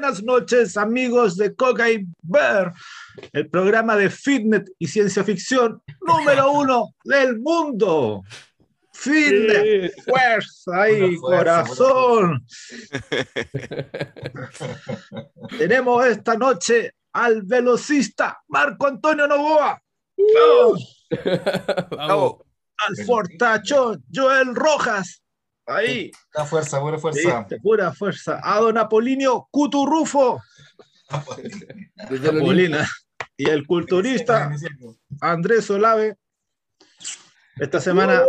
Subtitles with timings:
[0.00, 2.72] Buenas noches, amigos de Coca y Bear,
[3.34, 8.22] el programa de fitness y ciencia ficción número uno del mundo.
[8.94, 12.46] Fitness, fuerza y corazón.
[15.58, 19.82] Tenemos esta noche al velocista Marco Antonio Novoa.
[21.90, 22.36] ¡Vamos!
[22.88, 25.22] Al fortachón Joel Rojas.
[25.66, 26.10] Ahí.
[26.34, 27.46] La fuerza, pura fuerza.
[27.62, 28.40] pura fuerza.
[28.42, 30.40] A don Apolinio Cuturrufo.
[33.36, 34.50] Y el culturista
[35.20, 36.16] Andrés Olave.
[37.56, 38.22] Esta semana.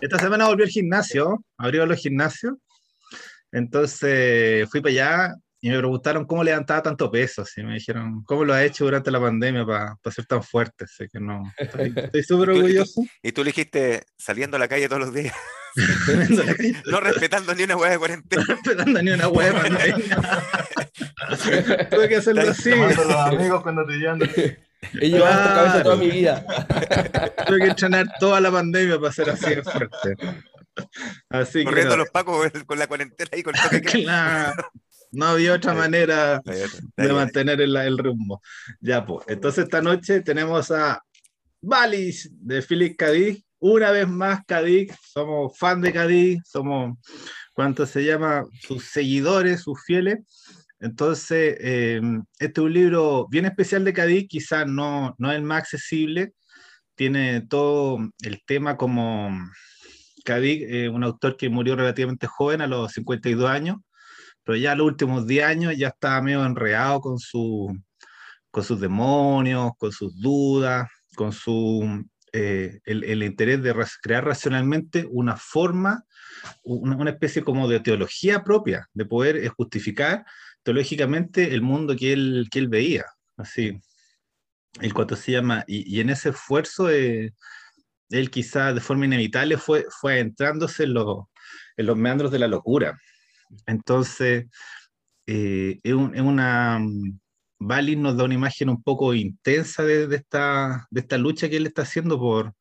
[0.00, 1.44] Esta semana volvió al gimnasio.
[1.58, 2.54] Abrió los gimnasios.
[3.52, 7.44] Entonces fui para allá y me preguntaron cómo levantaba tanto peso.
[7.56, 10.84] Y me dijeron, ¿cómo lo ha hecho durante la pandemia para ser tan fuerte?
[10.84, 11.92] Así que no, estoy
[12.26, 13.02] súper orgulloso.
[13.22, 15.34] Y tú le dijiste saliendo a la calle todos los días.
[16.86, 18.42] no respetando ni una hueá de cuarentena.
[18.42, 20.16] No respetando ni una hueá de pandemia.
[21.90, 22.70] Tuve que hacerlo así.
[22.70, 24.30] los amigos cuando te llaman.
[24.94, 26.44] He llevado esta cabeza toda mi vida.
[27.46, 30.14] Tuve que entrenar toda la pandemia para ser así de fuerte.
[31.28, 34.70] Así Corriendo los pacos con la cuarentena y con todo claro.
[35.12, 38.40] No había otra manera de mantener el, el rumbo.
[38.80, 39.26] Ya, pues.
[39.28, 41.02] Entonces, esta noche tenemos a
[41.60, 43.44] Valis de Philip Cadiz.
[43.58, 44.92] Una vez más, Cadiz.
[45.12, 46.42] Somos fan de Cadiz.
[46.44, 46.96] Somos,
[47.52, 48.44] ¿cuánto se llama?
[48.60, 50.20] Sus seguidores, sus fieles.
[50.78, 52.00] Entonces, eh,
[52.38, 54.28] este es un libro bien especial de Cadiz.
[54.28, 56.34] Quizás no, no es el más accesible.
[56.94, 59.30] Tiene todo el tema como
[60.24, 63.78] Cadiz, eh, un autor que murió relativamente joven, a los 52 años
[64.44, 67.74] pero ya los últimos 10 años ya estaba medio enredado con, su,
[68.50, 75.36] con sus demonios, con sus dudas, con su, eh, el, interés de crear racionalmente una
[75.36, 76.04] forma,
[76.62, 80.24] una, especie como de teología propia, de poder eh, justificar
[80.62, 83.04] teológicamente el mundo que él, que él veía.
[83.36, 83.80] Así,
[84.80, 87.34] el cuanto se llama, y, en ese esfuerzo, eh,
[88.10, 90.94] él quizá de forma inevitable fue, fue entrándose en,
[91.76, 92.96] en los meandros de la locura.
[93.66, 94.46] Entonces,
[95.26, 96.80] eh, es, una...
[97.62, 101.66] Bali nos da una imagen un poco intensa de, esta, de esta lucha que él
[101.66, 102.54] está haciendo por,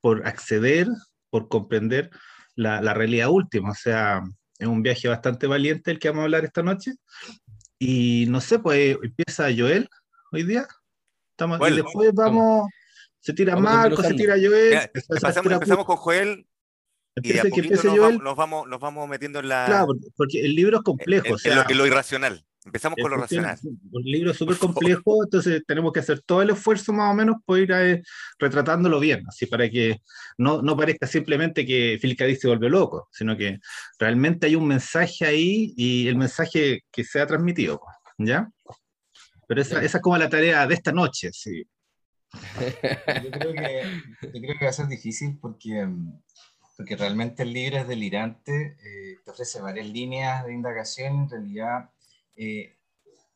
[0.00, 0.88] por acceder,
[1.30, 2.10] por comprender
[2.54, 3.70] la, realidad última.
[3.70, 4.22] O sea,
[4.58, 6.92] es un viaje bastante valiente el que vamos a hablar esta noche.
[7.78, 9.88] Y no sé, pues empieza Joel
[10.30, 10.66] hoy día.
[11.30, 12.68] Estamos, y después vamos,
[13.20, 14.90] se tira Marco, se tira Joel.
[14.92, 16.46] empezamos con Joel,
[17.16, 19.66] y a que nos, vamos, nos, vamos, nos, vamos, metiendo en la.
[19.66, 21.26] Claro, porque el libro es complejo.
[21.26, 22.44] En, o sea, lo, lo, irracional.
[22.64, 23.58] Empezamos con lo racional.
[23.62, 27.58] Un libro súper complejo, entonces tenemos que hacer todo el esfuerzo más o menos por
[27.58, 28.02] ir a, eh,
[28.38, 30.00] retratándolo bien, así para que
[30.38, 33.58] no, no parezca simplemente que Phil se vuelve loco, sino que
[33.98, 37.80] realmente hay un mensaje ahí y el mensaje que se ha transmitido,
[38.16, 38.48] ¿ya?
[39.48, 41.64] Pero esa, esa es como la tarea de esta noche, sí.
[43.24, 43.82] Yo creo que,
[44.22, 46.22] yo creo que va a ser difícil porque mm,
[46.76, 51.90] porque realmente el libro es delirante, eh, te ofrece varias líneas de indagación, en realidad
[52.36, 52.76] eh,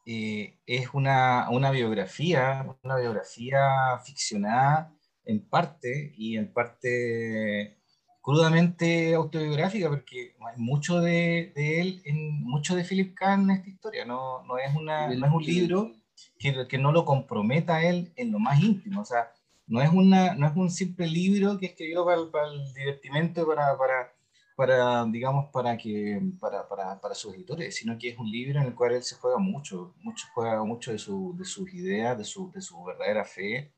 [0.06, 4.92] eh, es una, una, biografía, una biografía ficcionada
[5.24, 7.76] en parte y en parte
[8.22, 13.68] crudamente autobiográfica, porque hay mucho de, de él, en, mucho de Philip Kahn en esta
[13.68, 15.92] historia, no, no, es, una, no es un libro
[16.38, 19.32] que, que no lo comprometa a él en lo más íntimo, o sea,
[19.66, 23.76] no es, una, no es un simple libro que escribió para, para el divertimento, para,
[23.76, 24.12] para,
[24.56, 28.66] para, digamos, para, que, para, para, para, sus editores, sino que es un libro en
[28.66, 32.24] el cual él se juega mucho, mucho juega mucho de, su, de sus ideas, de
[32.24, 33.72] su, de su verdadera fe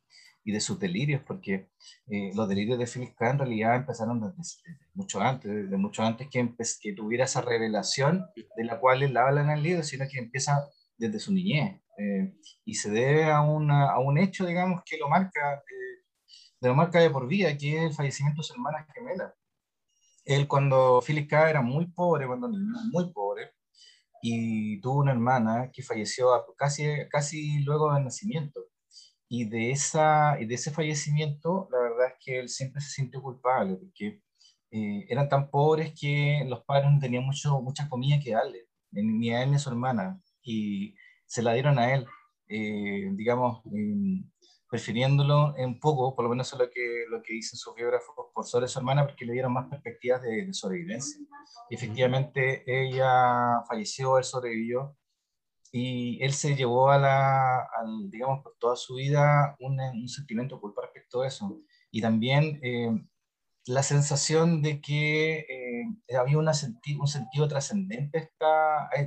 [0.44, 1.70] y de sus delirios, porque
[2.06, 6.28] eh, los delirios de Philip Kahn en realidad empezaron desde, mucho antes, desde mucho antes
[6.28, 10.18] que, que tuviera esa revelación de la cual él habla en el libro, sino que
[10.18, 11.80] empieza desde su niñez.
[11.98, 12.32] Eh,
[12.64, 16.04] y se debe a, una, a, un hecho, digamos, que lo marca, eh,
[16.60, 19.34] de lo marca de por vida, que es el fallecimiento de su hermana gemela.
[20.24, 21.50] Él cuando Philip K.
[21.50, 23.52] era muy pobre, cuando muy pobre,
[24.22, 28.60] y tuvo una hermana que falleció casi, casi luego del nacimiento.
[29.28, 33.20] Y de, esa, y de ese fallecimiento, la verdad es que él siempre se sintió
[33.22, 34.22] culpable, porque
[34.70, 39.32] eh, eran tan pobres que los padres no tenían mucho, mucha comida que darle, ni
[39.32, 40.20] a él ni a su hermana.
[40.42, 40.94] Y
[41.28, 42.06] se la dieron a él,
[42.48, 43.62] eh, digamos,
[44.68, 48.44] prefiriéndolo un poco, por lo menos es lo que, lo que dicen sus biógrafos, por
[48.46, 51.20] sobre su hermana, porque le dieron más perspectivas de, sobrevivencia.
[51.70, 54.96] Y efectivamente ella falleció, él sobrevivió,
[55.70, 57.68] y él se llevó a la,
[58.08, 61.60] digamos, por toda su vida un, un sentimiento de culpa respecto a eso.
[61.90, 62.90] Y también, eh,
[63.66, 66.52] la sensación de que eh, había una
[66.98, 68.30] un sentido trascendente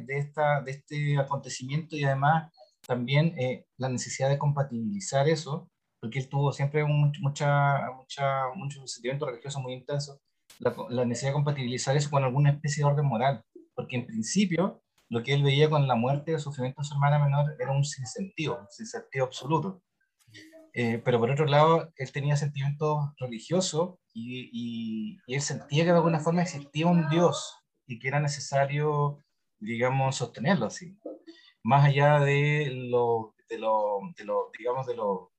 [0.06, 2.52] de, esta, de este acontecimiento y además
[2.86, 5.68] también eh, la necesidad de compatibilizar eso,
[6.00, 10.20] porque él tuvo siempre un, mucha, mucha, mucho sentimiento religioso muy intenso,
[10.60, 13.44] la, la, necesidad de compatibilizar eso con alguna especie de orden moral,
[13.76, 16.94] porque en principio lo que él veía con la muerte y el sufrimiento de su
[16.94, 19.82] hermana menor era un sinsentido, un sinsentido absoluto.
[20.74, 24.50] Eh, pero por otro lado, él tenía sentimientos religiosos y,
[25.28, 27.58] y, él sentía que de alguna forma existía un Dios
[27.88, 29.24] y que era necesario,
[29.60, 30.98] digamos, sostenerlo así.
[31.64, 35.32] Más allá de lo, de lo, de lo digamos, de lo,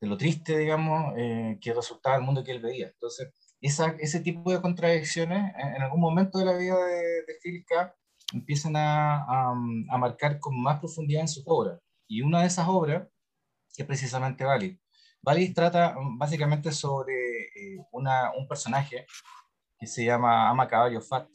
[0.00, 2.88] de lo triste, digamos, eh, que resultaba el mundo que él veía.
[2.88, 3.28] Entonces,
[3.60, 7.92] esa, ese tipo de contradicciones en algún momento de la vida de, de
[8.32, 11.80] empiezan a, a, a marcar con más profundidad en sus obras.
[12.08, 13.08] Y una de esas obras
[13.74, 14.78] que es precisamente Valis.
[15.22, 19.06] Valis trata mm, básicamente sobre eh, una, un personaje
[19.78, 21.28] que se llama Ama Caballo Fat,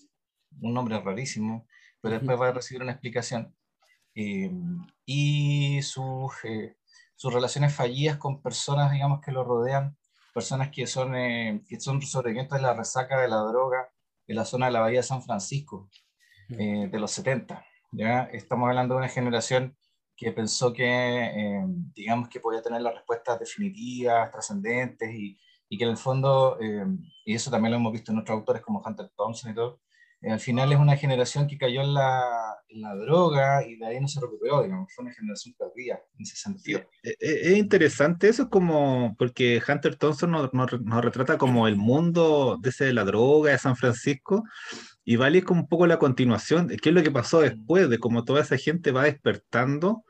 [0.61, 1.67] un nombre rarísimo,
[2.01, 3.55] pero después va a recibir una explicación.
[4.15, 4.51] Eh,
[5.05, 6.77] y sus, eh,
[7.15, 9.97] sus relaciones fallidas con personas, digamos, que lo rodean,
[10.33, 13.89] personas que son, que son sobrevivientes de la resaca de la droga
[14.27, 15.89] en la zona de la Bahía de San Francisco,
[16.49, 17.63] de los 70.
[17.91, 18.23] ¿ya?
[18.23, 19.77] Estamos hablando de una generación
[20.15, 21.63] que pensó que, eh,
[21.93, 25.37] digamos, que podía tener las respuestas definitivas, trascendentes, y,
[25.69, 26.85] y, que en el fondo, eh,
[27.25, 29.81] y eso también lo hemos visto en otros autores como Hunter Thompson y todo,
[30.23, 33.85] eh, al final es una generación que cayó en la, en la, droga y de
[33.85, 36.81] ahí no se recuperó, digamos, fue una generación perdida en ese sentido.
[37.03, 42.69] Es, interesante eso, como porque Hunter Thompson nos, nos, nos, retrata como el mundo de,
[42.69, 44.45] ese, de la droga de San Francisco,
[45.05, 48.23] y vale como un poco la continuación, qué es lo que pasó después, de cómo
[48.25, 50.03] toda esa gente va despertando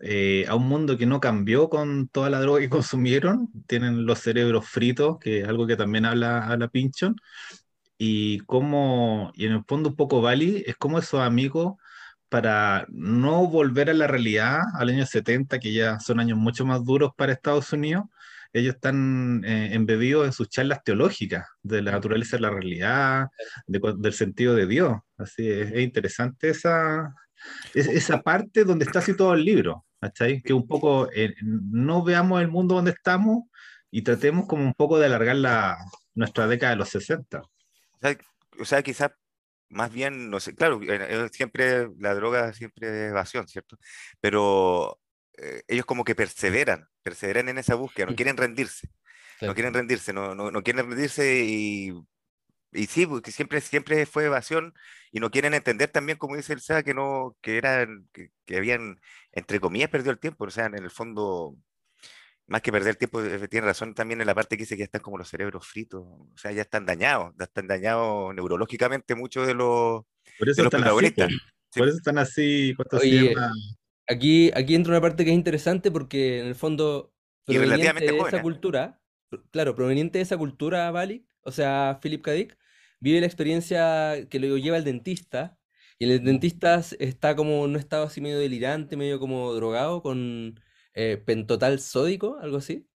[0.00, 4.20] eh, a un mundo que no cambió con toda la droga que consumieron, tienen los
[4.20, 7.16] cerebros fritos, que es algo que también habla, habla Pinchon,
[7.98, 11.74] y como, y en el fondo un poco Bali, es como esos amigos
[12.30, 16.84] para no volver a la realidad al año 70, que ya son años mucho más
[16.84, 18.04] duros para Estados Unidos,
[18.52, 23.28] ellos están eh, embebidos en sus charlas teológicas de la naturaleza de la realidad,
[23.66, 24.98] del sentido de Dios.
[25.16, 27.14] Así es, es interesante esa,
[27.74, 30.42] esa parte donde está situado el libro, ¿cachai?
[30.42, 33.44] Que un poco eh, no veamos el mundo donde estamos
[33.90, 35.78] y tratemos como un poco de alargar la,
[36.14, 37.42] nuestra década de los 60.
[38.60, 39.12] O sea, quizás
[39.68, 43.78] más bien, no sé, claro, eh, siempre la droga siempre es evasión, ¿cierto?
[44.20, 44.98] Pero
[45.42, 48.90] eh, ellos como que perseveran, perseveran en esa búsqueda, no quieren rendirse,
[49.40, 51.94] no quieren rendirse, no, no, no quieren rendirse y,
[52.72, 54.74] y sí, porque siempre, siempre fue evasión
[55.10, 58.58] y no quieren entender también, como dice el SEA, que no, que eran, que, que,
[58.58, 59.00] habían,
[59.32, 61.56] entre comillas, perdido el tiempo, o sea, en el fondo,
[62.46, 64.80] más que perder el tiempo, eh, tiene razón también en la parte que dice que
[64.80, 69.14] ya están como los cerebros fritos, o sea, ya están dañados, ya están dañados neurológicamente
[69.14, 70.02] muchos de los,
[70.38, 71.28] por eso de los protagonistas.
[71.28, 71.38] Así,
[71.72, 73.34] por, por eso están así, Oye,
[74.10, 77.14] Aquí, aquí entra una parte que es interesante porque en el fondo,
[77.46, 79.00] proveniente de esa cultura,
[79.52, 82.32] claro, proveniente de esa cultura, Bali, o sea, Philip K.
[82.32, 82.58] Dick,
[82.98, 85.58] vive la experiencia que lo lleva el dentista,
[86.00, 90.58] y el dentista está como en un estado así medio delirante, medio como drogado, con
[90.94, 92.88] eh, pentotal sódico, algo así.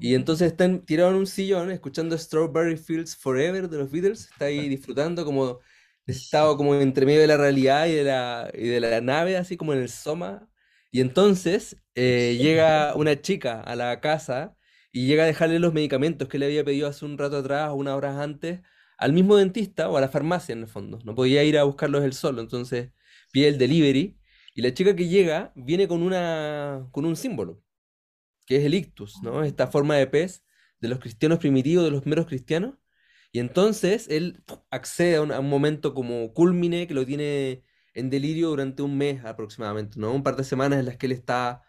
[0.00, 4.46] Y entonces están tirado en un sillón escuchando Strawberry Fields Forever de los Beatles, está
[4.46, 5.60] ahí disfrutando como
[6.06, 9.56] estado como entre medio de la realidad y de la, y de la nave, así
[9.56, 10.48] como en el Soma,
[10.94, 14.56] y entonces eh, llega una chica a la casa
[14.92, 17.96] y llega a dejarle los medicamentos que le había pedido hace un rato atrás unas
[17.96, 18.60] horas antes
[18.96, 21.00] al mismo dentista o a la farmacia en el fondo.
[21.04, 22.92] No podía ir a buscarlos él solo, entonces
[23.32, 24.16] pide el delivery
[24.54, 27.60] y la chica que llega viene con, una, con un símbolo,
[28.46, 29.44] que es el ictus, ¿no?
[29.44, 30.44] Esta forma de pez
[30.80, 32.76] de los cristianos primitivos, de los meros cristianos.
[33.32, 38.10] Y entonces él accede a un, a un momento como culmine que lo tiene en
[38.10, 40.12] delirio durante un mes aproximadamente, ¿no?
[40.12, 41.62] Un par de semanas en las que él está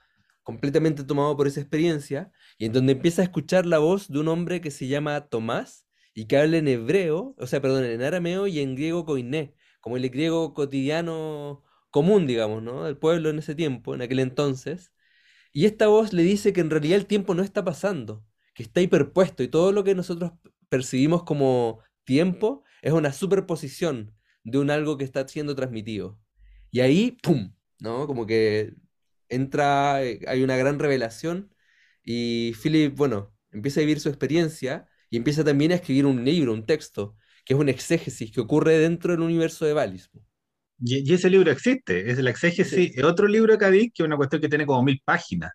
[0.43, 4.27] completamente tomado por esa experiencia y en donde empieza a escuchar la voz de un
[4.27, 8.47] hombre que se llama Tomás y que habla en hebreo, o sea, perdón, en arameo
[8.47, 12.83] y en griego koiné, como el griego cotidiano común, digamos, ¿no?
[12.85, 14.93] Del pueblo en ese tiempo, en aquel entonces.
[15.53, 18.81] Y esta voz le dice que en realidad el tiempo no está pasando, que está
[18.81, 20.31] hiperpuesto y todo lo que nosotros
[20.69, 24.14] percibimos como tiempo es una superposición
[24.45, 26.19] de un algo que está siendo transmitido.
[26.71, 27.53] Y ahí, ¡pum!
[27.79, 28.07] ¿No?
[28.07, 28.73] Como que
[29.29, 31.53] entra, eh, hay una gran revelación
[32.03, 36.53] y Philip, bueno, empieza a vivir su experiencia y empieza también a escribir un libro,
[36.53, 40.09] un texto, que es un exégesis que ocurre dentro del universo de Valis.
[40.79, 42.91] Y, y ese libro existe, es el exégesis, sí.
[42.95, 45.51] es otro libro de Cadiz que es una cuestión que tiene como mil páginas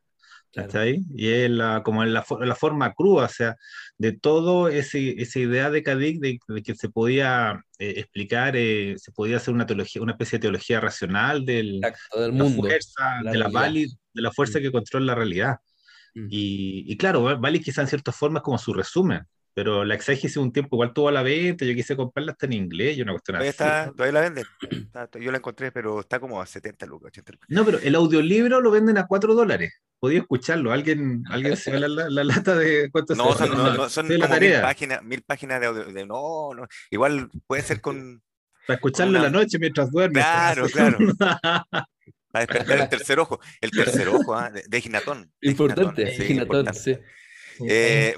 [1.14, 3.56] Y es la, como en la, la, forma cruda, o sea,
[3.98, 9.12] de todo ese, esa idea de Kadik de, que se podía eh, explicar, eh, se
[9.12, 11.80] podía hacer una teología, una especie de teología racional del,
[12.16, 14.62] del mundo, fuerza, de, la de la fuerza mm.
[14.62, 15.56] que controla la realidad.
[16.14, 16.26] Mm.
[16.30, 19.22] Y, y, claro, Bali quizá en ciertas formas como su resumen,
[19.54, 22.52] pero la exégesis un tiempo igual tuvo a la venta, yo quise comprarla hasta en
[22.52, 24.44] inglés y una cuestión todavía Está, todavía la venden.
[25.20, 27.46] yo la encontré, pero está como a 70 lucas, 80 lucas.
[27.50, 29.72] No, pero el audiolibro lo venden a 4 dólares.
[29.98, 30.72] Podía escucharlo.
[30.72, 34.38] ¿Alguien, alguien se ve la, la, lata de cuánto No, son, no, no, son como
[34.38, 36.06] mil páginas, mil páginas de audio.
[36.06, 36.66] no, no.
[36.90, 38.22] Igual puede ser con.
[38.66, 40.24] Para escucharlo en la noche mientras duermes.
[40.24, 40.98] Claro, claro.
[42.32, 43.40] Para despertar el tercer ojo.
[43.60, 44.50] El tercer ojo, ¿ah?
[44.50, 45.32] de, de Ginatón.
[45.42, 46.96] Importante, sí, Ginatón, sí.
[47.68, 48.14] Eh,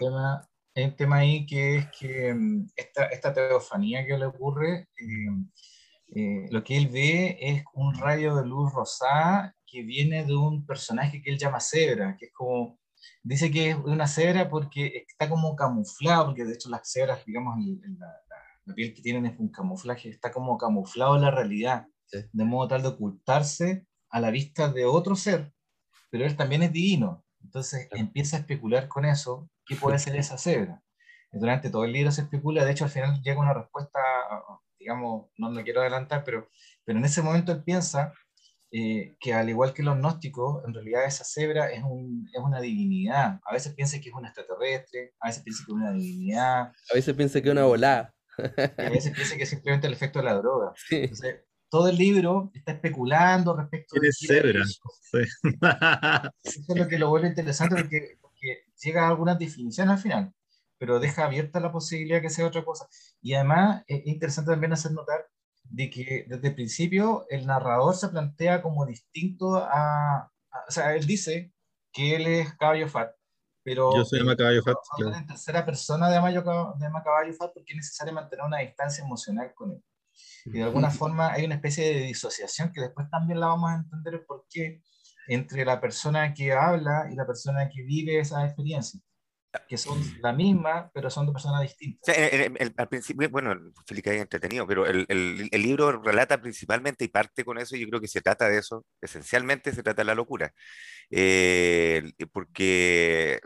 [0.75, 5.29] hay un tema ahí que es que mm, esta, esta teofanía que le ocurre, eh,
[6.15, 10.67] eh, lo que él ve es un rayo de luz rosada que viene de un
[10.67, 12.79] personaje que él llama cebra, que es como,
[13.23, 17.57] dice que es una cebra porque está como camuflado, porque de hecho las cebras, digamos,
[17.99, 22.69] la, piel que tienen es un camuflaje, está como camuflado en la realidad, de modo
[22.69, 25.53] tal de ocultarse a la vista de otro ser,
[26.11, 27.25] pero él también es divino.
[27.43, 30.83] Entonces empieza a especular con eso qué puede ser esa cebra.
[31.33, 33.99] Durante todo el libro se especula, de hecho al final llega una respuesta,
[34.79, 36.49] digamos, no lo quiero adelantar, pero,
[36.85, 38.13] pero en ese momento él piensa
[38.75, 42.59] eh, que al igual que los gnósticos, en realidad esa cebra es, un, es, una
[42.59, 43.39] divinidad.
[43.45, 46.61] A veces piensa que es un extraterrestre, a veces piensa que es una divinidad.
[46.91, 48.15] A veces piensa que es una volada.
[48.39, 50.73] a veces piensa que es simplemente el efecto de la droga.
[50.91, 54.11] Entonces, todo el libro está especulando respecto de...
[54.11, 54.65] cebra?
[54.65, 55.19] Sí.
[56.43, 58.22] Eso es lo que lo vuelve interesante porque que
[58.83, 60.35] llega a algunas definiciones al final,
[60.79, 62.87] pero deja abierta la posibilidad que sea otra cosa.
[63.21, 65.27] Y además es interesante también hacer notar
[65.65, 70.31] de que desde el principio el narrador se plantea como distinto a,
[70.69, 71.53] o sea, él dice
[71.93, 73.13] que él es caballo fat,
[73.63, 77.73] pero yo soy eh, caballo fat, en tercera persona de Mayo de caballo fat porque
[77.73, 79.85] es necesario mantener una distancia emocional con él.
[80.45, 83.77] Y de alguna forma hay una especie de disociación que después también la vamos a
[83.77, 84.83] entender por qué
[85.35, 89.01] entre la persona que habla y la persona que vive esa experiencia,
[89.69, 92.17] que son la misma, pero son de personas distintas.
[92.77, 93.55] al principio, bueno,
[93.87, 97.87] Felipe es entretenido, pero el, el, el, libro relata principalmente y parte con eso, yo
[97.89, 100.53] creo que se trata de eso, esencialmente se trata de la locura,
[101.11, 103.41] eh, porque eh,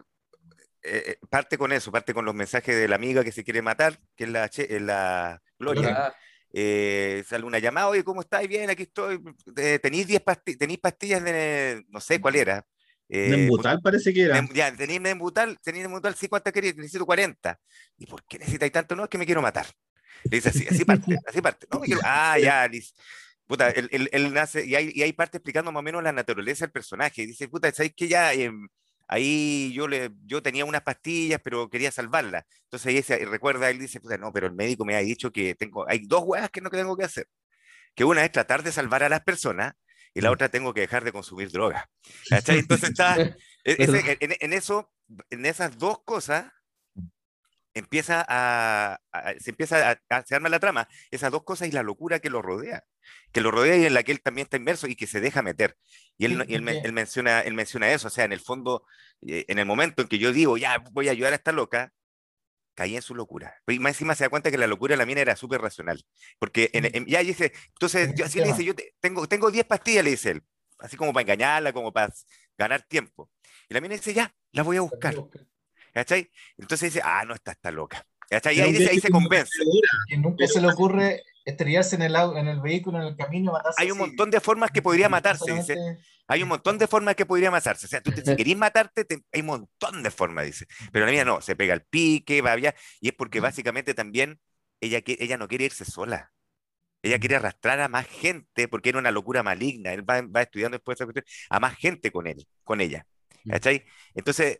[0.83, 3.99] eh, parte con eso, parte con los mensajes de la amiga que se quiere matar,
[4.14, 4.49] que es la,
[4.81, 6.14] la Gloria
[6.58, 8.48] eh, sale una llamada, oye, ¿cómo estáis?
[8.48, 9.20] Bien, aquí estoy.
[9.58, 12.66] Eh, ¿Tenéis 10 pastillas, tenéis pastillas de, no sé cuál era?
[13.10, 14.42] Eh, Nembutal parece que era.
[14.54, 16.75] ya, tenéis Nembutal, tenéis Nembutal, sí, ¿cuántas queréis?
[16.75, 17.60] Necesito 40.
[17.98, 18.96] ¿Y por qué necesitáis tanto?
[18.96, 19.66] No, es que me quiero matar.
[20.25, 21.66] Le dice así, así parte, así parte.
[21.70, 22.00] No, me quiero...
[22.02, 22.94] Ah, ya, dice.
[23.46, 26.12] Puta, él, él, él, nace, y hay, y hay parte explicando más o menos la
[26.12, 27.26] naturaleza del personaje.
[27.26, 28.32] Dice, puta, ¿sabéis que ya...
[28.32, 28.50] Eh,
[29.08, 32.44] ahí yo, le, yo tenía unas pastillas, pero quería salvarlas.
[32.64, 35.88] Entonces ahí se, recuerda, él dice, no, pero el médico me ha dicho que tengo,
[35.88, 37.26] hay dos huevas que no tengo que hacer.
[37.94, 39.75] Que una es tratar de salvar a las personas
[40.14, 40.32] y la mm.
[40.32, 41.88] otra tengo que dejar de consumir droga.
[42.48, 43.16] Entonces está,
[43.64, 44.92] e, en, eso,
[45.30, 46.50] en esas dos cosas,
[47.76, 48.99] empieza a,
[49.38, 52.30] se empieza a, a, se arma la trama, esas dos cosas y la locura que
[52.30, 52.85] lo rodea,
[53.33, 55.42] que lo rodea y en la que él también está inmerso y que se deja
[55.42, 55.76] meter.
[56.16, 58.85] Y él, él, menciona, él menciona eso, o sea, en el fondo,
[59.26, 61.92] eh, en el momento en que yo digo, ya voy a ayudar a esta loca,
[62.75, 63.54] caí en su locura.
[63.66, 66.02] Y más encima se da cuenta que la locura de la mía era súper racional.
[66.38, 66.71] Porque
[67.06, 70.42] ya dice, entonces, yo así le dice, yo tengo, tengo 10 pastillas, le dice él,
[70.78, 72.12] así como para engañarla, como para
[72.56, 73.30] ganar tiempo.
[73.68, 75.14] Y la mina dice, ya, la voy a buscar.
[75.96, 76.30] ¿Cachai?
[76.58, 78.06] Entonces dice, ah, no, está, está loca.
[78.28, 78.58] ¿Cachai?
[78.58, 79.50] Y ahí, dice, ahí se convence.
[80.06, 83.80] Que nunca se le ocurre estrellarse en el, en el vehículo, en el camino, matarse.
[83.80, 85.74] Hay un montón de formas que podría matarse, dice.
[86.26, 87.86] Hay un montón de formas que podría matarse.
[87.86, 90.66] O sea, tú te, si querés matarte, hay un montón de formas, dice.
[90.92, 92.74] Pero la mía no, se pega el pique, va allá.
[93.00, 94.38] Y es porque básicamente también
[94.82, 96.30] ella, ella no quiere irse sola.
[97.00, 99.94] Ella quiere arrastrar a más gente, porque era una locura maligna.
[99.94, 103.06] Él va, va estudiando después esa cuestión, a más gente con él, con ella.
[103.48, 103.86] ¿Cachai?
[104.14, 104.58] Entonces,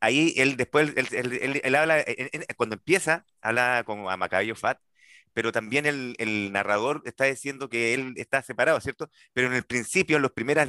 [0.00, 2.04] ahí él después, él, habla,
[2.56, 4.80] cuando empieza, habla con a Fat,
[5.32, 9.10] pero también el, el, narrador está diciendo que él está separado, ¿cierto?
[9.32, 10.68] Pero en el principio, en las primeras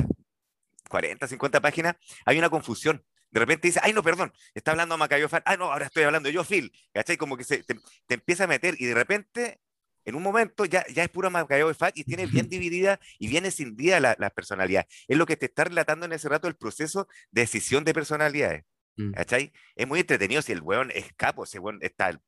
[0.89, 1.95] 40, 50 páginas,
[2.25, 3.03] hay una confusión.
[3.31, 6.29] De repente dice, ay, no, perdón, está hablando a Fat, ah, no, ahora estoy hablando
[6.29, 7.17] yo, Phil, ¿cachai?
[7.17, 7.75] Como que se, te,
[8.09, 9.59] empieza a meter y de repente
[10.05, 13.45] en un momento ya, ya es pura Macayo Fat y tiene bien dividida y bien
[13.45, 14.88] escindida la, la, personalidad.
[15.07, 18.65] Es lo que te está relatando en ese rato el proceso de decisión de personalidades.
[18.98, 19.12] Mm.
[19.12, 19.51] ¿Cachai?
[19.75, 22.19] Es muy entretenido si el weón es capo, ese weón está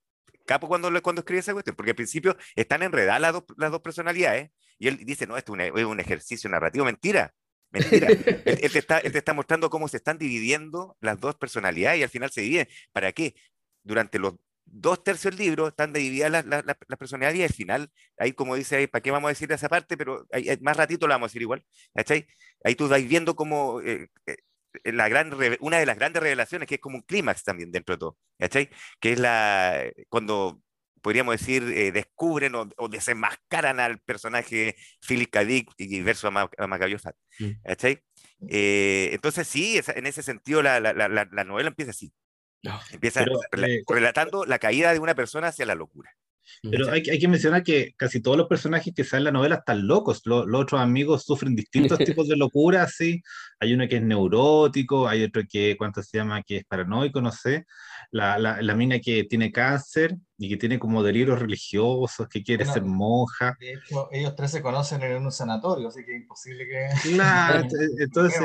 [0.45, 3.81] capo cuando, cuando escribe esa cuestión, porque al principio están enredadas las dos, las dos
[3.81, 7.33] personalidades y él dice, no, esto es un, ejercicio narrativo, mentira.
[7.69, 8.07] Mentira.
[8.45, 12.03] él, te está, él, te está, mostrando cómo se están dividiendo las dos personalidades y
[12.03, 12.67] al final se dividen.
[12.91, 13.35] ¿Para qué?
[13.83, 17.91] Durante los dos tercios del libro están divididas las, las, las, personalidades y al final,
[18.17, 19.97] ahí como dice ahí, ¿para qué vamos a decir esa parte?
[19.97, 20.25] Pero
[20.61, 21.63] más ratito la vamos a decir igual.
[21.93, 22.25] ¿cachai?
[22.63, 24.37] Ahí tú vas viendo cómo eh, eh,
[24.83, 27.99] la gran, una de las grandes revelaciones, que es como un clímax también dentro de
[27.99, 28.69] todo, ¿cachai?
[28.99, 30.61] Que es la, cuando
[31.01, 34.75] podríamos decir, eh, descubren o, o, desenmascaran al personaje
[35.05, 35.43] Philip K.
[35.45, 37.15] Dick y verso a, a Macabio Fat.
[37.39, 37.51] Mm.
[38.49, 42.13] Eh, entonces, sí, en ese sentido la, la, la, la novela empieza así.
[42.63, 46.11] No, empieza pero, eh, relatando la caída de una persona hacia la locura.
[46.63, 49.55] Pero hay, hay, que mencionar que casi todos los personajes que salen en la novela
[49.55, 50.21] están locos.
[50.25, 53.21] Los, los otros amigos sufren distintos tipos de locura, sí.
[53.59, 56.43] Hay uno que es neurótico, hay otro que, ¿cuánto se llama?
[56.43, 57.65] Que es paranoico, no sé.
[58.11, 62.65] La, la, la mina que tiene cáncer y que tiene como delirios religiosos, que quiere
[62.65, 63.57] bueno, ser monja.
[63.59, 66.87] De hecho, ellos tres se conocen en un sanatorio, así que es imposible que...
[67.15, 67.67] Claro,
[67.99, 68.41] entonces...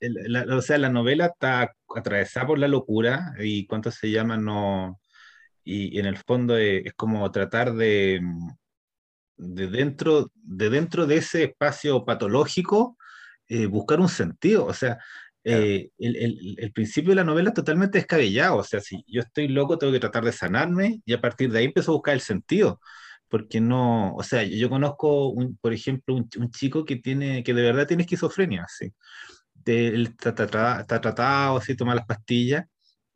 [0.00, 5.00] La, o sea, la novela está atravesada por la locura y cuánto se llama, no,
[5.64, 8.20] y, en el fondo es, es como tratar de,
[9.36, 12.96] de, dentro, de dentro de ese espacio patológico
[13.48, 14.66] eh, buscar un sentido.
[14.66, 14.98] O sea,
[15.44, 18.56] eh, el, el, el, principio de la novela es totalmente descabellado.
[18.58, 21.58] O sea, si yo estoy loco, tengo que tratar de sanarme y a partir de
[21.58, 22.80] ahí empiezo a buscar el sentido.
[23.28, 27.54] Porque no, o sea, yo conozco, un, por ejemplo, un, un, chico que, tiene, que
[27.54, 28.92] de verdad tiene esquizofrenia, ¿sí?
[29.54, 31.76] De, él está, está, está tratado, ¿sí?
[31.76, 32.66] toma las pastillas,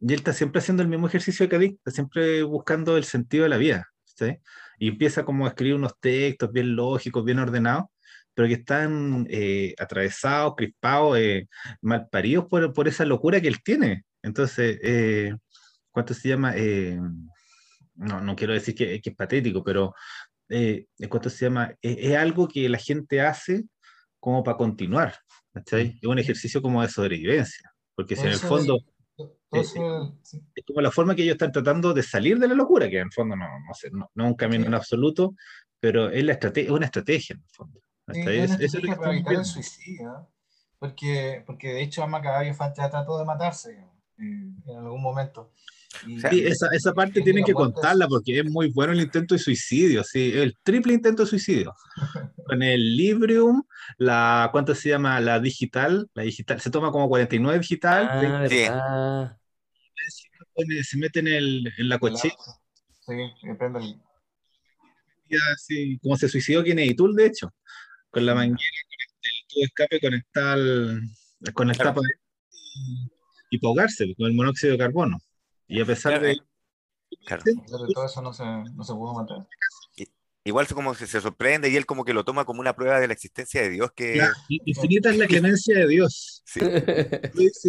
[0.00, 3.44] y él está siempre haciendo el mismo ejercicio de Cadiz, está siempre buscando el sentido
[3.44, 4.36] de la vida, ¿sí?
[4.78, 7.86] Y empieza como a escribir unos textos bien lógicos, bien ordenados,
[8.34, 11.48] pero que están eh, atravesados, crispados, eh,
[11.80, 14.04] mal paridos por, por, esa locura que él tiene.
[14.22, 15.34] Entonces, eh,
[15.90, 16.52] ¿cuánto se llama?
[16.56, 17.00] Eh,
[17.96, 19.94] no, no quiero decir que, que es patético, pero
[20.48, 21.74] eh, ¿cuánto se llama?
[21.82, 23.64] es algo que la gente hace
[24.20, 25.16] como para continuar,
[25.66, 25.98] ¿sí?
[26.00, 28.78] Es un ejercicio como de sobrevivencia, porque si en el fondo
[29.52, 29.70] es,
[30.22, 30.40] sí.
[30.54, 33.06] es, como la forma que ellos están tratando de salir de la locura, que en
[33.06, 34.68] el fondo no, no, sé, no, no es un camino sí.
[34.68, 35.34] en absoluto,
[35.80, 37.80] pero es, la estrategia, es una estrategia en el fondo.
[38.12, 40.28] Sí, es una estrategia para evitar el suicidio,
[40.78, 43.84] porque, porque de hecho Ama Caballo Fanta trató de matarse
[44.18, 45.52] en algún momento.
[46.06, 49.38] Y, sí, esa, esa parte tienen que contarla porque es muy bueno el intento de
[49.38, 51.74] suicidio, sí, el triple intento de suicidio.
[52.46, 53.62] Con el Librium,
[53.96, 55.20] la, ¿cuánto se llama?
[55.20, 58.08] La digital, la digital, se toma como 49 digital.
[58.70, 59.37] Ah.
[60.82, 62.34] Se mete en, el, en la cochera.
[63.06, 64.00] Sí, depende.
[65.58, 67.54] Sí, como se suicidó Kineitool, de hecho,
[68.10, 70.58] con la manguera, con el tubo de escape conectar
[71.54, 71.90] con el claro.
[71.90, 72.00] tapa
[72.50, 73.08] y,
[73.50, 75.18] y pogarse con el monóxido de carbono.
[75.66, 76.32] Y a pesar claro, de...
[76.32, 77.42] Eh, claro.
[77.94, 79.46] todo eso no se, no se pudo matar.
[80.48, 83.06] Igual como que se sorprende y él como que lo toma como una prueba de
[83.06, 84.16] la existencia de Dios que...
[84.16, 86.42] La, infinita es la clemencia de Dios.
[86.46, 86.60] Sí.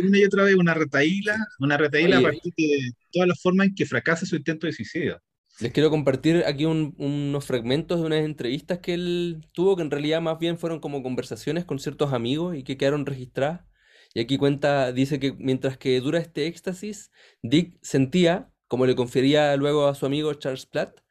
[0.02, 3.68] una y otra vez una retaíla, una retaíla Oye, a partir de todas las formas
[3.68, 5.22] en que fracasa su intento de suicidio.
[5.60, 9.92] Les quiero compartir aquí un, unos fragmentos de unas entrevistas que él tuvo, que en
[9.92, 13.66] realidad más bien fueron como conversaciones con ciertos amigos y que quedaron registradas.
[14.14, 17.12] Y aquí cuenta, dice que mientras que dura este éxtasis,
[17.42, 21.02] Dick sentía, como le confería luego a su amigo Charles Platt,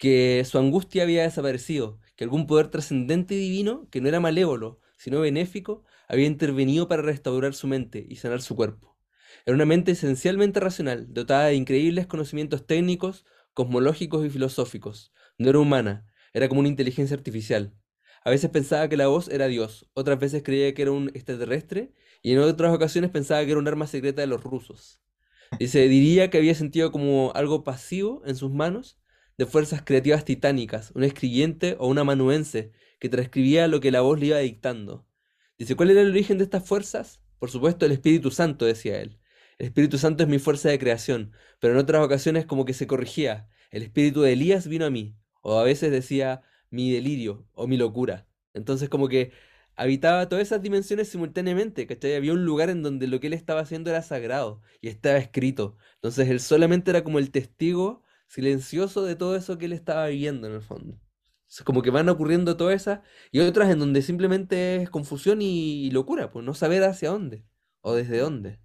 [0.00, 4.80] que su angustia había desaparecido, que algún poder trascendente y divino, que no era malévolo,
[4.96, 8.96] sino benéfico, había intervenido para restaurar su mente y sanar su cuerpo.
[9.44, 15.12] Era una mente esencialmente racional, dotada de increíbles conocimientos técnicos, cosmológicos y filosóficos.
[15.36, 17.74] No era humana, era como una inteligencia artificial.
[18.24, 21.92] A veces pensaba que la voz era Dios, otras veces creía que era un extraterrestre
[22.22, 24.98] y en otras ocasiones pensaba que era un arma secreta de los rusos.
[25.58, 28.96] Y se diría que había sentido como algo pasivo en sus manos
[29.40, 34.20] de fuerzas creativas titánicas, un escribiente o un amanuense que transcribía lo que la voz
[34.20, 35.06] le iba dictando.
[35.56, 37.22] Dice, ¿cuál era el origen de estas fuerzas?
[37.38, 39.18] Por supuesto, el Espíritu Santo, decía él.
[39.56, 42.86] El Espíritu Santo es mi fuerza de creación, pero en otras ocasiones como que se
[42.86, 43.48] corrigía.
[43.70, 47.78] El espíritu de Elías vino a mí, o a veces decía mi delirio o mi
[47.78, 48.28] locura.
[48.52, 49.32] Entonces como que
[49.74, 52.14] habitaba todas esas dimensiones simultáneamente, ¿cachai?
[52.14, 55.78] Había un lugar en donde lo que él estaba haciendo era sagrado y estaba escrito.
[55.94, 60.46] Entonces él solamente era como el testigo silencioso de todo eso que él estaba viviendo
[60.46, 60.98] en el fondo.
[61.48, 63.00] Es como que van ocurriendo todas esas
[63.32, 67.44] y otras en donde simplemente es confusión y locura, pues no saber hacia dónde
[67.80, 68.60] o desde dónde.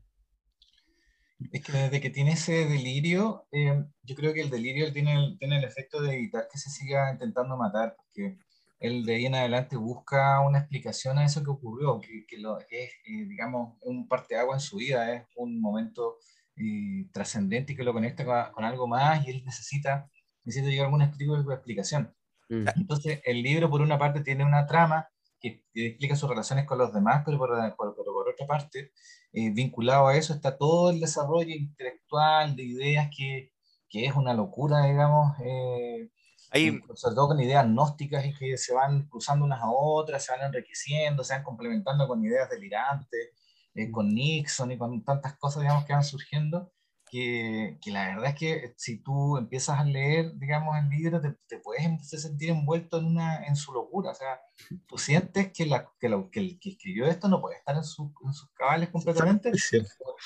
[1.51, 5.57] Es que desde que tiene ese delirio, eh, yo creo que el delirio tiene, tiene
[5.57, 8.37] el efecto de evitar que se siga intentando matar, porque
[8.79, 12.59] él de ahí en adelante busca una explicación a eso que ocurrió, que, que lo,
[12.59, 16.17] es, eh, digamos, un parteagua en su vida, es un momento
[16.57, 20.09] eh, trascendente y que lo conecta con, con, algo más y él necesita,
[20.43, 22.13] necesita llegar a algún tipo de explicación.
[22.49, 22.65] Mm.
[22.75, 25.07] Entonces, el libro, por una parte, tiene una trama
[25.39, 28.91] que, explica sus relaciones con los demás, pero por, por, otra parte,
[29.33, 33.51] eh, vinculado a eso está todo el desarrollo intelectual de ideas que,
[33.89, 36.09] que es una locura, digamos, eh,
[36.51, 36.79] Hay...
[36.95, 40.45] sobre todo con ideas gnósticas y que se van cruzando unas a otras, se van
[40.45, 43.31] enriqueciendo, se van complementando con ideas delirantes,
[43.75, 46.71] eh, con Nixon y con tantas cosas, digamos, que van surgiendo
[47.09, 51.35] que, que, la verdad es que si tú empiezas a leer, digamos, el libro, te,
[51.47, 54.11] te puedes empezar a sentir envuelto en, una, en su locura.
[54.11, 54.39] O sea,
[54.87, 57.83] tú sientes que, la, que, lo, que el que escribió esto no puede estar en,
[57.83, 59.51] su, en sus cabales completamente,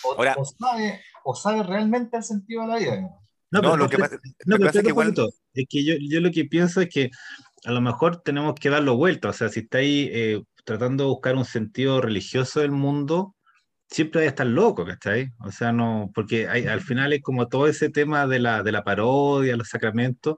[0.04, 3.10] o, o, sabe, o sabe realmente el sentido de la vida.
[3.52, 5.14] No, no lo que pasa, no, es que igual...
[5.54, 7.10] Es que yo, yo lo que pienso es que
[7.66, 9.30] a lo mejor tenemos que darlo vuelta.
[9.30, 13.36] O sea, si está ahí eh, tratando de buscar un sentido religioso del mundo,
[13.90, 15.32] siempre hay a estar loco, ¿cachai?
[15.40, 18.72] O sea, no, porque hay, al final es como todo ese tema de la, de
[18.72, 20.38] la parodia, los sacramentos,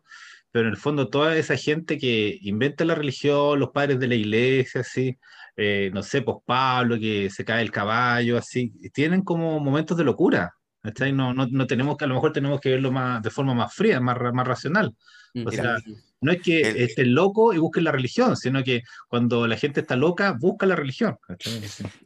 [0.51, 4.15] pero en el fondo toda esa gente que inventa la religión, los padres de la
[4.15, 5.17] iglesia, así,
[5.57, 10.05] eh, no sé, pues Pablo, que se cae el caballo, así, tienen como momentos de
[10.05, 11.11] locura, ¿cachai?
[11.11, 13.73] No, no, no tenemos que, a lo mejor tenemos que verlo más, de forma más
[13.73, 14.95] fría, más, más racional.
[15.35, 15.77] O mm, sea,
[16.21, 19.95] no es que estén loco y busquen la religión, sino que cuando la gente está
[19.95, 21.17] loca, busca la religión.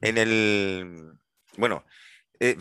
[0.01, 1.12] En el,
[1.57, 1.83] bueno,
[2.39, 2.57] eh,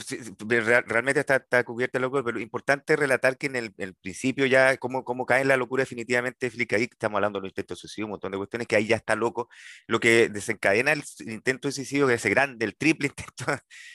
[0.86, 5.26] realmente está, está cubierta loco, pero importante relatar que en el, principio ya, como, como
[5.26, 8.32] cae en la locura definitivamente Flickr, estamos hablando de un intento de suicidio, un montón
[8.32, 9.48] de cuestiones, que ahí ya está loco.
[9.86, 13.44] Lo que desencadena el intento de suicidio, que es grande, el triple intento,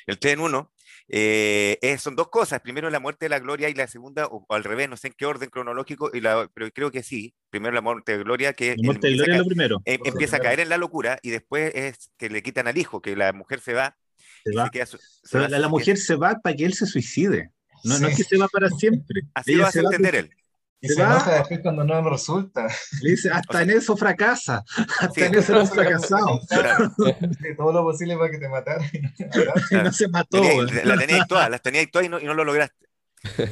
[0.07, 0.71] el 3 en 1,
[1.11, 2.59] eh, son dos cosas.
[2.61, 5.13] Primero la muerte de la Gloria y la segunda, o, al revés, no sé en
[5.17, 7.33] qué orden cronológico, y la, pero creo que sí.
[7.49, 9.81] Primero la muerte de Gloria, que lo primero.
[9.85, 13.01] Em, empieza a caer en la locura, y después es que le quitan al hijo,
[13.01, 13.97] que la mujer se va
[14.45, 17.51] la, mujer se va para que él se suicide.
[17.83, 19.21] No, no es que se va para siempre.
[19.33, 20.29] Así lo hace entender él.
[20.81, 22.67] Y se, enoja después cuando no resulta.
[23.01, 24.63] Le dice, hasta en eso fracasa.
[24.99, 26.39] Hasta en eso no fracasado.
[27.57, 28.85] todo lo posible para que te matara.
[28.93, 30.41] Y no, se mató.
[30.61, 32.87] la tenías todas, las tenías todas y no, y no lo lograste.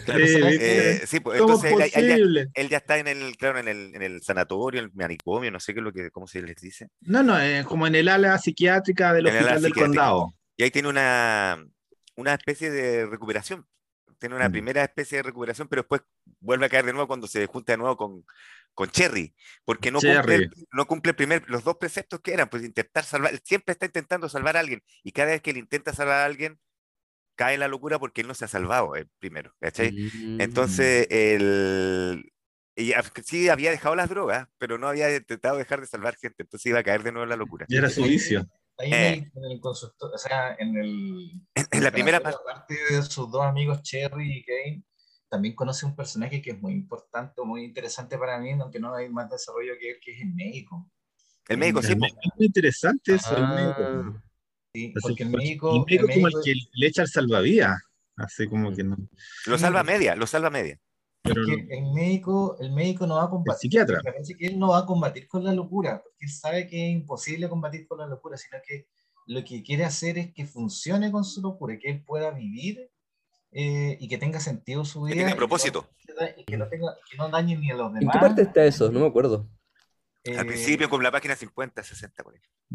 [0.06, 3.68] Claro, sí, eh, sí pues, entonces él, él, él, ya, está en el, claro, en
[3.68, 6.56] el, en el sanatorio, el manicomio, no sé qué es lo que, cómo se les
[6.56, 6.88] dice.
[7.02, 10.34] No, no, eh, como en el ala psiquiátrica del hospital del condado.
[10.58, 11.64] Y ahí tiene una,
[12.16, 13.66] una especie de recuperación.
[14.20, 14.52] Tiene una mm.
[14.52, 16.02] primera especie de recuperación, pero después
[16.40, 18.26] vuelve a caer de nuevo cuando se junta de nuevo con,
[18.74, 23.04] con Cherry, porque no cumple, no cumple primer, los dos preceptos que eran, pues intentar
[23.04, 26.26] salvar, siempre está intentando salvar a alguien, y cada vez que él intenta salvar a
[26.26, 26.60] alguien,
[27.36, 29.92] cae en la locura porque él no se ha salvado el primero, ¿cachai?
[29.92, 30.42] Mm.
[30.42, 32.32] Entonces, él,
[33.24, 36.80] sí había dejado las drogas, pero no había intentado dejar de salvar gente, entonces iba
[36.80, 37.66] a caer de nuevo en la locura.
[37.70, 38.48] Y era su vicio.
[38.80, 39.60] Ahí en, el, eh.
[39.60, 41.32] consultorio, o sea, en, el,
[41.72, 44.84] en la primera parte de sus dos amigos Cherry y Kane,
[45.30, 49.10] también conoce un personaje que es muy importante, muy interesante para mí, aunque no hay
[49.10, 50.90] más desarrollo que él, que es el médico.
[51.48, 51.94] El médico, sí.
[51.94, 53.84] Es muy interesante eso, el médico.
[53.84, 54.24] Ah.
[54.74, 55.76] Sí, porque el médico...
[55.76, 57.82] El médico, como el que le echa el salvavidas,
[58.16, 58.96] así como que no.
[59.48, 60.80] Lo salva media, lo salva media.
[61.28, 63.72] Pero el médico, el médico no va a combatir.
[63.72, 64.02] psiquiatra.
[64.38, 67.50] que él no va a combatir con la locura, porque él sabe que es imposible
[67.50, 68.88] combatir con la locura, sino que
[69.28, 72.90] lo que quiere hacer es que funcione con su locura, que él pueda vivir
[73.52, 75.16] eh, y que tenga sentido su vida.
[75.16, 75.90] Que tenga propósito.
[76.38, 78.04] Y que no, tenga, que no dañe ni a los demás.
[78.04, 78.92] ¿En qué parte está eso?
[78.92, 79.50] No me acuerdo.
[80.38, 82.34] Al principio, con la página 50, 60, por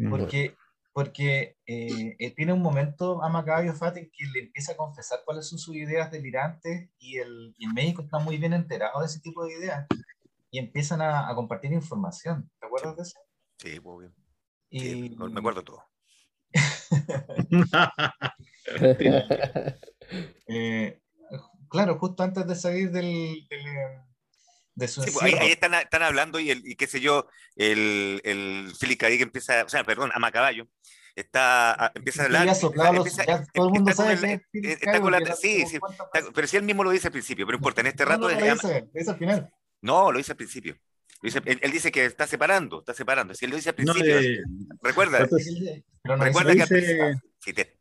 [0.09, 0.55] Porque
[0.93, 5.49] porque eh, tiene un momento a Macabio Fat en que le empieza a confesar cuáles
[5.49, 9.19] son sus ideas delirantes y el, y el, médico está muy bien enterado de ese
[9.19, 9.87] tipo de ideas
[10.51, 12.51] y empiezan a, a compartir información.
[12.59, 13.17] ¿Te acuerdas de eso?
[13.57, 14.13] Sí, muy bien.
[14.69, 15.09] Y...
[15.15, 15.83] me acuerdo todo.
[20.47, 21.01] eh,
[21.69, 23.63] claro, justo antes de salir del, del
[24.75, 29.21] pues, ahí, están, están, hablando y, el, y qué sé yo, el, el Philip que
[29.21, 30.67] empieza, o sea, perdón, a Macaballo,
[31.15, 32.57] está, empieza a hablar.
[32.59, 35.79] todo el mundo sabe que está con la, sí, sí,
[36.33, 38.29] pero si él mismo lo dice al principio, pero no importa, en este rato...
[38.29, 39.53] No, lo dice, dice al final.
[39.81, 40.75] No, lo dice al principio.
[41.23, 43.33] Él, dice que está separando, está separando.
[43.33, 44.15] Si él lo dice al principio,
[44.81, 45.19] recuerda.
[46.03, 47.15] recuerda que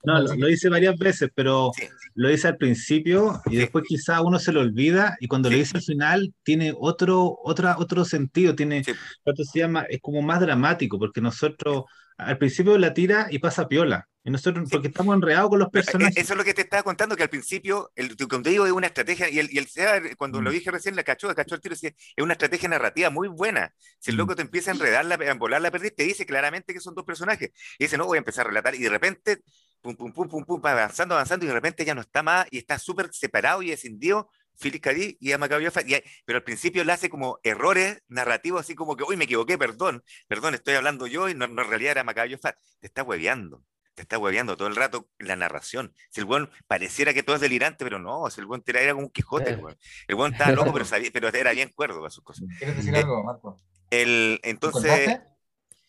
[0.05, 1.71] no, lo, dice varias veces, pero
[2.15, 5.77] lo dice al principio y después quizá uno se lo olvida y cuando lo dice
[5.77, 9.87] al final tiene otro, otra, otro sentido, tiene, se llama?
[9.89, 11.85] Es como más dramático, porque nosotros
[12.27, 14.09] al principio la tira y pasa piola.
[14.25, 16.17] Y nosotros, porque estamos enredados con los eh, personajes.
[16.17, 18.87] Eso es lo que te estaba contando, que al principio, el, cuando digo es una
[18.87, 20.53] estrategia, y el, y el cuando lo mm.
[20.53, 23.75] dije recién, la cachó, cachó el tiro, es una estrategia narrativa muy buena.
[23.99, 24.19] Si el mm.
[24.19, 26.95] loco te empieza a enredar, la, a volar la perdiz, te dice claramente que son
[26.95, 27.51] dos personajes.
[27.79, 29.43] Y dice, no, voy a empezar a relatar, y de repente,
[29.81, 32.59] pum, pum, pum, pum, pum, avanzando, avanzando, y de repente ya no está más, y
[32.59, 34.31] está súper separado y escindido
[34.61, 34.93] Philip K.
[35.19, 35.87] y a Macabeo Fat,
[36.25, 40.03] pero al principio le hace como errores narrativos, así como que, uy, me equivoqué, perdón,
[40.29, 42.57] perdón, estoy hablando yo y no, en realidad era Macabeo Fat.
[42.81, 45.95] Te está hueveando, te está hueveando todo el rato la narración.
[46.11, 49.07] Si el buen pareciera que todo es delirante, pero no, si el buen era como
[49.07, 49.77] un Quijote, el buen,
[50.09, 52.45] el buen estaba loco, pero, sabía, pero era bien cuerdo para sus cosas.
[52.59, 53.61] ¿Quieres decir algo, Marco?
[53.91, 55.21] El, entonces...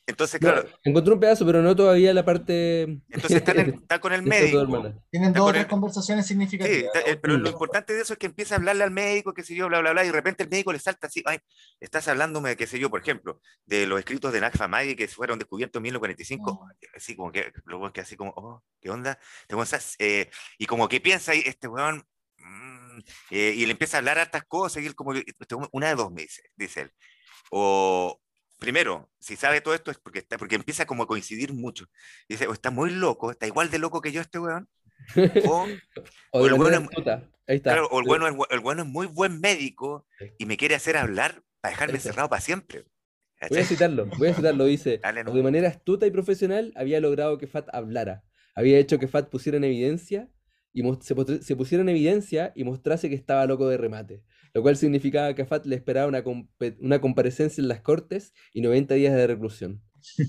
[0.05, 0.65] Entonces, claro.
[0.83, 2.81] encontré un pedazo, pero no todavía la parte.
[3.09, 3.53] Entonces está,
[4.01, 4.93] con el médico.
[5.09, 6.91] Tienen dos conversaciones significativas.
[6.93, 9.55] Sí, pero lo importante de eso es que empieza a hablarle al médico, qué sé
[9.55, 11.37] yo, bla, bla, bla, y de repente el médico le salta así, ay,
[11.79, 15.39] estás hablándome, qué sé yo, por ejemplo, de los escritos de Nagfa Maggi que fueron
[15.39, 19.17] descubiertos en 1945, así como que, lo que así como, oh, ¿qué onda?
[19.99, 22.05] Eh, y como que piensa ahí, este weón,
[22.37, 22.99] mm",
[23.31, 26.11] eh, y le empieza a hablar hartas cosas, y él como, este una de dos
[26.11, 26.91] me dice, dice él.
[27.51, 28.19] O,
[28.59, 31.85] primero, si sabe todo esto es porque, está, porque empieza como a coincidir mucho.
[32.27, 34.67] Dice, o está muy loco, está igual de loco que yo este weón.
[36.31, 36.87] O, el bueno
[37.45, 40.95] es, claro, o el, bueno, el, bueno es muy buen médico y me quiere hacer
[40.95, 42.85] hablar para dejarme cerrado para siempre.
[43.49, 45.01] Voy a citarlo, voy a citarlo, dice,
[45.33, 48.23] de manera astuta y profesional había logrado que Fat hablara,
[48.55, 50.29] había hecho que Fat pusiera en evidencia
[50.71, 54.77] y se, se pusiera en evidencia y mostrase que estaba loco de remate lo cual
[54.77, 56.23] significaba que a Fat le esperaba una,
[56.79, 59.81] una comparecencia en las cortes y 90 días de reclusión.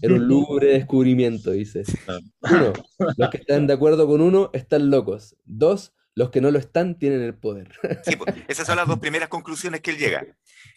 [0.03, 1.83] Era un lúgubre descubrimiento, dice.
[2.43, 2.73] Uno,
[3.17, 5.37] los que están de acuerdo con uno están locos.
[5.45, 7.73] Dos, los que no lo están tienen el poder.
[8.05, 10.25] Sí, pues, esas son las dos primeras conclusiones que él llega.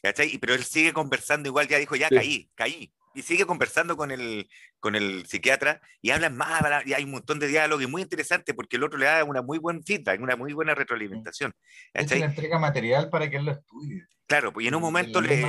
[0.02, 4.48] Pero él sigue conversando igual, ya dijo, ya caí, caí y sigue conversando con el,
[4.80, 8.54] con el psiquiatra y hablan más, y hay un montón de diálogo y muy interesante
[8.54, 11.52] porque el otro le da una muy buen feedback, una muy buena retroalimentación.
[11.94, 14.06] Es una entrega material para que él lo estudie.
[14.28, 15.48] Claro, pues y en un momento le,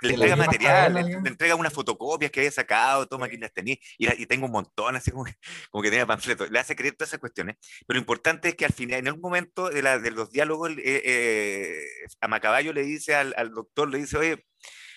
[0.00, 4.26] le entrega material, le, entrega unas fotocopias que había sacado, toma aquí las tenía, y,
[4.26, 5.34] tengo un montón, así como que,
[5.70, 8.64] como que tenía panfletos, le hace creer todas esas cuestiones, pero lo importante es que
[8.64, 11.84] al final, en algún momento de, la, de los diálogos, eh, eh,
[12.20, 14.44] a Macaballo le dice al, al doctor, le dice, oye,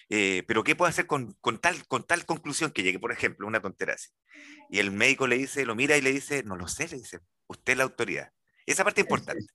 [0.10, 3.48] eh, pero ¿qué puedo hacer con, con, tal, con tal conclusión que llegue, por ejemplo,
[3.48, 4.10] una tontera así?
[4.70, 7.20] Y el médico le dice, lo mira y le dice, no lo sé, le dice,
[7.48, 8.32] usted es la autoridad.
[8.66, 9.46] Esa parte es importante.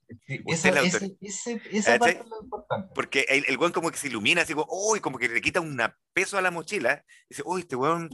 [0.47, 2.93] esa, es la esa parte es lo importante.
[2.95, 5.61] Porque el, el weón como que se ilumina, así como, uy, como que le quita
[5.61, 5.81] un
[6.13, 7.05] peso a la mochila.
[7.29, 8.09] Dice, uy, este weón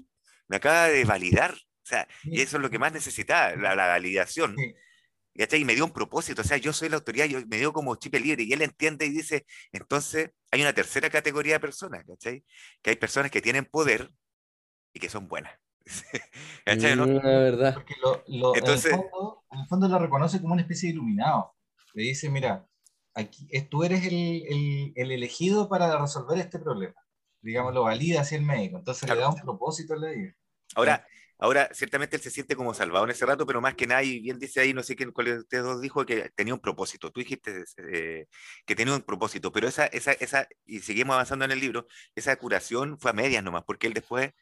[0.48, 1.52] me acaba de validar.
[1.52, 4.56] O sea, y eso es lo que más necesitaba, la, la validación.
[5.36, 7.94] Y me dio un propósito, o sea, yo soy la autoridad, yo, me dio como
[7.96, 12.42] chip libre, y él entiende y dice, entonces hay una tercera categoría de personas, ¿cachai?
[12.82, 14.10] Que hay personas que tienen poder
[14.94, 15.52] y que son buenas.
[16.64, 16.96] ¿Cachai?
[16.96, 17.06] ¿no?
[17.06, 17.74] La verdad.
[17.74, 17.94] Porque
[18.26, 19.00] lo, entonces, en,
[19.60, 21.54] el fondo, lo reconoce como una especie de iluminado.
[21.94, 22.66] Le dice, mira,
[23.14, 26.94] aquí, tú eres el, el, elegido para resolver este problema.
[27.40, 28.78] Digamos, lo valida hacia el médico.
[28.78, 30.34] Entonces le da un propósito a la vida.
[30.74, 31.06] Ahora,
[31.38, 34.20] Ahora, ciertamente él se siente como salvado en ese rato, pero más que nada, y
[34.20, 37.12] bien dice ahí, no sé quién, cuál de ustedes dos dijo que tenía un propósito.
[37.12, 38.26] Tú dijiste eh,
[38.64, 42.34] que tenía un propósito, pero esa, esa, esa, y seguimos avanzando en el libro, esa
[42.36, 44.32] curación fue a medias nomás, porque él después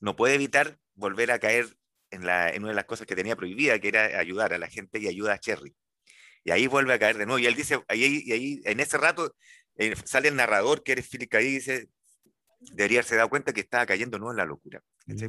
[0.00, 1.66] no puede evitar volver a caer
[2.10, 4.68] en, la, en una de las cosas que tenía prohibida, que era ayudar a la
[4.68, 5.74] gente y ayuda a Cherry.
[6.44, 7.38] Y ahí vuelve a caer de nuevo.
[7.38, 9.34] Y él dice, ahí, y ahí en ese rato
[9.76, 11.88] eh, sale el narrador, que eres Philip y dice,
[12.60, 14.82] debería haberse dado cuenta que estaba cayendo no en la locura.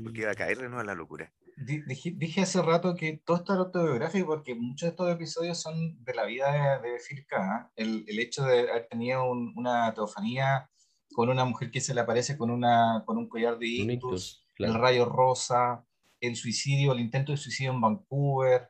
[0.04, 1.34] Porque iba a caer de nuevo en la locura.
[1.58, 6.14] Dije, hace rato que todo esto era autobiográfico porque muchos de estos episodios son de
[6.14, 7.72] la vida de, de Phil K.
[7.76, 10.70] El, el, hecho de haber tenido una teofanía
[11.14, 14.74] con una mujer que se le aparece con, una, con un collar de ictus, el
[14.74, 15.86] rayo rosa,
[16.20, 18.70] el suicidio, el intento de suicidio en Vancouver,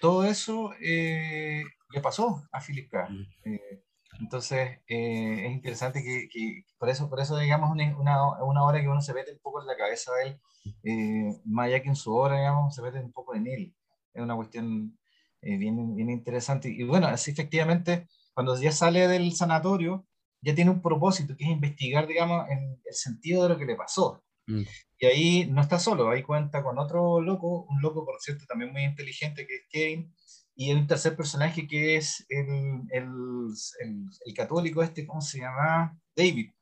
[0.00, 3.08] todo eso eh, le pasó a Philip K.
[4.20, 7.96] Entonces, eh, es interesante que, que, por eso, por eso digamos, una,
[8.42, 10.40] una, hora que uno se mete un poco en la cabeza de él,
[10.84, 13.74] eh, más allá que en su obra, digamos, se mete un poco en él.
[14.12, 14.98] Es una cuestión
[15.42, 16.68] eh, bien, bien interesante.
[16.68, 20.06] Y bueno, así efectivamente, cuando ya sale del sanatorio,
[20.40, 23.76] ya tiene un propósito, que es investigar, digamos, en el sentido de lo que le
[23.76, 24.23] pasó.
[24.46, 24.62] Mm.
[24.98, 28.72] Y ahí no está solo, ahí cuenta con otro loco, un loco, por cierto, también
[28.72, 30.14] muy inteligente, que es Kevin,
[30.54, 33.08] y un tercer personaje que es el, el,
[34.24, 35.96] el, católico este, ¿cómo se llama?
[36.14, 36.52] David.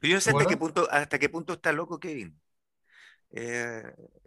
[0.00, 2.38] Pero yo no sé hasta qué, punto, hasta qué punto está loco Kevin.
[3.30, 3.82] Eh,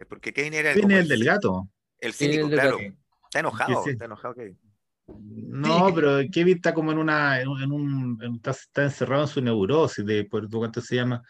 [0.08, 0.90] porque Kevin era el...
[0.90, 1.68] el del gato?
[1.98, 2.78] El cínico, claro.
[2.78, 4.58] Está enojado, está enojado Kevin.
[5.08, 10.04] No, pero Kevin está como en una, en un, está, está, encerrado en su neurosis,
[10.04, 11.22] de por cuánto se llama,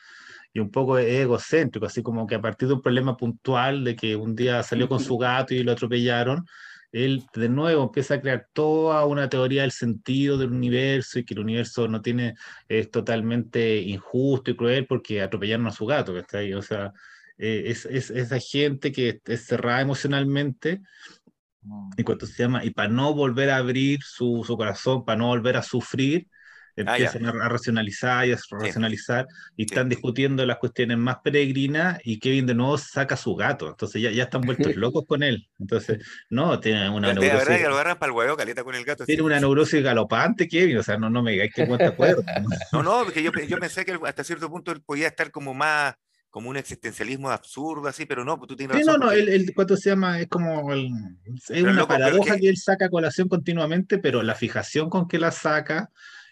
[0.52, 4.16] y un poco egocéntrico, así como que a partir de un problema puntual de que
[4.16, 6.46] un día salió con su gato y lo atropellaron,
[6.92, 11.34] él de nuevo empieza a crear toda una teoría del sentido del universo y que
[11.34, 12.34] el universo no tiene,
[12.68, 16.54] es totalmente injusto y cruel porque atropellaron a su gato, que está ahí.
[16.54, 16.92] O sea,
[17.38, 20.80] eh, es, es, esa gente que es cerrada emocionalmente
[21.96, 25.28] y cuánto se llama, y para no volver a abrir su, su corazón, para no
[25.28, 26.28] volver a sufrir,
[26.84, 32.18] Ah, empiezan a, racionalizar y a racionalizar y están discutiendo las cuestiones más peregrinas y
[32.18, 35.48] Kevin de nuevo saca su gato, entonces ya, ya están vueltos locos con él.
[35.58, 37.32] Entonces, no, tiene una neurosis.
[37.32, 39.06] La verdad que lo agarran para el huevo, caleta con el gato.
[39.06, 42.22] Tiene una neurosis galopante, Kevin, o sea, no, no me digáis que cuenta acuerdo.
[42.72, 45.94] no, no, porque yo, yo pensé que hasta cierto punto él podía estar como más
[46.28, 49.54] como un existencialismo absurdo así, pero no, pues tú tienes sí, no, no, el, el,
[49.54, 50.20] ¿cuánto se llama?
[50.20, 50.90] Es como, el,
[51.48, 52.50] es una paradoja que...
[52.50, 55.88] él saca colación continuamente, pero la fijación con que la saca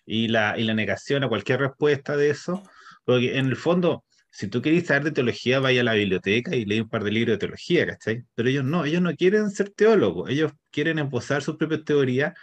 [0.06, 2.62] y la, y la negación a cualquier respuesta de eso,
[3.04, 6.64] porque en el fondo, si tú quieres saber de teología, vaya a la biblioteca y
[6.64, 8.24] lee un par de libros de teología, ¿cachai?
[8.34, 12.34] Pero ellos no, ellos no quieren ser teólogos, ellos quieren emposar sus propias teorías,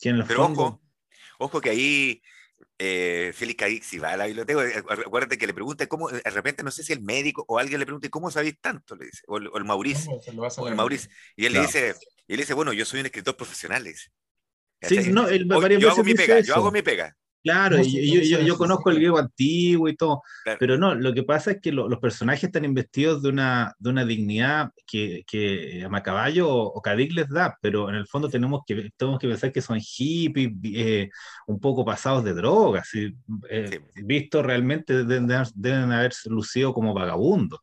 [0.00, 0.82] que en el Pero ojo,
[1.38, 2.22] ojo que ahí
[2.78, 6.20] eh, Félix Cadix, si va a la biblioteca, eh, acuérdate que le pregunta cómo, de
[6.30, 8.96] repente no sé si el médico o alguien le pregunta, ¿cómo sabéis tanto?
[8.96, 10.12] Le dice, o, el, Mauricio,
[10.58, 11.10] o el Mauricio.
[11.36, 11.94] Y él le dice,
[12.26, 14.10] y él dice, bueno, yo soy un escritor profesional, le dice.
[14.82, 17.14] Sí, no, el, yo hago mi pega, yo hago mi pega.
[17.46, 20.22] Claro, y yo, yo, conozco el griego antiguo y todo,
[20.58, 24.04] pero no, lo que pasa es que los personajes están investidos de una, de una
[24.04, 28.90] dignidad que, que a Macaballo o, o les da, pero en el fondo tenemos que,
[28.96, 31.08] tenemos que pensar que son hippies, eh,
[31.46, 33.14] un poco pasados de drogas, y,
[33.48, 37.60] eh, visto realmente deben, deben haber lucido como vagabundos.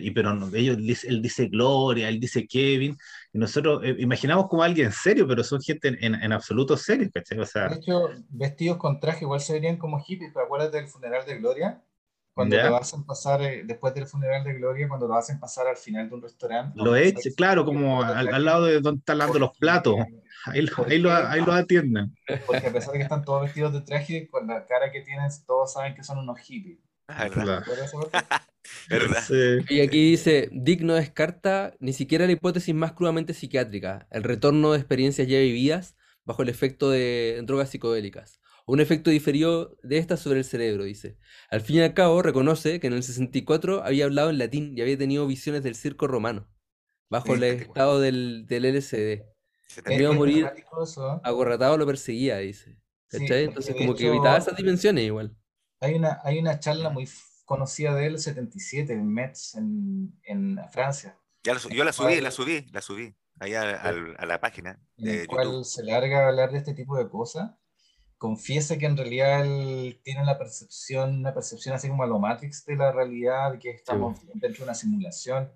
[0.00, 2.96] Y pero ellos, él dice Gloria, él dice Kevin,
[3.32, 7.38] y nosotros eh, imaginamos como alguien serio, pero son gente en, en, absoluto serio, ¿cachai?
[7.38, 10.88] O sea, de hecho, vestidos con traje igual se verían como hippies, pero acuérdate del
[10.88, 11.82] funeral de Gloria,
[12.32, 15.76] cuando lo hacen pasar, eh, después del funeral de Gloria, cuando lo hacen pasar al
[15.76, 16.80] final de un restaurante.
[16.80, 19.96] Lo eche, claro, como al, al, lado de donde están lavando los platos.
[20.46, 22.16] Ahí, lo, ahí, lo, ahí lo atienden.
[22.46, 25.28] Porque a pesar de que están todos vestidos de traje, con la cara que tienen,
[25.48, 26.78] todos saben que son unos hippies.
[27.08, 27.28] Ah,
[28.88, 29.24] ¿verdad?
[29.68, 34.72] Y aquí dice, Dick no descarta ni siquiera la hipótesis más crudamente psiquiátrica, el retorno
[34.72, 39.98] de experiencias ya vividas bajo el efecto de drogas psicodélicas, o un efecto diferido de
[39.98, 41.16] estas sobre el cerebro, dice.
[41.50, 44.82] Al fin y al cabo, reconoce que en el 64 había hablado en latín y
[44.82, 46.48] había tenido visiones del circo romano,
[47.08, 49.22] bajo el estado del, del LSD.
[49.68, 50.64] Se a morir ¿eh?
[51.22, 52.78] agorratado lo perseguía, dice.
[53.10, 55.34] Entonces como que evitaba esas dimensiones igual.
[55.80, 57.08] Hay una, hay una charla muy
[57.48, 61.18] conocida de él, 77, en Metz, en, en Francia.
[61.42, 64.78] Ya yo la subí, la subí, la subí, ahí a, a, la página.
[64.98, 67.52] En el cual se larga a hablar de este tipo de cosas.
[68.18, 72.66] Confiesa que en realidad él tiene la percepción, una percepción así como a lo Matrix
[72.66, 75.50] de la realidad, que estamos dentro de una simulación.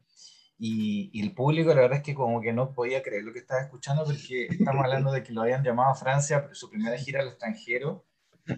[0.58, 3.40] Y, y, el público, la verdad es que como que no podía creer lo que
[3.40, 7.20] estaba escuchando, porque estamos hablando de que lo habían llamado a Francia, su primera gira
[7.20, 8.06] al extranjero.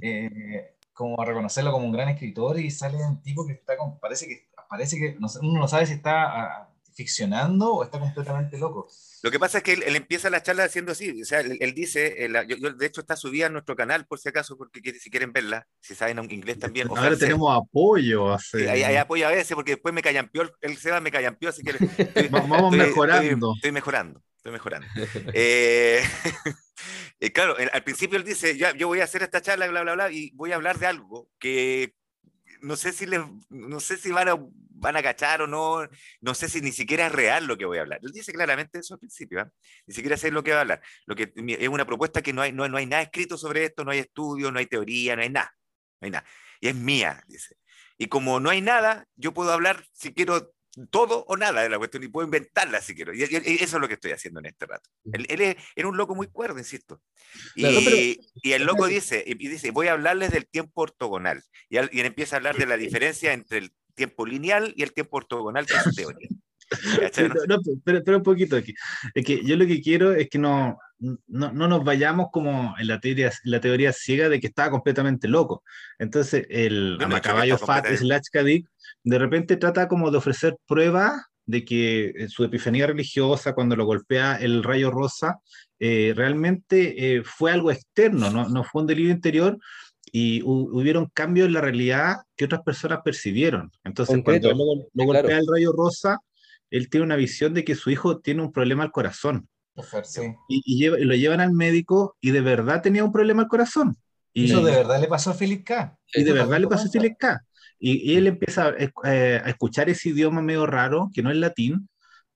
[0.01, 3.98] Eh, como a reconocerlo como un gran escritor y sale un tipo que está con,
[3.98, 8.59] parece que parece que no, uno no sabe si está ah, ficcionando o está completamente
[8.59, 8.88] loco.
[9.22, 12.28] Lo que pasa es que él, empieza la charla haciendo así, o sea, él, dice,
[12.46, 15.66] yo, de hecho está subida a nuestro canal por si acaso, porque si quieren verla,
[15.80, 16.88] si saben inglés también.
[16.88, 18.37] Ahora tenemos apoyo.
[18.52, 21.72] hay, apoyo a veces, porque después me callampió, él se va, me callampió, así que...
[22.30, 23.54] Vamos mejorando.
[23.57, 24.87] Estoy, mejorando, estoy mejorando.
[25.33, 26.02] eh,
[27.20, 30.11] eh, claro, al principio él dice, yo voy a hacer esta charla, bla, bla, bla,
[30.11, 31.94] y voy a hablar de algo que
[32.61, 35.87] no sé si, les, no sé si van, a, van a cachar o no,
[36.20, 38.00] no sé si ni siquiera es real lo que voy a hablar.
[38.02, 39.46] Él dice claramente eso al principio, ¿eh?
[39.87, 40.83] ni siquiera sé lo que va a hablar.
[41.07, 43.85] Lo que, es una propuesta que no hay, no, no hay nada escrito sobre esto,
[43.85, 45.54] no hay estudio, no hay teoría, no hay nada,
[46.00, 46.26] no hay nada.
[46.61, 47.57] Y es mía, dice.
[47.98, 50.54] Y como no hay nada, yo puedo hablar si quiero
[50.90, 53.14] todo o nada de la cuestión y puedo inventarla si quiero.
[53.14, 54.90] Y, eso es lo que estoy haciendo en este rato.
[55.12, 57.00] Él, él era un loco muy cuerdo, insisto.
[57.54, 61.42] Y, y el loco dice, y dice, voy a hablarles del tiempo ortogonal.
[61.68, 65.18] Y, él, empieza a hablar de la diferencia entre el tiempo lineal y el tiempo
[65.18, 66.28] ortogonal, que es su teoría.
[67.48, 67.60] ¿no?
[67.84, 68.74] pero, un poquito aquí.
[69.14, 72.87] Es que yo lo que quiero es que no, no, no, nos vayamos como en
[72.87, 75.62] la teoría, la teoría ciega de que estaba completamente loco.
[75.98, 78.68] Entonces, el no, Macaballo Fat slash Kadik
[79.05, 83.85] de repente trata como de ofrecer pruebas de que eh, su epifanía religiosa, cuando lo
[83.85, 85.40] golpea el rayo rosa,
[85.79, 89.59] eh, realmente eh, fue algo externo, no, no, fue un delirio interior
[90.11, 93.73] y hubieron cambios en la realidad que otras personas percibieron.
[93.83, 96.19] Entonces, cuando lo, golpea el rayo rosa,
[96.71, 99.48] él tiene una visión de que su hijo tiene un problema al corazón.
[100.48, 103.96] Y, lo llevan al médico y de verdad tenía un problema al corazón.
[104.33, 105.98] Y, Eso de verdad le pasó a Philip K.
[106.15, 107.44] Y de verdad le pasó a Philip K.
[107.87, 111.90] Y, él empieza eh, a, escuchar ese idioma medio raro, que no es latín,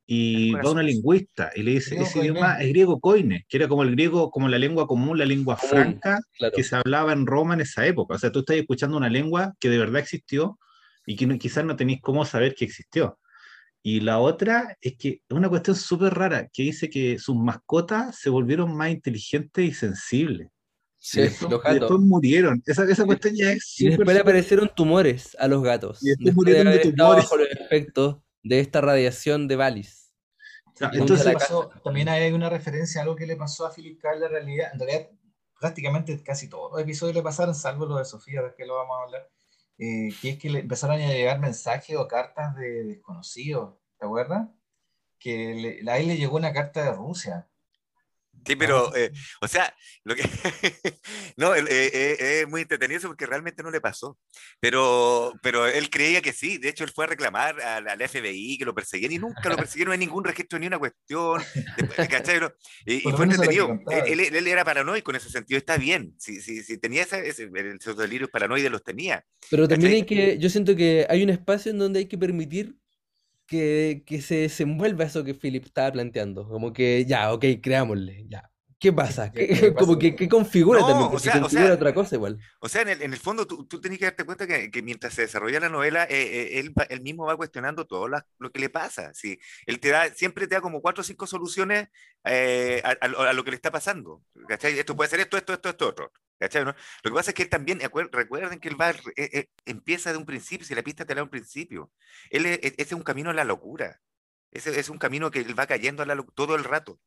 [0.06, 3.66] y va a una lingüista y le dice, ese idioma es griego coine, que era
[3.66, 6.18] como el griego, como la lengua común, la lengua franca
[6.54, 8.14] que se hablaba en Roma en esa época.
[8.14, 10.58] O sea, tú estás escuchando una lengua que de verdad existió
[11.06, 13.18] y que quizás no tenéis cómo saber que existió.
[13.82, 18.18] Y la otra es que es una cuestión súper rara, que dice que sus mascotas
[18.18, 20.48] se volvieron más inteligentes y sensibles.
[21.10, 21.80] Sí, después, los gatos.
[21.80, 22.62] después murieron.
[22.66, 26.02] Esa, esa cuestión ya es Y después le aparecieron tumores a los gatos.
[26.02, 27.24] Y después, murieron de, tumores.
[27.24, 30.12] Bajo los efectos de esta radiación de Valis.
[30.92, 31.34] entonces,
[31.82, 34.16] también hay una referencia a algo que le pasó a Philip K.
[34.16, 34.68] en realidad.
[34.74, 35.08] En realidad,
[35.58, 38.98] prácticamente casi todos los episodios le pasaron, salvo lo de Sofía, de que lo vamos
[39.00, 39.30] a hablar.
[39.78, 44.46] Eh, que es que le empezaron a llegar mensajes o cartas de desconocidos, ¿te acuerdas?
[45.18, 47.47] Que le, a él le llegó una carta de Rusia
[48.46, 49.10] Sí, pero, eh,
[49.40, 49.74] o sea,
[50.04, 50.22] lo que
[51.36, 54.18] no, eh, eh, es muy entretenido porque realmente no le pasó.
[54.60, 56.58] Pero, pero él creía que sí.
[56.58, 59.94] De hecho, él fue a reclamar al, FBI que lo perseguían y nunca lo persiguieron
[59.94, 61.42] en ningún registro ni una cuestión.
[62.10, 62.40] ¿cachai?
[62.86, 63.78] Y, fue entretenido.
[64.06, 65.58] Él, él, era paranoico en ese sentido.
[65.58, 66.14] Está bien.
[66.18, 69.24] Si, si, si tenía ese, ese, esos delirios paranoides, los tenía.
[69.50, 72.76] Pero también hay que, yo siento que hay un espacio en donde hay que permitir
[73.48, 76.48] que, que se desenvuelva eso que Philip estaba planteando.
[76.48, 78.52] Como que ya, ok, creámosle, ya.
[78.80, 79.32] ¿Qué pasa?
[79.32, 81.10] ¿Qué, como que, ¿qué configura también?
[81.12, 82.38] o sea, configura otra cosa igual.
[82.60, 84.82] O sea, en el, en el fondo tú, tú tenés que darte cuenta que, que
[84.82, 88.60] mientras se desarrolla la novela, eh, eh, él, él, mismo va cuestionando todo lo que
[88.60, 89.12] le pasa.
[89.14, 89.40] ¿sí?
[89.66, 91.88] Él te da, siempre te da como cuatro o cinco soluciones
[92.24, 94.22] eh, a, a, lo que le está pasando.
[94.46, 94.78] ¿cachai?
[94.78, 96.12] Esto puede ser esto, esto, esto, esto, otro.
[96.38, 96.64] ¿cachai?
[96.64, 96.74] ¿no?
[97.02, 97.80] Lo que pasa es que él también,
[98.12, 98.94] recuerden que él va,
[99.64, 101.90] empieza de un principio, si la pista te da un principio.
[102.30, 104.00] Él es, ese es un camino a la locura.
[104.52, 107.00] Ese es un camino que él va cayendo a la todo el rato.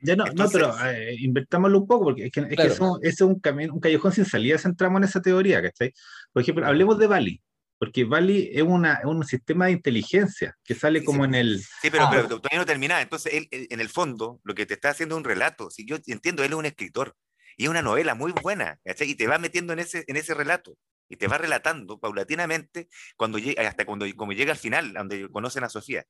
[0.00, 3.20] Ya no, no pero eh, invertámoslo un poco, porque es que, es que eso, es
[3.20, 5.92] un, camino, un callejón sin salida si entramos en esa teoría, ¿cachai?
[6.32, 7.42] Por ejemplo, hablemos de Bali,
[7.78, 11.60] porque Bali es, una, es un sistema de inteligencia que sale como en el...
[11.60, 13.00] Sí, pero, pero, todavía no termina.
[13.00, 15.70] Entonces, él, en el fondo, lo que te está haciendo es un relato.
[15.70, 17.14] Si yo entiendo, él es un escritor
[17.56, 19.10] y es una novela muy buena, ¿cachai?
[19.10, 20.76] Y te va metiendo en ese, en ese relato
[21.08, 25.64] y te va relatando paulatinamente cuando llega, hasta cuando como llega al final, donde conocen
[25.64, 26.04] a Sofía.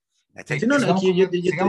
[0.47, 0.85] Sigamos,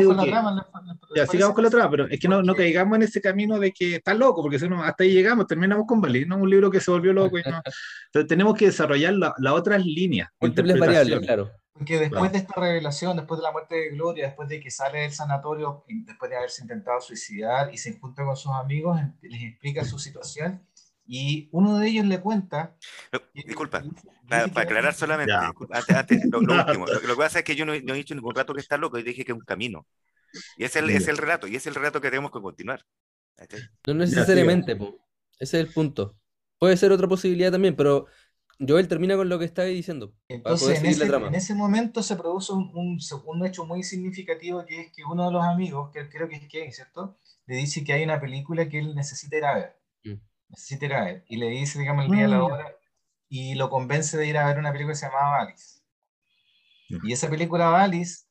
[0.05, 0.68] con la trama,
[1.16, 3.72] ya, sigamos con la trama, pero es que no, no caigamos en ese camino de
[3.72, 6.38] que está loco, porque si no, hasta ahí llegamos, terminamos con Bali, ¿no?
[6.38, 7.38] Un libro que se volvió loco.
[7.38, 7.61] Y no.
[8.07, 10.30] Entonces tenemos que desarrollar las la otras líneas.
[10.39, 11.51] Múltiples variables, claro.
[11.74, 14.99] Porque después de esta revelación, después de la muerte de Gloria, después de que sale
[15.01, 19.84] del sanatorio, después de haberse intentado suicidar y se junta con sus amigos, les explica
[19.84, 20.66] su situación
[21.05, 22.76] y uno de ellos le cuenta.
[23.34, 23.84] disculpa,
[24.28, 26.86] para, aclarar solamente, antes, lo, último.
[26.86, 29.03] Lo, que pasa es que yo no, he dicho ningún rato que está loco, yo
[29.03, 29.86] dije que es un camino.
[30.57, 32.86] Y es el, es el relato, y es el relato que tenemos que continuar.
[33.88, 34.73] No necesariamente,
[35.39, 36.17] ese es el punto.
[36.57, 38.07] Puede ser otra posibilidad también, pero
[38.59, 40.13] Joel termina con lo que estaba diciendo.
[40.28, 44.82] Entonces, en ese, en ese, momento se produce un, un, un, hecho muy significativo que
[44.82, 47.17] es que uno de los amigos, que creo que es Kevin, ¿cierto?
[47.45, 49.86] Le dice que hay una película que él necesita ir a ver
[50.49, 51.26] necesita ir a ver.
[51.28, 52.43] Y le dice, digamos, el día, la mm.
[52.43, 52.76] hora,
[53.36, 55.82] y lo convence de ir a ver una película que se llamaba Alice.
[57.04, 58.24] Y esa película Alice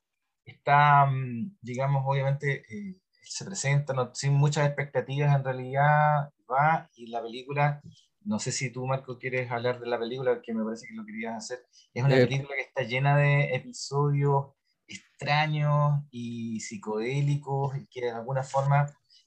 [0.47, 7.21] está, mm, digamos, obviamente, eh, se presenta sin muchas expectativas, en realidad va, y la
[7.21, 7.83] película,
[8.23, 11.05] no sé si tú, Marco, quieres hablar de la película, que me parece que lo
[11.05, 14.55] querías hacer, es una eh, película que está llena de episodios
[14.87, 18.87] extraños y psicodélicos, y que de alguna forma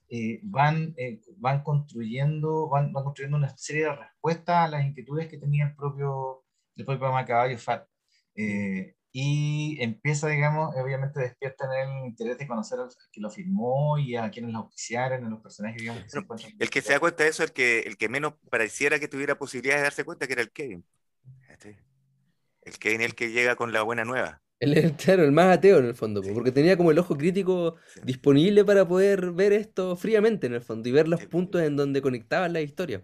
[0.09, 5.27] eh, van, eh, van, construyendo, van, van, construyendo una serie de respuestas a las inquietudes
[5.27, 6.45] que tenía el propio,
[6.75, 7.87] el propio Macaballo Fat.
[8.35, 13.97] Eh, y empieza, digamos, obviamente despierta en el interés de conocer a que lo firmó
[13.97, 16.53] y a quienes lo oficiaron, a los personajes, digamos, que se encuentran.
[16.59, 19.37] El que se da cuenta de eso, el que, el que menos pareciera que tuviera
[19.37, 20.85] posibilidades de darse cuenta, que era el Kevin.
[22.61, 24.41] El Kevin es el que llega con la buena nueva.
[24.59, 28.87] El, el más ateo en el fondo, porque tenía como el ojo crítico disponible para
[28.87, 32.63] poder ver esto fríamente en el fondo y ver los puntos en donde conectaban las
[32.63, 33.03] historias.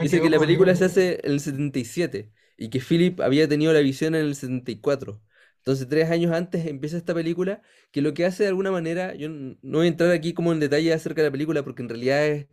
[0.00, 3.80] Dice que la película se hace en el 77 y que Philip había tenido la
[3.80, 5.22] visión en el 74.
[5.58, 9.28] Entonces, tres años antes empieza esta película, que lo que hace de alguna manera, yo
[9.30, 12.26] no voy a entrar aquí como en detalle acerca de la película, porque en realidad
[12.26, 12.46] es,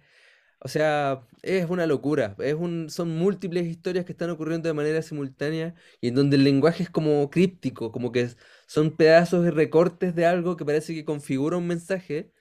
[0.63, 2.35] o sea, es una locura.
[2.39, 6.43] Es un, son múltiples historias que están ocurriendo de manera simultánea y en donde el
[6.43, 8.29] lenguaje es como críptico, como que
[8.67, 12.31] son pedazos y recortes de algo que parece que configura un mensaje,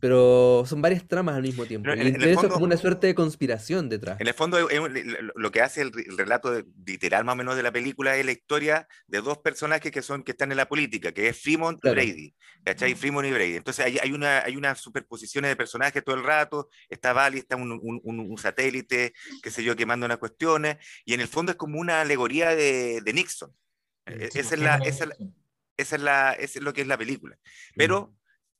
[0.00, 1.90] pero son varias tramas al mismo tiempo.
[1.94, 4.20] y eso es como una suerte de conspiración detrás.
[4.20, 4.58] En el fondo,
[5.36, 8.88] lo que hace el, relato literal más o menos de la película es la historia
[9.06, 12.34] de dos personajes que son que están en la política, que es Fremont y Brady.
[12.64, 12.94] ¿Cachai?
[12.94, 13.56] Fremont y Brady.
[13.56, 16.68] Entonces hay, hay, una, hay unas superposiciones de personajes todo el rato.
[16.88, 19.12] Está Bali, está un, un, un, satélite,
[19.42, 20.78] qué sé yo, que manda unas cuestiones.
[21.04, 23.54] Y en el fondo es como una alegoría de, de Nixon.
[24.06, 25.06] E, esa, es la, esa,
[25.76, 27.38] esa, es la, es lo que es la película.
[27.76, 28.16] Pero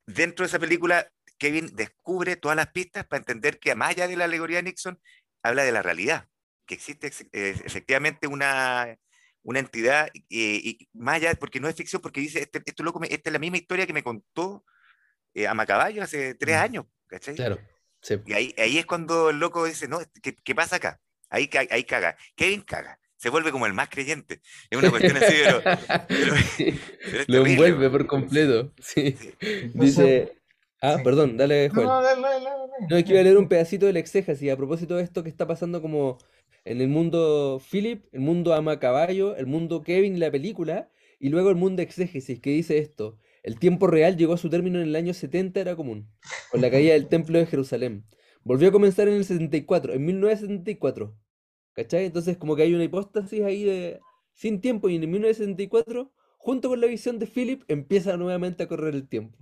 [0.07, 1.11] dentro de esa película
[1.43, 5.01] Kevin descubre todas las pistas para entender que más allá de la alegoría de Nixon,
[5.43, 6.29] habla de la realidad,
[6.67, 8.97] que existe eh, efectivamente una,
[9.43, 13.29] una entidad, y más allá, porque no es ficción, porque dice, este, esto loco, esta
[13.29, 14.65] es la misma historia que me contó
[15.35, 17.35] eh, a Macaballo hace tres años, ¿cachai?
[17.35, 17.59] Claro.
[18.25, 21.01] Y ahí, ahí es cuando el loco dice, no, ¿qué, qué pasa acá?
[21.29, 22.17] Ahí, ahí caga.
[22.37, 23.01] Kevin caga.
[23.17, 24.43] Se vuelve como el más creyente.
[24.71, 25.63] Es una cuestión así, pero.
[27.27, 28.73] lo envuelve por completo.
[28.81, 29.17] Sí.
[29.75, 30.42] Dice.
[30.83, 31.87] Ah, perdón, dale, Juan.
[31.87, 32.51] No, dale, dale,
[32.91, 35.29] no, es que iba a leer un pedacito del exégesis a propósito de esto que
[35.29, 36.19] está pasando como
[36.65, 41.51] en el mundo Philip, el mundo ama caballo, el mundo Kevin, la película, y luego
[41.51, 43.17] el mundo exégesis, que dice esto.
[43.45, 46.09] El tiempo real llegó a su término en el año 70, era común,
[46.51, 48.05] con la caída del templo de Jerusalén.
[48.43, 51.17] Volvió a comenzar en el 74, en 1974.
[51.75, 52.07] ¿Cachai?
[52.07, 54.01] Entonces como que hay una hipóstasis ahí de
[54.35, 58.95] sin tiempo y en 1974, junto con la visión de Philip, empieza nuevamente a correr
[58.95, 59.39] el tiempo.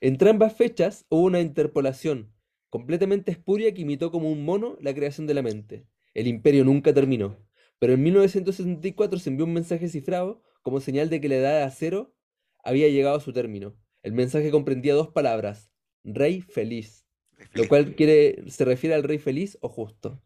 [0.00, 2.32] Entre ambas fechas hubo una interpolación
[2.70, 5.86] completamente espuria que imitó como un mono la creación de la mente.
[6.14, 7.38] El imperio nunca terminó,
[7.78, 11.62] pero en 1974 se envió un mensaje cifrado como señal de que la edad de
[11.62, 12.14] acero
[12.62, 13.76] había llegado a su término.
[14.02, 15.70] El mensaje comprendía dos palabras,
[16.04, 17.06] rey feliz,
[17.54, 20.22] lo cual quiere, se refiere al rey feliz o justo.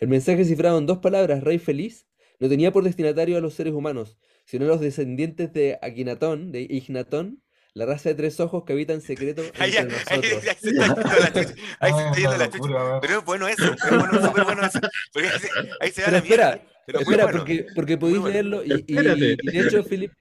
[0.00, 2.06] El mensaje cifrado en dos palabras, rey feliz,
[2.40, 6.62] no tenía por destinatario a los seres humanos, sino a los descendientes de Akinatón, de
[6.62, 7.43] Ignatón,
[7.74, 11.54] la raza de tres ojos que habita en secreto entre nosotros.
[11.80, 13.00] Ahí se está yendo la chucha.
[13.00, 14.80] Pero es bueno eso, es bueno, súper bueno eso.
[15.80, 19.82] ahí se, va la espera, Pero espera, porque, porque podéis leerlo y, y, de hecho
[19.82, 20.12] Philip,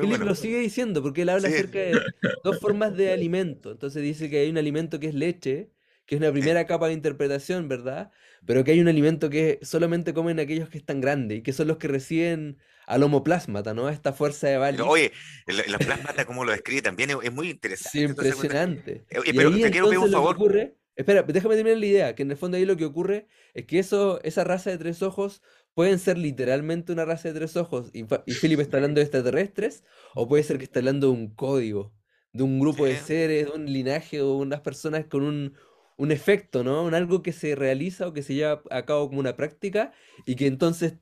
[0.00, 2.00] Philip lo sigue diciendo porque él habla acerca de
[2.42, 3.70] dos formas de alimento.
[3.70, 5.70] Entonces dice que hay un alimento que es leche,
[6.04, 8.10] que es una primera capa de interpretación, ¿verdad?
[8.44, 11.68] Pero que hay un alimento que solamente comen aquellos que están grandes y que son
[11.68, 12.58] los que reciben
[12.88, 13.90] al homoplasmata, ¿no?
[13.90, 14.80] Esta fuerza de Bali.
[14.80, 15.12] oye,
[15.46, 17.98] el, plasmata, como lo describe también, es, muy interesante.
[17.98, 19.04] Sí, impresionante.
[19.16, 20.36] Oye, pero te quiero pedir un favor.
[20.36, 23.66] Ocurre, espera, déjame terminar la idea, que en el fondo ahí lo que ocurre es
[23.66, 25.42] que eso, esa raza de tres ojos
[25.74, 29.84] pueden ser literalmente una raza de tres ojos, y, y Philip está hablando de extraterrestres,
[30.14, 31.92] o puede ser que está hablando de un código,
[32.32, 35.54] de un grupo de seres, de un linaje o unas personas con un,
[35.98, 36.84] un efecto, ¿no?
[36.84, 39.92] Un algo que se realiza o que se lleva a cabo como una práctica
[40.24, 40.94] y que entonces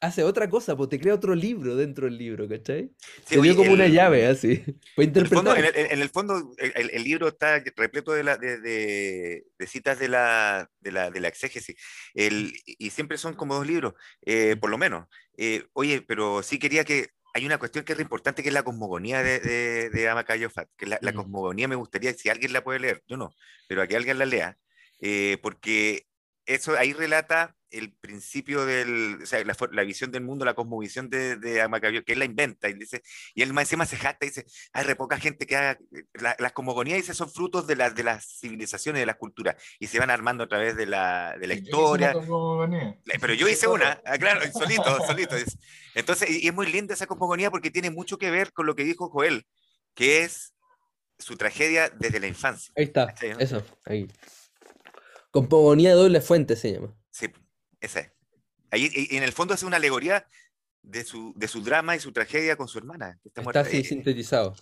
[0.00, 2.90] hace otra cosa, pues te crea otro libro dentro del libro, ¿cachai?
[3.24, 4.64] Sí, te dio como una llave así.
[4.96, 11.10] En el fondo, el, libro está repleto de, la, de, citas de la, de la,
[11.10, 11.76] de la exégesis.
[12.14, 15.06] y siempre son como dos libros, eh, por lo menos.
[15.36, 17.10] Eh, oye, pero sí quería que.
[17.32, 20.68] Hay una cuestión que es importante, que es la cosmogonía de, de, de Amacayo Fat.
[20.76, 23.32] Que la, la, cosmogonía me gustaría, si alguien la puede leer, yo no,
[23.68, 24.58] pero a que alguien la lea,
[25.00, 26.06] eh, porque
[26.44, 31.36] eso ahí relata el principio del, o sea, la, visión del mundo, la cosmovisión de,
[31.36, 33.02] de que él la inventa, y dice,
[33.34, 35.78] y él más encima se jacta y dice, hay re poca gente que haga,
[36.38, 40.10] las cosmogonías dice, son frutos de, de las civilizaciones, de las culturas, y se van
[40.10, 42.12] armando a través de la, de la historia.
[43.20, 45.36] Pero yo hice una, ah, claro, solito, solito.
[45.94, 48.84] Entonces, y, es muy linda esa cosmogonía porque tiene mucho que ver con lo que
[48.84, 49.46] dijo Joel,
[49.94, 50.54] que es
[51.18, 52.72] su tragedia desde la infancia.
[52.76, 54.08] Ahí está, eso, ahí.
[55.30, 56.99] Cosmogonía de doble fuente se llama.
[57.80, 58.12] Ese.
[58.70, 60.26] Ahí, en el fondo es una alegoría
[60.82, 63.20] de su, de su drama y su tragedia con su hermana.
[63.24, 64.54] está, así sintetizado.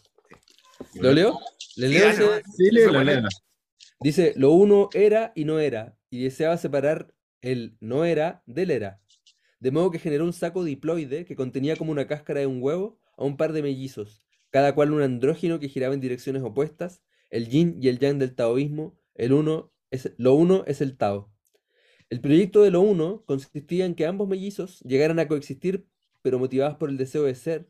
[0.94, 1.38] ¿Lo leo?
[1.76, 2.70] ¿Le leo Sí,
[4.00, 9.00] Dice, lo uno era y no era, y deseaba separar el no era del era.
[9.58, 13.00] De modo que generó un saco diploide que contenía como una cáscara de un huevo
[13.16, 17.48] a un par de mellizos, cada cual un andrógino que giraba en direcciones opuestas, el
[17.48, 21.32] yin y el yang del taoísmo, el uno es, lo uno es el Tao.
[22.10, 25.86] El proyecto de lo uno consistía en que ambos mellizos llegaran a coexistir,
[26.22, 27.68] pero motivados por el deseo de ser,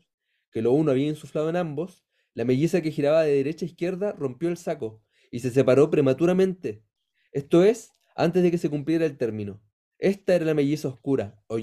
[0.51, 4.13] que lo uno había insuflado en ambos, la melliza que giraba de derecha a izquierda
[4.13, 6.85] rompió el saco y se separó prematuramente.
[7.33, 9.61] Esto es, antes de que se cumpliera el término.
[9.97, 11.57] Esta era la melliza oscura, o.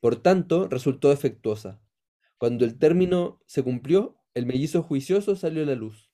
[0.00, 1.82] Por tanto, resultó defectuosa.
[2.38, 6.12] Cuando el término se cumplió, el mellizo juicioso salió a la luz.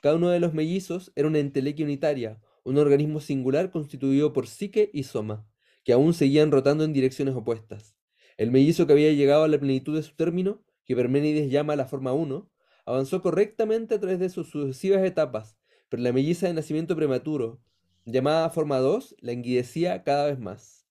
[0.00, 4.90] Cada uno de los mellizos era una entelequia unitaria, un organismo singular constituido por psique
[4.92, 5.46] y soma,
[5.84, 7.96] que aún seguían rotando en direcciones opuestas.
[8.36, 11.86] El mellizo que había llegado a la plenitud de su término, que Perménides llama la
[11.86, 12.50] forma 1,
[12.84, 15.56] avanzó correctamente a través de sus sucesivas etapas,
[15.88, 17.60] pero la melliza de nacimiento prematuro,
[18.04, 20.86] llamada forma 2, la enguidecía cada vez más.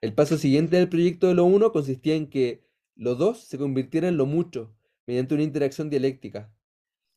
[0.00, 2.62] El paso siguiente del proyecto de lo 1 consistía en que
[2.94, 4.74] lo 2 se convirtiera en lo mucho,
[5.06, 6.52] mediante una interacción dialéctica.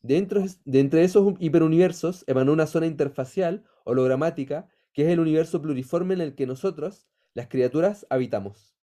[0.04, 6.16] Dentro de entre esos hiperuniversos emanó una zona interfacial hologramática, que es el universo pluriforme
[6.16, 8.76] en el que nosotros, las criaturas, habitamos.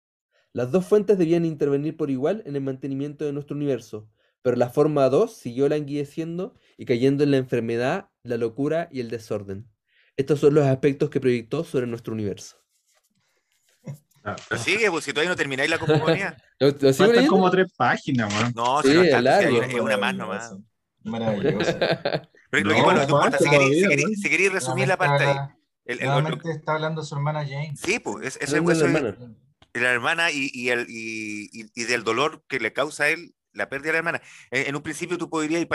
[0.54, 4.10] Las dos fuentes debían intervenir por igual en el mantenimiento de nuestro universo,
[4.42, 9.10] pero la forma 2 siguió languideciendo y cayendo en la enfermedad, la locura y el
[9.10, 9.68] desorden.
[10.16, 12.58] Estos son los aspectos que proyectó sobre nuestro universo.
[14.24, 16.38] Pero sigue, pues si todavía no termináis la cosmogonía.
[16.96, 18.54] Faltan como tres páginas, man.
[18.56, 19.62] No, si no es largo.
[19.62, 20.56] Es una más nomás.
[21.08, 21.78] Maravilloso.
[22.50, 23.50] Pero no, bueno, no importa, si
[24.30, 25.38] queréis, resumir la parte ahí.
[25.86, 27.74] El, el, está hablando su hermana Jane.
[27.76, 29.18] Sí, pues, es, es, es, es la hermana,
[29.74, 33.70] la hermana y, y, el, y, y, del dolor que le causa a él la
[33.70, 34.22] pérdida de la hermana.
[34.52, 35.66] En, un principio tú podrías,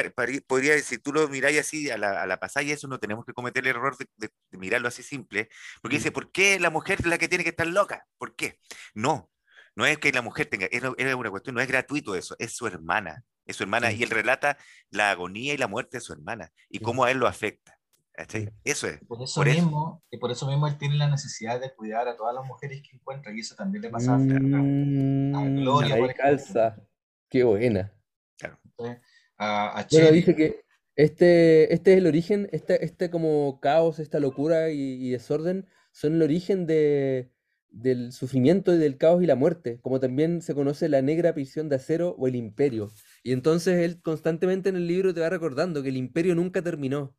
[0.47, 3.24] podría, si tú lo miráis así a la, a la pasada y eso no tenemos
[3.24, 5.49] que cometer el error de, de, mirarlo así simple,
[5.80, 8.07] porque dice, ¿por qué la mujer es la que tiene que estar loca?
[8.18, 8.61] ¿Por qué?
[8.95, 9.30] No,
[9.74, 12.53] no es que la mujer tenga, es, es una cuestión, no es gratuito eso, es
[12.55, 14.59] su hermana, es su hermana, y él relata
[14.90, 17.78] la agonía y la muerte de su hermana, y cómo a él lo afecta.
[18.64, 19.01] Eso es.
[19.07, 22.34] Por eso, mismo, Y por eso mismo él tiene la necesidad de cuidar a todas
[22.34, 25.95] las mujeres que encuentra, y eso también le pasa a, mm, Gloria.
[25.95, 26.76] Ahí calza.
[27.28, 27.93] Qué buena.
[28.38, 28.59] Claro.
[29.38, 30.62] A, bueno, dice que
[30.95, 36.22] este, este es el origen, este, este como caos, esta locura y, desorden son el
[36.22, 37.30] origen de,
[37.73, 41.68] del sufrimiento y del caos y la muerte, como también se conoce la negra prisión
[41.68, 42.91] de acero o el imperio.
[43.23, 47.16] Y entonces él constantemente en el libro te va recordando que el imperio nunca terminó.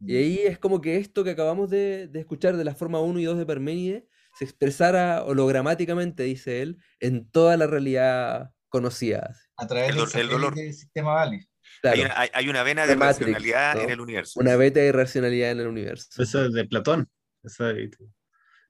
[0.00, 0.16] Y mm.
[0.16, 3.24] ahí es como que esto que acabamos de, de escuchar de la forma 1 y
[3.24, 4.04] 2 de Parménides
[4.38, 9.50] se expresara hologramáticamente, dice él, en toda la realidad conocidas.
[9.56, 10.54] A través del, dolor.
[10.54, 11.40] sistema Valley.
[11.82, 14.40] Hay, una, hay, una, vena de racionalidad en el universo.
[14.40, 16.22] Una beta de racionalidad en el universo.
[16.22, 17.08] Eso es de Platón.
[17.42, 17.90] Eso y,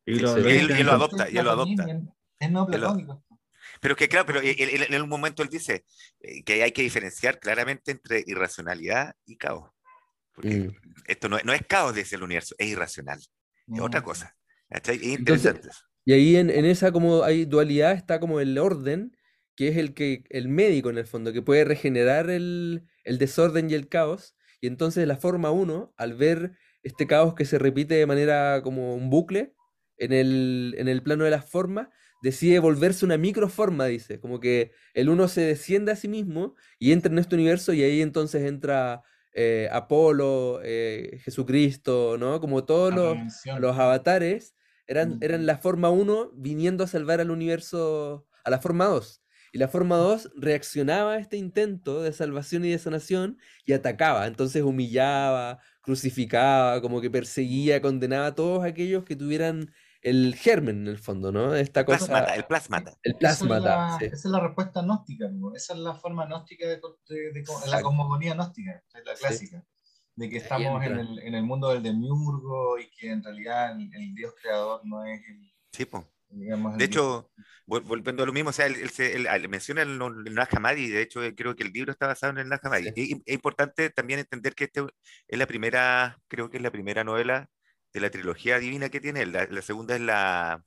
[0.07, 1.87] y, lo, y, él, él, lo adopta, y él lo adopta.
[2.39, 3.25] Es no platónico.
[3.81, 5.85] Pero que claro, pero en un momento él dice
[6.21, 9.71] eh, que hay que diferenciar claramente entre irracionalidad y caos.
[10.35, 10.77] Porque mm.
[11.07, 13.21] esto no, no, es caos desde el universo, es irracional.
[13.73, 14.37] Es otra cosa.
[14.69, 15.61] Es interesante.
[15.61, 19.17] Entonces, y ahí en, en, esa como hay dualidad está como el orden
[19.61, 23.75] que es el, que, el médico en el fondo, que puede regenerar el, desorden y
[23.75, 24.35] el caos.
[24.59, 28.95] Y entonces la forma 1, al ver este caos que se repite de manera como
[28.95, 29.53] un bucle
[30.01, 31.89] en el, en el plano de las formas,
[32.23, 36.93] decide volverse una microforma, dice, como que el uno se desciende a sí mismo y
[36.93, 42.41] entra en este universo y ahí entonces entra eh, Apolo, eh, Jesucristo, ¿no?
[42.41, 43.17] Como todos los,
[43.59, 48.87] los, avatares eran, eran la forma 1 viniendo a salvar al universo a la forma
[48.87, 49.23] 2.
[49.53, 54.27] Y la forma 2 reaccionaba a este intento de salvación y de sanación y atacaba.
[54.27, 59.73] Entonces humillaba, crucificaba, como que perseguía, condenaba a todos aquellos que tuvieran
[60.03, 61.55] el germen en el fondo, ¿no?
[61.55, 62.25] Esta cosa.
[62.35, 62.97] el plasmata.
[63.03, 63.99] El plasmata.
[64.01, 66.81] Esa, es la, respuesta gnóstica, esa es la forma gnóstica de,
[67.67, 69.65] la cosmogonía gnóstica, la clásica.
[70.17, 74.15] De que estamos en el, en el, mundo del demiurgo y que en realidad el,
[74.15, 75.53] Dios creador no es el.
[75.73, 75.87] Sí,
[76.31, 77.31] de hecho,
[77.67, 81.73] volviendo a lo mismo, o sea, él, menciona el, el de hecho creo que el
[81.73, 82.61] libro está basado en el Nag
[82.95, 84.85] es importante también entender que este
[85.27, 87.51] es la primera, creo que es la primera novela
[87.93, 89.27] de la trilogía divina que tiene.
[89.27, 90.65] La, la segunda es la...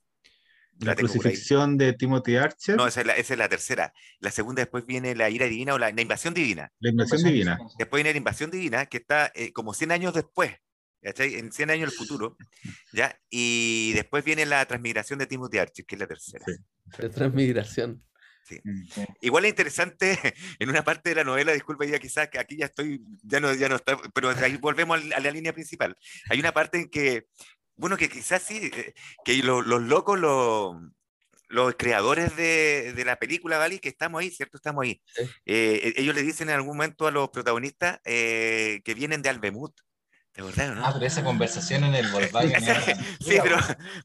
[0.80, 2.76] La, crucifixión de Timothy Archer.
[2.76, 3.94] No, esa es, la, esa es, la, tercera.
[4.20, 6.72] La segunda después viene la ira divina o la, invasión divina.
[6.80, 7.60] La invasión divina.
[7.78, 10.58] Después viene la invasión divina, que está eh, como 100 años después
[11.04, 12.38] en 100 años el futuro,
[12.92, 13.20] ¿ya?
[13.30, 16.46] Y después viene la transmigración de Timothy Archer, que es la tercera.
[16.98, 18.04] La transmigración.
[18.44, 18.60] Sí.
[19.22, 20.20] Igual es interesante
[20.60, 23.54] en una parte de la novela, disculpa ya quizás que aquí ya estoy, ya no,
[23.54, 25.98] ya no está, pero ahí volvemos a la línea principal.
[26.30, 27.28] Hay una parte en que,
[27.76, 30.76] bueno, que quizás sí, eh, que los, los locos, los,
[31.48, 33.80] los creadores de, de, la película, ¿vale?
[33.80, 34.58] Que estamos ahí, ¿cierto?
[34.58, 35.02] Estamos ahí.
[35.46, 39.30] Eh, ellos le dicen en algún momento a los protagonistas eh, que vienen de
[40.36, 42.54] Ah, pero esa conversación en el Volkswagen.
[43.20, 43.58] sí, pero,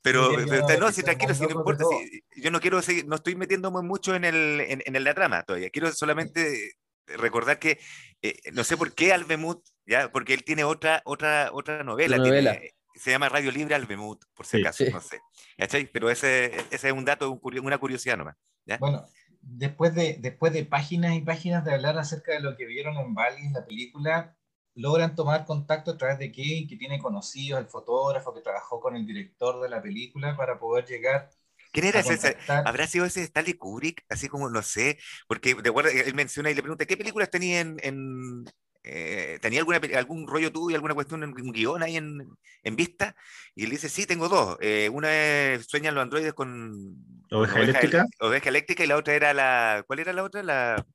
[0.03, 3.35] pero, pero, no, si tranquilo, si no importa, si, yo no quiero seguir, no estoy
[3.35, 5.71] metiéndome mucho en, el, en, en, la trama todavía.
[5.71, 6.75] Quiero solamente
[7.07, 7.79] recordar que
[8.21, 12.23] eh, no sé por qué Albemut, ya, porque él tiene otra, otra, otra novela.
[12.23, 15.21] Tiene, se llama Radio Libre Albemut, por si acaso, no sé.
[15.57, 15.87] ¿Cachai?
[15.87, 18.37] Pero ese, ese es un dato, una curiosidad nomás.
[18.67, 18.77] ¿ya?
[18.79, 19.07] Bueno,
[19.41, 23.15] después de, después de páginas y páginas de hablar acerca de lo que vieron en
[23.15, 24.37] Bali en la película,
[24.79, 28.95] logran tomar contacto a través de quién, que tiene conocidos, el fotógrafo que trabajó con
[28.95, 31.31] el director de la película para poder llegar.
[31.73, 32.37] ¿Quién era ese?
[32.47, 34.05] ¿Habrá sido ese Stanley Kubrick?
[34.09, 37.61] Así como, no sé, porque de acuerdo, él menciona y le pregunta, ¿qué películas tenía
[37.61, 37.77] en...
[37.83, 38.45] en
[38.85, 42.27] eh, ¿Tenía alguna, algún rollo tuyo, alguna cuestión, un guion ahí en,
[42.63, 43.15] en vista?
[43.55, 44.57] Y él dice, sí, tengo dos.
[44.61, 46.97] Eh, una es Sueñan los androides con...
[47.31, 48.07] Oveja, eléctrica.
[48.21, 49.85] Oveja eléctrica y la otra era la...
[49.87, 50.43] ¿Cuál era la otra?
[50.43, 50.87] La...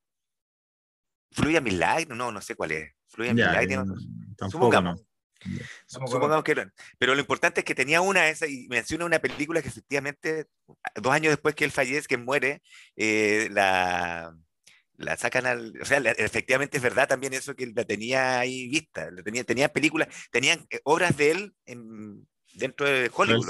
[1.32, 2.94] Fluya Light, no, no sé cuál es.
[3.14, 3.64] Fluye ya,
[4.50, 5.04] supongamos.
[5.86, 6.66] supongamos que
[6.98, 10.46] Pero lo importante es que tenía una esa y menciona una película que efectivamente,
[10.96, 12.62] dos años después que él fallece, que muere,
[12.96, 14.36] eh, la,
[14.96, 15.74] la sacan al.
[15.80, 19.08] O sea, efectivamente es verdad también eso que la tenía ahí vista.
[19.24, 23.48] tenía, tenía películas, tenían eh, obras de él en, dentro de Hollywood.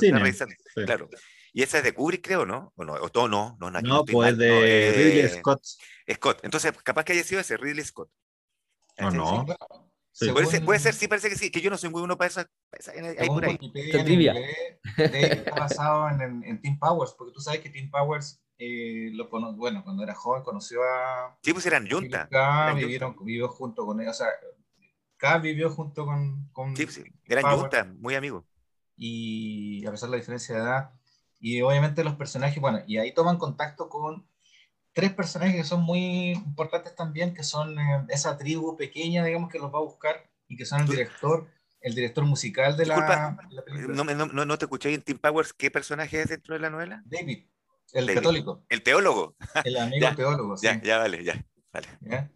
[0.86, 1.08] Claro.
[1.52, 2.72] Y esa es de Kubrick, creo, ¿no?
[2.74, 5.62] O no, o todo no, no, no, no pues de Ridley Scott.
[6.12, 6.40] Scott.
[6.42, 8.10] Entonces, capaz que haya sido ese Ridley Scott.
[8.98, 9.46] No, no.
[10.32, 12.28] Puede, ser, puede, ser, sí, parece que sí, que yo no soy muy bueno para
[12.28, 12.50] esa.
[13.18, 13.58] ahí por ahí.
[14.96, 19.82] está basado en, en, Tim Powers, porque tú sabes que Tim Powers, eh, lo bueno,
[19.82, 21.36] cuando era joven conoció a.
[21.42, 22.28] Sí, pues eran Junta.
[22.76, 24.28] vivieron, vivió junto con él, o sea,
[25.16, 26.48] K vivió junto con.
[26.52, 28.44] con sí, sí, eran Junta, muy amigos.
[28.96, 30.90] Y a pesar de la diferencia de edad,
[31.40, 34.28] y obviamente los personajes, bueno, y ahí toman contacto con
[34.94, 39.58] tres personajes que son muy importantes también, que son eh, esa tribu pequeña, digamos, que
[39.58, 41.48] los va a buscar y que son el director,
[41.80, 43.36] el director musical de, la,
[43.66, 43.94] película.
[43.94, 47.02] No, no, no, te escuché en Team Powers, ¿qué personaje es dentro de la novela?
[47.04, 47.44] David,
[47.92, 48.64] el católico.
[48.68, 49.36] El teólogo.
[49.64, 50.66] El amigo teólogo, sí.
[50.66, 51.44] Ya, ya, vale, ya.
[51.72, 52.30] Vale.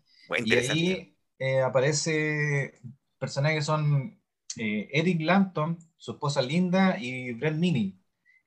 [0.45, 2.81] y ahí eh, aparece
[3.19, 4.21] personajes que son
[4.57, 7.97] eh, Eric Lampton, su esposa Linda y Brent Minnie.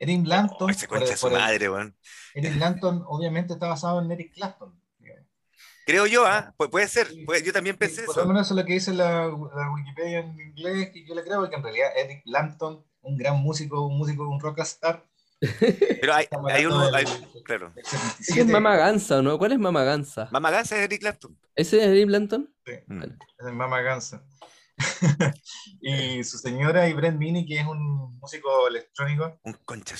[0.01, 0.69] Eric Blanton.
[0.71, 1.69] ese concha su madre,
[2.33, 4.75] Blanton, obviamente, está basado en Eric Clapton.
[5.85, 6.53] Creo yo, ¿ah?
[6.57, 7.07] puede ser.
[7.43, 8.13] yo también pensé eso.
[8.13, 11.23] Por lo menos eso es lo que dice la, Wikipedia en inglés, y yo le
[11.23, 15.05] creo que en realidad Eric Blanton, un gran músico, un músico, un rockstar.
[16.01, 17.05] Pero hay, hay uno, hay,
[17.43, 17.71] claro.
[17.75, 19.37] es Mama Gansa, ¿no?
[19.37, 20.29] ¿Cuál es Mama Gansa?
[20.31, 21.37] Mama Gansa es Eric Clapton.
[21.55, 22.51] ¿Ese es Eric Blanton?
[22.65, 23.03] Sí, mm.
[23.03, 24.23] es Mama Gansa.
[25.81, 29.39] y su señora y Brent Mini, que es un músico electrónico.
[29.43, 29.95] Un concha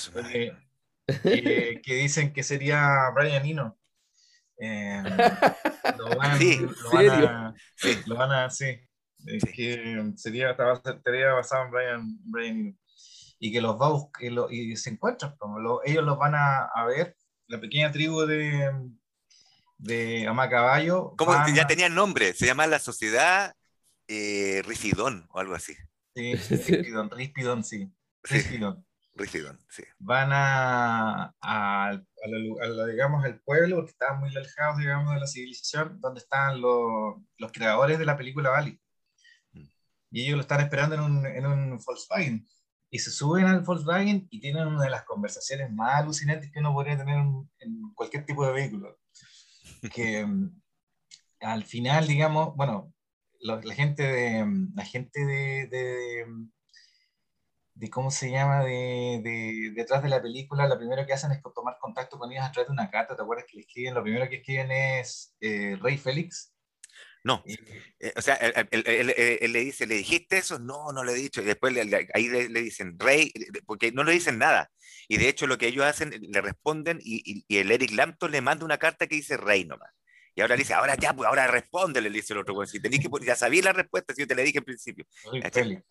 [1.24, 3.78] eh, que dicen que sería Brian Eno.
[4.58, 5.02] Eh,
[5.98, 7.98] lo van, sí, lo van a, sí.
[8.06, 8.78] Lo van a, sí,
[9.54, 12.76] que sería, estaría basado en Brian, Brian Eno.
[13.38, 16.84] Y que los va a buscar, y, se encuentran, como ellos los van a, a,
[16.86, 17.16] ver,
[17.48, 18.70] la pequeña tribu de,
[19.78, 21.16] de Amacaballo.
[21.16, 23.52] Como ya tenían nombre, se llama la Sociedad
[24.08, 25.74] eh, Rifidón o algo así.
[26.14, 27.92] Sí, Rifidón, Rifidón, sí.
[28.22, 28.84] Rifidón.
[29.14, 29.82] Rifidón, sí.
[29.98, 36.00] Van a, a, a, digamos, al pueblo, porque estaban muy alejados, digamos, de la civilización,
[36.00, 38.80] donde están los, los creadores de la película Bali.
[39.52, 39.66] Mm.
[40.12, 42.46] Y ellos lo están esperando en un, en un Volkswagen.
[42.90, 46.72] Y se suben al Volkswagen y tienen una de las conversaciones más alucinantes que uno
[46.72, 48.98] podría tener en, en cualquier tipo de vehículo.
[49.92, 50.62] Que mm,
[51.40, 52.91] al final, digamos, bueno,
[53.42, 56.26] la gente de la gente de,
[57.74, 61.76] de, cómo se llama de, detrás de la película lo primero que hacen es tomar
[61.80, 64.28] contacto con ellos a través de una carta te acuerdas que le escriben lo primero
[64.28, 66.52] que escriben es eh, Rey Félix
[67.24, 70.58] no, eh, o sea, él, le dice, ¿le dijiste eso?
[70.58, 71.40] No, no le he dicho.
[71.40, 71.72] Y después
[72.14, 73.32] ahí le, dicen, Rey,
[73.64, 74.72] porque no le dicen nada.
[75.06, 78.40] Y de hecho lo que ellos hacen, le responden y, y el Eric Lampton le
[78.40, 79.92] manda una carta que dice Rey nomás.
[80.34, 82.80] Y ahora le dice, ahora ya, pues ahora responde, le dice el otro, pues, si
[82.80, 85.06] que, ya sabía la respuesta, si yo te la dije al principio.
[85.52, 85.82] Félix.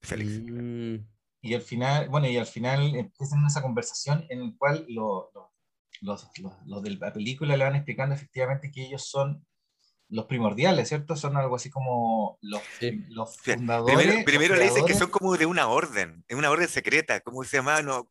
[0.00, 0.40] Félix.
[0.42, 0.96] Mm.
[1.42, 5.26] Y al final, bueno, y al final empiezan esa conversación en la cual los,
[6.00, 6.26] los,
[6.64, 9.46] los, de la película le van explicando efectivamente que ellos son
[10.08, 11.16] los primordiales, ¿cierto?
[11.16, 12.62] Son algo así como los,
[13.08, 14.24] los fundadores.
[14.24, 17.58] Primero, le dicen que son como de una orden, es una orden secreta, como se
[17.58, 17.82] llama?
[17.82, 18.08] No,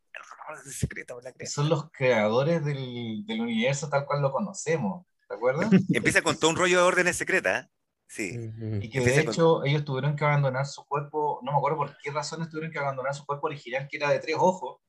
[0.50, 1.16] orden secreta.
[1.46, 5.06] Son los creadores del, del universo tal cual lo conocemos.
[5.28, 5.70] ¿Te acuerdas?
[5.94, 7.70] Empieza con todo un rollo de órdenes secretas.
[8.08, 8.52] Sí.
[8.82, 12.12] Y que de hecho ellos tuvieron que abandonar su cuerpo, no me acuerdo por qué
[12.12, 14.82] razones tuvieron que abandonar su cuerpo original, que era de tres ojos.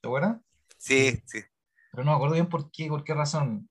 [0.00, 0.40] ¿Te acuerdas?
[0.76, 1.40] Sí, sí.
[1.92, 3.68] Pero no me acuerdo bien por qué, por qué razón.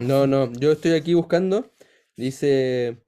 [0.00, 1.70] No, no, yo estoy aquí buscando.
[2.16, 3.04] Dice,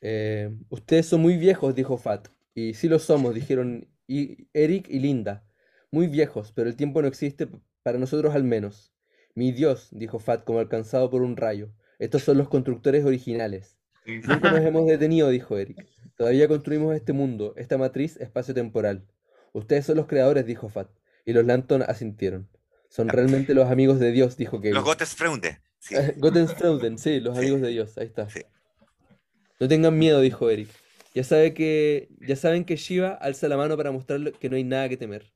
[0.00, 2.28] eh, ustedes son muy viejos, dijo Fat.
[2.54, 5.44] Y sí lo somos, dijeron y Eric y Linda.
[5.90, 7.48] Muy viejos, pero el tiempo no existe
[7.82, 8.91] para nosotros al menos.
[9.34, 11.70] Mi Dios, dijo Fat como alcanzado por un rayo.
[11.98, 13.78] Estos son los constructores originales.
[14.04, 15.86] Nunca nos hemos detenido, dijo Eric.
[16.16, 19.06] Todavía construimos este mundo, esta matriz espacio-temporal.
[19.52, 20.88] Ustedes son los creadores, dijo Fat.
[21.24, 22.48] Y los Lanton asintieron.
[22.88, 24.74] Son realmente los amigos de Dios, dijo Kevin.
[24.74, 25.60] Los Gottesfreunde.
[25.78, 25.94] Sí.
[26.96, 27.96] sí, los amigos de Dios.
[27.96, 28.28] Ahí está.
[29.58, 30.68] No tengan miedo, dijo Eric.
[31.14, 34.64] Ya, sabe que, ya saben que Shiva alza la mano para mostrarle que no hay
[34.64, 35.32] nada que temer.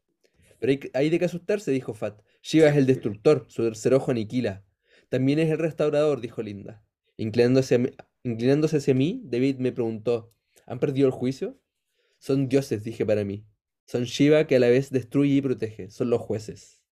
[0.58, 2.20] Pero hay, hay de qué asustarse, dijo Fat.
[2.46, 4.64] Shiva es el destructor, su tercer ojo aniquila.
[5.08, 6.80] También es el restaurador, dijo Linda.
[7.16, 10.32] Inclinándose, inclinándose hacia mí, David me preguntó,
[10.64, 11.60] ¿han perdido el juicio?
[12.20, 13.44] Son dioses, dije para mí.
[13.84, 15.90] Son Shiva que a la vez destruye y protege.
[15.90, 16.84] Son los jueces.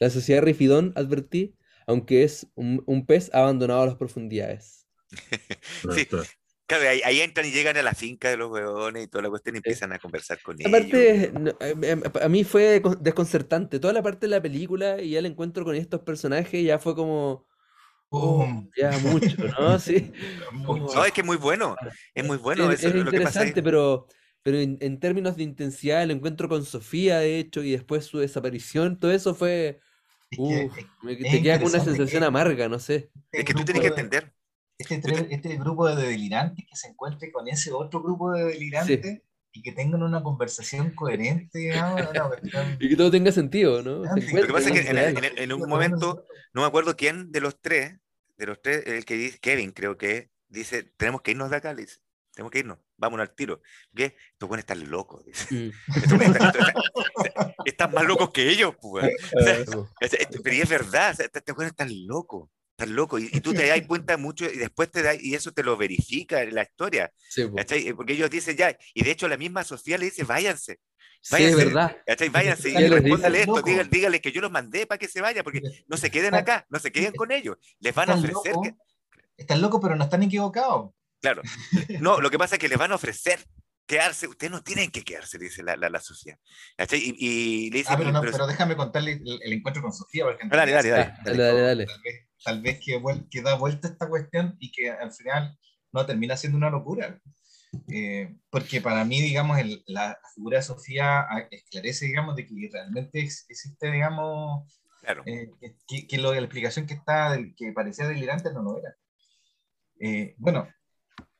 [0.00, 1.56] La sociedad Rifidón, advertí,
[1.86, 4.88] aunque es un, un pez abandonado a las profundidades.
[5.94, 6.08] sí,
[6.70, 9.56] Claro, ahí, entran y llegan a la finca de los huevones y toda la cuestión
[9.56, 10.72] y empiezan a conversar con ellos.
[10.72, 13.80] Aparte, eh, em, a mí fue desconcertante.
[13.80, 16.94] Toda la parte de la película y ya el encuentro con estos personajes ya fue
[16.94, 17.44] como.
[18.10, 18.46] Oh,
[18.76, 19.78] ya mucho, ¿no?
[19.80, 20.12] Sí.
[20.52, 21.74] No, es que es muy bueno.
[22.14, 22.70] Es muy bueno.
[22.70, 24.06] Es, interesante, pero
[24.44, 28.96] pero en, términos de intensidad, el encuentro con Sofía, de hecho, y después su desaparición,
[28.96, 29.80] todo eso fue...
[30.30, 33.10] te queda con una sensación amarga, no sé.
[33.32, 34.32] Es que tú tienes que entender.
[34.80, 39.20] Este, este, grupo de delirantes que se encuentre con ese otro grupo de delirantes
[39.52, 41.70] y que tengan una conversación coherente,
[42.80, 44.04] y que todo tenga sentido, ¿no?
[44.04, 46.24] Lo que pasa es que en, un momento,
[46.54, 47.98] no me acuerdo quién de los tres,
[48.38, 51.74] de los tres, el que dice, Kevin creo que, dice, tenemos que irnos de acá,
[51.74, 51.98] dice,
[52.32, 53.60] tenemos que irnos, vámonos al tiro.
[53.94, 54.16] ¿Qué?
[54.32, 55.54] Estos buenos están locos, dice.
[55.54, 55.72] Mm.
[57.66, 59.14] están, más locos que ellos, pues.
[60.42, 62.48] pero es verdad, estos buenos están locos
[62.80, 63.18] estás loco.
[63.18, 66.42] Y, tú te das cuenta mucho y después te da, y eso te lo verifica
[66.42, 67.12] en la historia.
[67.36, 70.80] Eh, porque ellos dicen ya, y de hecho la misma Sofía le dice, váyanse.
[71.30, 71.96] Váyanse, sí, verdad.
[72.30, 75.96] Váyanse y respóndale esto, dígale, que yo los mandé para que se vayan, porque no
[75.96, 77.56] se queden acá, no se queden con ellos.
[77.78, 78.54] Les van a ofrecer.
[78.62, 78.74] que...
[79.36, 80.90] Están locos, pero no están equivocados.
[81.20, 81.42] Claro.
[82.00, 83.40] No, lo que pasa es que les van a ofrecer
[83.90, 86.38] quedarse, ustedes no tienen que quedarse, dice la, la, sociedad.
[86.92, 90.24] Y, y, le dice, ah, pero, no, pero, déjame contarle el, encuentro con Sofía.
[90.24, 91.86] Porque dale, dale, dale, dale, dale, dale
[92.44, 95.58] tal vez que, que da vuelta esta cuestión y que al final
[95.92, 97.20] no termina siendo una locura.
[97.88, 103.90] Eh, porque para mí, digamos, la figura de Sofía esclarece, digamos, de que realmente existe,
[103.90, 105.22] digamos, claro.
[105.26, 105.50] Eh,
[106.08, 108.96] que, lo, la explicación que, está, que parecía delirante no lo era.
[110.00, 110.68] Eh, bueno,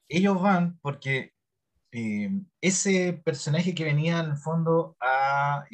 [0.09, 1.33] ellos van porque
[1.93, 5.65] ese personaje que venía en el fondo a,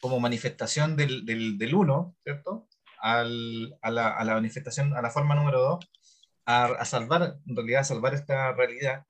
[0.00, 2.68] como manifestación del, del, del uno, ¿cierto?
[3.00, 5.90] al, a, la, a, la, manifestación, a la forma número dos,
[6.44, 9.04] a, a, salvar, en realidad, a salvar esta realidad,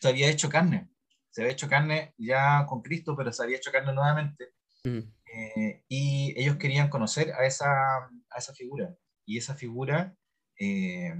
[0.00, 0.88] se había hecho carne.
[1.30, 4.52] Se había hecho carne ya con Cristo, pero se había hecho carne nuevamente.
[4.84, 4.98] Mm.
[5.34, 8.94] Eh, y ellos querían conocer a esa, a esa figura.
[9.26, 10.14] Y esa figura
[10.58, 11.14] eh,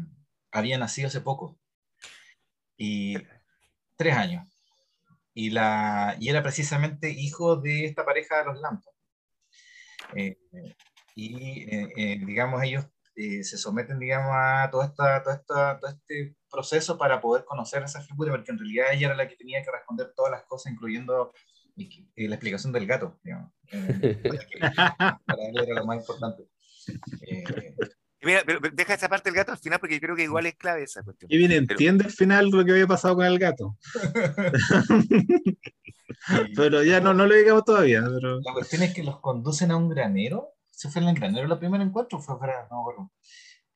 [0.51, 1.59] había nacido hace poco.
[2.77, 3.17] Y
[3.99, 4.47] tres años.
[5.35, 8.95] Y, la, y era precisamente hijo de esta pareja de los Lampos.
[10.17, 10.39] Eh,
[11.15, 12.87] y, eh, eh, digamos, ellos
[13.17, 17.83] eh, se someten, digamos, a todo, esta, todo, esta, todo este proceso para poder conocer
[17.83, 20.45] a esa figura, porque en realidad ella era la que tenía que responder todas las
[20.45, 21.33] cosas, incluyendo
[21.75, 23.53] la explicación del gato, digamos.
[25.27, 26.45] para él era lo más importante.
[28.23, 30.57] Mira, pero deja esa parte del gato al final porque yo creo que igual es
[30.57, 31.33] clave esa cuestión.
[31.33, 33.77] Y bien, entiende al final lo que había pasado con el gato.
[36.57, 38.03] pero ya no, no lo digamos todavía.
[38.03, 38.41] Pero...
[38.41, 41.59] La cuestión es que los conducen a un granero se fue en el granero el
[41.59, 43.13] primer encuentro, fue para, no bueno.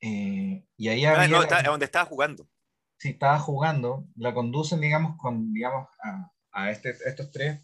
[0.01, 2.49] Eh, y ahí ah, había, no, está, donde estaba jugando.
[2.97, 7.61] Sí, estaba jugando, la conducen, digamos, con, digamos, a, a este, estos tres,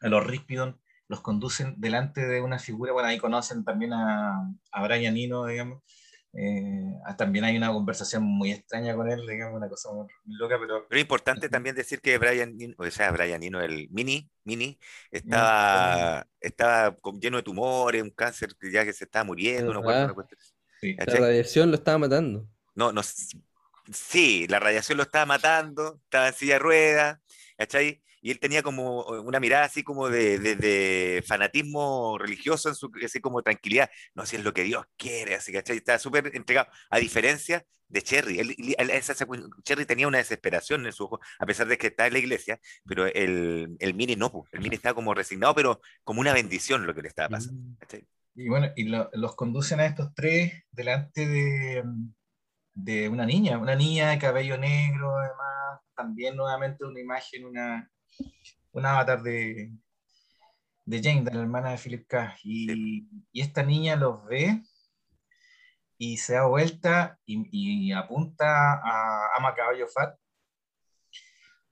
[0.00, 4.82] a los Rispidon, los conducen delante de una figura, bueno, ahí conocen también a, a
[4.82, 5.82] Brian Nino, digamos,
[6.36, 10.56] eh, ah, también hay una conversación muy extraña con él, digamos, una cosa muy, loca,
[10.58, 10.86] pero...
[10.88, 14.78] Pero es importante también decir que Brian, o sea, Brian Nino, el Mini, Mini,
[15.12, 20.12] estaba, estaba lleno de tumores, un cáncer que ya que se estaba muriendo, no La
[21.06, 22.48] radiación lo estaba matando.
[22.74, 23.02] No, no,
[23.92, 27.18] sí, la radiación lo estaba matando, estaba en silla de ruedas,
[27.56, 28.02] ¿cachai?
[28.24, 33.20] Y él tenía como una mirada así como de, de, fanatismo religioso, en su, así
[33.20, 35.76] como tranquilidad, no, así es lo que Dios quiere, así, ¿cachai?
[35.76, 38.38] Estaba súper entregado, a diferencia de Cherry.
[38.38, 38.56] Él,
[39.62, 42.58] Cherry tenía una desesperación en su ojo, a pesar de que está en la iglesia,
[42.86, 46.94] pero el, el Mini no, el Mini estaba como resignado, pero como una bendición lo
[46.94, 47.60] que le estaba pasando.
[47.60, 47.76] Mm.
[48.36, 51.84] Y bueno, y los conducen a estos tres delante de,
[52.72, 57.90] de una niña, una niña de cabello negro, además, también nuevamente una imagen, una,
[58.72, 59.72] un avatar de,
[60.84, 62.36] de Jane, de la hermana de Philip K.
[62.42, 64.62] Y, y esta niña los ve
[65.98, 70.16] y se da vuelta y, apunta a Ama Caballo Fat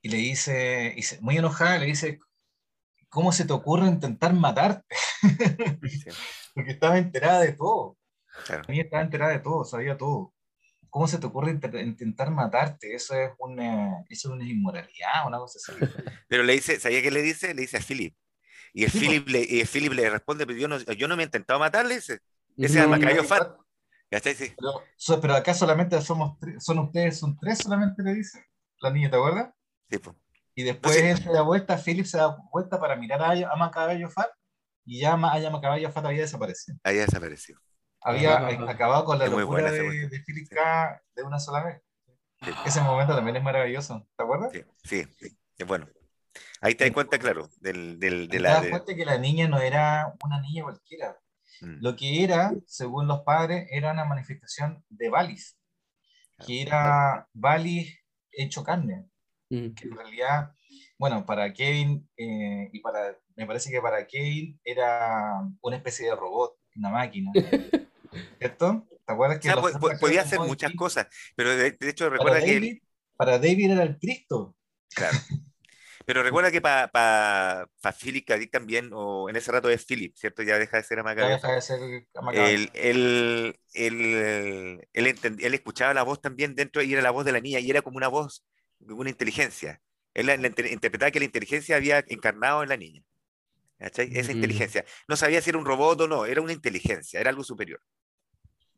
[0.00, 2.18] y le dice, muy enojada, le dice,
[3.08, 4.96] ¿cómo se te ocurre intentar matarte?
[6.54, 7.96] Porque estaba enterada de todo.
[8.46, 8.64] Claro.
[8.68, 10.34] estaba enterada de todo, sabía todo.
[10.92, 12.94] ¿Cómo se te ocurre intentar matarte?
[12.94, 15.72] Eso es una, eso es una inmoralidad, una cosa así.
[16.28, 17.54] Pero le dice, ¿sabía qué le dice?
[17.54, 18.14] Le dice a Philip.
[18.74, 21.26] Y el, Philip, le, y Philip le responde, pero yo no, yo no me he
[21.26, 22.20] intentado matarle, dice.
[22.58, 23.56] Ese es el Fat.
[24.08, 28.44] Pero, pero, acá solamente somos son ustedes, son tres solamente le dice
[28.80, 29.50] la niña, ¿te acuerdas?
[29.90, 30.16] Sí, pues.
[30.54, 34.30] Y después se da vuelta, Philip se da vuelta para mirar a, a Macaballo Fat
[34.86, 36.78] y ya a Macaballo Fat había desaparecido.
[36.82, 37.60] Había desaparecido
[38.02, 41.82] había acabado con la locura de, de Philip K de una sola vez.
[42.66, 44.52] Ese momento también es maravilloso, ¿te acuerdas?
[44.82, 45.86] Sí, sí, es bueno.
[46.60, 48.56] Ahí te das cuenta, claro, del, del, de la...
[48.56, 51.16] Te das cuenta que la niña no era una niña cualquiera.
[51.60, 51.76] Mm.
[51.80, 55.56] Lo que era, según los padres, era una manifestación de Valis,
[56.44, 57.96] que era Valis
[58.32, 59.06] hecho carne.
[59.50, 59.74] mm.
[59.74, 60.52] que en realidad,
[60.98, 66.16] bueno, para Kevin eh, y para, me parece que para Kevin era una especie de
[66.16, 67.30] robot, una máquina,
[68.38, 68.86] ¿cierto?
[69.06, 69.50] ¿Te acuerdas que
[70.00, 72.80] podía hacer muchas cosas, pero de, hecho recuerda que...
[73.16, 74.56] Para David era el Cristo.
[74.94, 75.16] Claro.
[76.04, 80.14] Pero recuerda que para pa, pa Philip Kadik también, o en ese rato es Philip,
[80.16, 80.42] ¿cierto?
[80.42, 81.36] Ya deja de ser Amacabeo.
[81.36, 81.80] Deja de ser
[82.34, 87.40] Él, él, él, él, escuchaba la voz también dentro y era la voz de la
[87.40, 88.44] niña y era como una voz,
[88.80, 89.80] una inteligencia.
[90.14, 90.28] Él
[90.70, 93.02] interpretaba que la inteligencia había encarnado en la niña.
[93.78, 94.10] ¿Cachai?
[94.12, 94.84] Esa inteligencia.
[95.08, 97.80] No sabía si era un robot o no, era una inteligencia, era algo superior.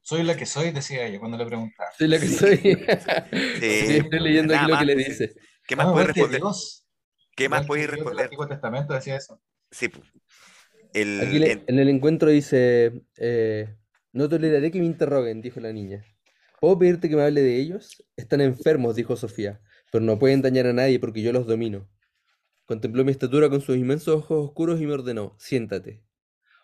[0.05, 1.89] Soy la que soy, decía ella cuando le preguntaba.
[1.97, 2.59] Soy la que soy.
[2.59, 3.97] Sí.
[3.97, 5.35] estoy leyendo aquí lo que le dice.
[5.67, 6.43] ¿Qué más puede responder?
[7.35, 8.19] ¿Qué más podéis responder?
[8.19, 9.41] El Antiguo Testamento decía eso.
[9.71, 9.91] Sí.
[10.93, 13.75] El, Aquí en el encuentro dice, eh,
[14.13, 16.05] no toleraré que me interroguen, dijo la niña.
[16.61, 18.05] ¿Puedo pedirte que me hable de ellos?
[18.15, 21.89] Están enfermos, dijo Sofía, pero no pueden dañar a nadie porque yo los domino.
[22.67, 26.05] Contempló mi estatura con sus inmensos ojos oscuros y me ordenó, siéntate.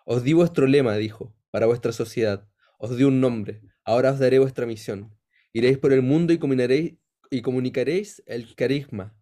[0.05, 2.50] Os di vuestro lema, dijo, para vuestra sociedad.
[2.83, 3.61] Os di un nombre.
[3.85, 5.15] Ahora os daré vuestra misión.
[5.53, 6.95] Iréis por el mundo y comunicaréis,
[7.31, 9.15] y comunicaréis el carisma,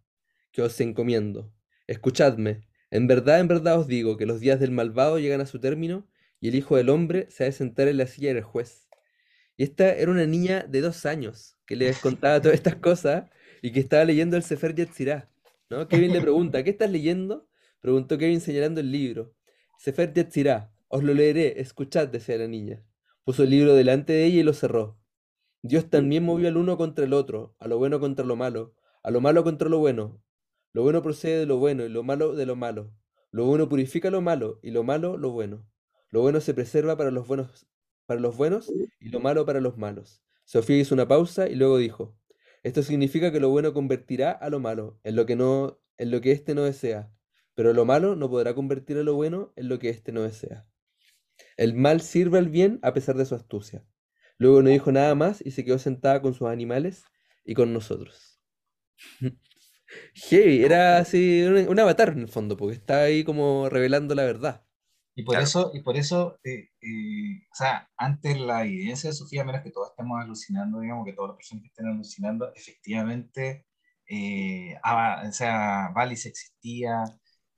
[0.53, 1.51] que os encomiendo.
[1.85, 5.59] Escuchadme, en verdad, en verdad os digo que los días del malvado llegan a su
[5.59, 6.07] término
[6.39, 8.87] y el Hijo del Hombre se ha de sentar en la silla del juez.
[9.57, 13.29] Y esta era una niña de dos años que les contaba todas estas cosas
[13.61, 15.29] y que estaba leyendo el Sefer Yetzirah.
[15.69, 15.85] ¿no?
[15.89, 17.49] Kevin le pregunta, ¿qué estás leyendo?
[17.81, 19.35] Preguntó Kevin señalando el libro.
[19.79, 22.85] Sefer Yetzirah, os lo leeré, escuchad, decía la niña.
[23.29, 24.97] Puso el libro delante de ella y lo cerró.
[25.61, 28.73] Dios también movió al uno contra el otro, a lo bueno contra lo malo,
[29.03, 30.23] a lo malo contra lo bueno,
[30.73, 32.91] lo bueno procede de lo bueno y lo malo de lo malo.
[33.29, 35.69] Lo bueno purifica lo malo y lo malo lo bueno.
[36.09, 37.67] Lo bueno se preserva para los buenos,
[38.07, 38.67] para los buenos
[38.99, 40.23] y lo malo para los malos.
[40.45, 42.17] Sofía hizo una pausa y luego dijo:
[42.63, 46.19] Esto significa que lo bueno convertirá a lo malo en lo que no, en lo
[46.19, 47.13] que éste no desea,
[47.53, 50.68] pero lo malo no podrá convertir a lo bueno en lo que éste no desea.
[51.57, 53.85] El mal sirve al bien a pesar de su astucia.
[54.37, 57.03] Luego no dijo nada más y se quedó sentada con sus animales
[57.43, 58.41] y con nosotros.
[60.13, 64.65] Heavy, era así un, avatar en el fondo, porque está ahí como revelando la verdad.
[65.15, 69.43] Y por eso, y por eso eh, eh, o sea, antes la evidencia de Sofía,
[69.43, 73.65] menos que todos estemos alucinando, digamos, que todas las personas que estén alucinando, efectivamente,
[74.07, 77.03] eh, o sea, Valis existía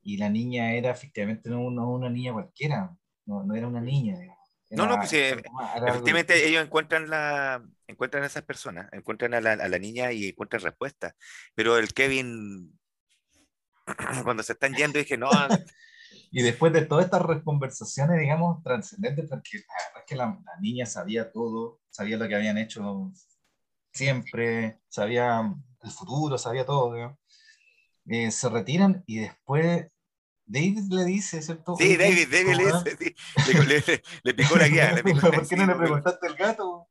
[0.01, 2.97] y la niña era efectivamente no, una niña cualquiera,
[3.32, 8.27] no, no era una niña, digamos no, no, pues efectivamente ellos encuentran la encuentran a
[8.27, 11.13] esas personas, encuentran a la, a la niña y encuentran respuesta.
[11.53, 12.79] Pero el Kevin,
[14.23, 15.29] cuando se están yendo, dije, no.
[16.32, 19.57] y después de todas estas conversaciones, digamos, trascendentes, porque
[19.93, 23.11] la que la, niña sabía todo, sabía lo que habían hecho
[23.91, 25.53] siempre, sabía
[25.84, 27.17] el futuro, sabía todo,
[28.05, 29.88] eh, se retiran y después
[30.52, 31.76] David le dice, ¿cierto?
[31.78, 34.02] Sí, David, David le dice, sí.
[34.24, 34.91] le, picó la guía.
[34.95, 36.89] Le picó, ¿Por qué no le preguntaste al gato?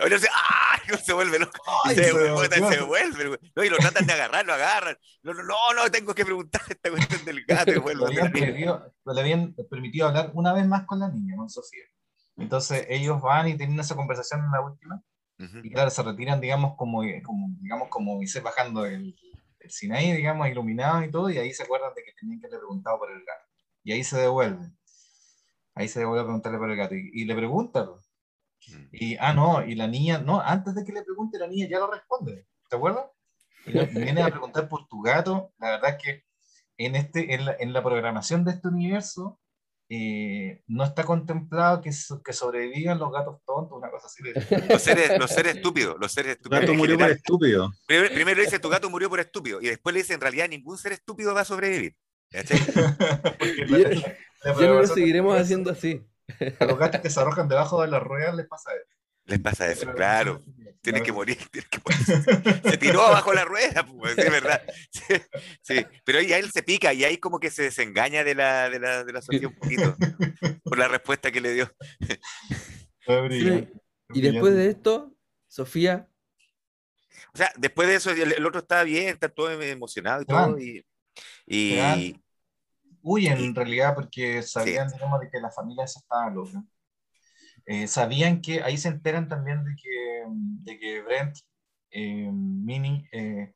[0.00, 0.98] Ahora se, ¡ay!
[1.02, 1.58] se vuelve loco.
[1.84, 3.40] Ay, se, vuelve, se vuelve.
[3.56, 4.96] No, y lo tratan de agarrar, lo agarran.
[5.22, 7.72] No, no, no, no tengo que preguntar esta cuestión del gato.
[7.82, 11.50] Vuelve le, habían permitido, le habían permitido hablar una vez más con la niña, con
[11.50, 11.84] Sofía.
[12.36, 15.02] Entonces ellos van y tienen esa conversación en la última.
[15.62, 19.16] Y claro, se retiran, digamos, como, como, digamos, como irse bajando el,
[19.60, 22.60] el Sinaí, digamos, iluminado y todo, y ahí se acuerdan de que tenían que haberle
[22.60, 23.46] preguntado por el gato.
[23.82, 24.70] Y ahí se devuelve.
[25.74, 26.94] Ahí se devuelve a preguntarle por el gato.
[26.94, 27.84] Y, le pregunta.
[27.84, 28.88] Mm.
[28.92, 31.78] Y, ah, no, y la niña, no, antes de que le pregunte, la niña ya
[31.78, 32.46] lo responde.
[32.68, 33.06] ¿Te acuerdas?
[33.66, 35.52] Y viene a preguntar por tu gato.
[35.58, 36.24] La verdad es que
[36.78, 39.39] en, este, en, la, en la programación de este universo,
[39.92, 41.90] eh, no está contemplado que,
[42.24, 44.22] que, sobrevivan los gatos tontos, una cosa así.
[44.68, 46.60] Los, seres, los seres estúpidos, los seres estúpidos.
[46.60, 47.72] gato murió por estúpido.
[47.86, 50.78] Primero, primero, dice tu gato murió por estúpido y después le dice en realidad ningún
[50.78, 51.96] ser estúpido va a sobrevivir.
[52.30, 52.44] ya,
[54.44, 56.06] no lo seguiremos haciendo así.
[56.60, 58.96] A los gatos que se arrojan debajo de las ruedas les pasa eso.
[59.24, 60.40] Les pasa eso, claro.
[60.82, 61.36] Tiene que morir,
[62.64, 64.62] Se tiró abajo la rueda, pues, es verdad.
[65.62, 68.78] Sí, Pero ahí él se pica y ahí como que se desengaña de la, de
[68.78, 69.96] la, de la sociedad un poquito
[70.64, 71.70] por la respuesta que le dio.
[74.14, 75.14] y después de esto,
[75.48, 76.08] Sofía.
[77.34, 80.58] O sea, después de eso, el, otro estaba bien, está todo emocionado y todo.
[80.58, 80.84] Y,
[81.46, 82.16] y,
[83.02, 86.62] Huyen en realidad porque sabían, digamos, de que la familia se estaba loca.
[87.66, 91.36] Eh, sabían que, ahí se enteran también de que, de que Brent
[91.90, 93.54] eh, Mini eh,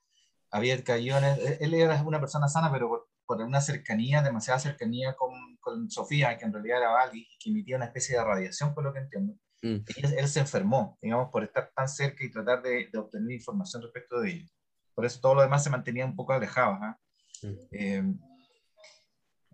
[0.50, 5.32] había caído en él, era una persona sana, pero por, una cercanía, demasiada cercanía con,
[5.60, 8.92] con, Sofía, que en realidad era Bali, que emitía una especie de radiación, por lo
[8.92, 9.34] que entiendo.
[9.62, 9.78] Mm.
[10.18, 14.20] él, se enfermó, digamos, por estar tan cerca y tratar de, de obtener información respecto
[14.20, 14.48] de ella.
[14.94, 16.78] por eso todo lo demás se mantenía un poco alejado.
[16.82, 16.98] ¿ah?
[17.42, 17.54] Mm.
[17.72, 18.14] Eh,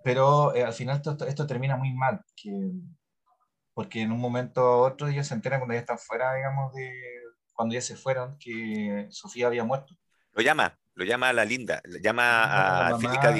[0.03, 2.51] pero al final esto, esto, termina muy mal, que,
[3.81, 6.93] porque en un momento u otro ellos se enteran cuando ya están fuera, digamos, de
[7.55, 9.95] cuando ya se fueron, que Sofía había muerto.
[10.33, 13.35] Lo llama, lo llama a la Linda, llama a Filica,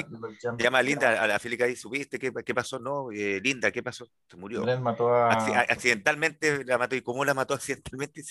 [0.57, 2.17] llama a Linda, a la Filica y ¿subiste?
[2.17, 2.79] ¿Qué, ¿Qué, pasó?
[2.79, 4.07] No, eh, Linda, ¿qué pasó?
[4.27, 4.65] Se murió.
[4.79, 5.31] Mató a...
[5.31, 6.95] Accidentalmente la mató.
[6.95, 8.23] ¿Y cómo la mató accidentalmente?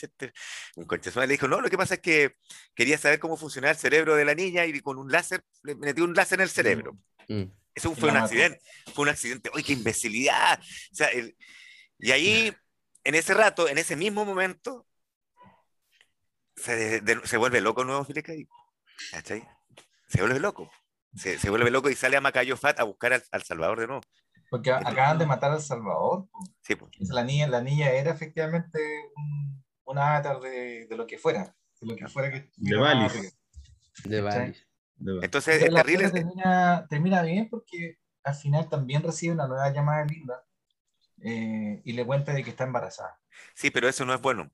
[0.74, 2.34] Un coche le dijo, no, lo que pasa es que
[2.74, 6.02] quería saber cómo funcionaba el cerebro de la niña y con un láser, le metió
[6.02, 6.98] un láser en el cerebro.
[7.28, 7.44] Mm.
[7.72, 8.60] Eso fue un accidente,
[8.92, 9.48] fue un accidente.
[9.54, 10.58] ¡Uy, qué imbecilidad!
[10.60, 11.08] O sea,
[12.00, 12.54] y ahí,
[13.04, 14.86] en ese rato, en ese mismo momento,
[16.56, 18.32] se, se vuelve loco nuevo Filica
[19.12, 19.46] ¿Cachai?
[20.08, 20.70] Se vuelve loco.
[21.14, 23.86] Se, se, vuelve loco y sale a Macayo Fat a buscar al, al Salvador de
[23.86, 24.02] nuevo.
[24.50, 26.28] Porque acaban de matar al Salvador.
[26.60, 26.90] Sí, pues.
[27.10, 28.78] La niña, la niña era efectivamente
[29.16, 31.54] un, un avatar de, de, lo que fuera.
[31.80, 33.38] De lo que fuera que De Valis.
[34.04, 34.66] De Valis.
[35.22, 36.10] Entonces, es terrible.
[36.10, 40.44] Termina, termina, bien porque al final también recibe una nueva llamada de Linda
[41.24, 43.18] eh, y le cuenta de que está embarazada.
[43.54, 44.50] Sí, pero eso no es bueno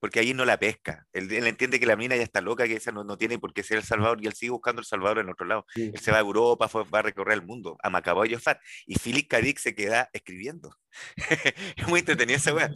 [0.00, 1.06] porque ahí no la pesca.
[1.12, 3.62] Él, entiende que la mina ya está loca, que esa no, no, tiene por qué
[3.62, 5.66] ser El Salvador, y él sigue buscando El Salvador en otro lado.
[5.76, 8.98] Él se va a Europa, va a recorrer el mundo, a Macabao y Fat, y
[8.98, 10.74] Philip Kadik se queda escribiendo.
[11.76, 12.70] es muy entretenido esa weá.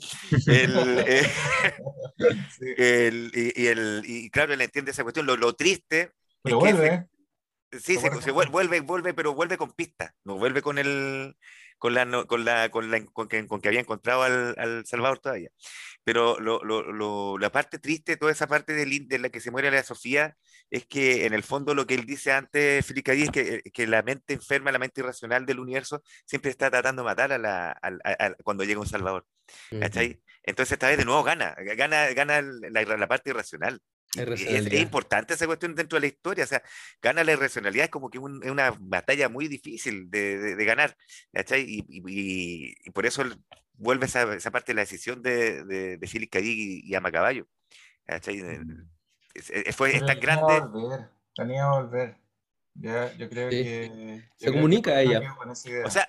[0.48, 1.26] Eh,
[3.56, 5.24] y, el, y claro, él entiende esa cuestión.
[5.24, 6.12] Lo, lo triste.
[6.42, 7.06] Pero vuelve.
[7.72, 11.34] sí, se, se, vuelve, vuelve, pero vuelve con pista, no vuelve con el
[11.78, 15.18] con la, con la, con la con que, con que había encontrado al, al Salvador
[15.18, 15.50] todavía.
[16.04, 19.70] Pero lo, lo, la parte triste, toda esa parte de, de, la que se muere
[19.70, 20.36] la Sofía,
[20.70, 23.86] es que en el fondo lo que él dice antes, Felipe es que, eh, que,
[23.86, 27.70] la mente enferma, la mente irracional del universo, siempre está tratando de matar a la,
[27.82, 29.26] a, cuando llega un Salvador.
[30.42, 33.80] Entonces esta vez de nuevo gana, gana, gana la, la parte irracional.
[34.16, 36.62] Es, importante esa cuestión dentro de la historia, o sea,
[37.02, 40.96] gana la irracionalidad, es como que es una batalla muy difícil de, de, ganar,
[41.56, 43.24] Y, y, por eso
[43.72, 47.48] vuelve esa, esa, parte de la decisión de, de, de Philip y, y Ama Caballo,
[48.06, 48.94] mm.
[49.34, 50.60] Es, fue, es tan grande.
[50.60, 52.16] Volver, tenía volver.
[52.74, 54.22] Ya, yo creo que...
[54.36, 55.36] Se comunica a ella.
[55.84, 56.08] O sea,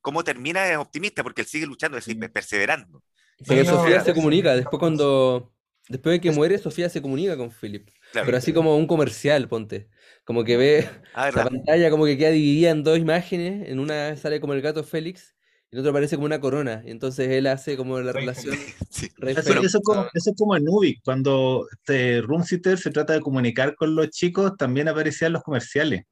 [0.00, 3.02] cómo termina es optimista porque él sigue luchando, es decir, perseverando.
[3.46, 5.52] Pero Sofía se comunica, después cuando
[5.88, 7.88] Después de que muere, Sofía se comunica con Philip.
[8.12, 9.88] pero así como un comercial, ponte.
[10.24, 13.68] Como que ve ah, la pantalla como que queda dividida en dos imágenes.
[13.68, 15.36] En una sale como el gato Félix
[15.70, 16.82] y en otra aparece como una corona.
[16.84, 18.56] Y entonces él hace como la relación.
[18.90, 23.76] eso, es como, eso, es como, en Ubik, cuando este Roomsitter se trata de comunicar
[23.76, 26.02] con los chicos, también aparecían los comerciales.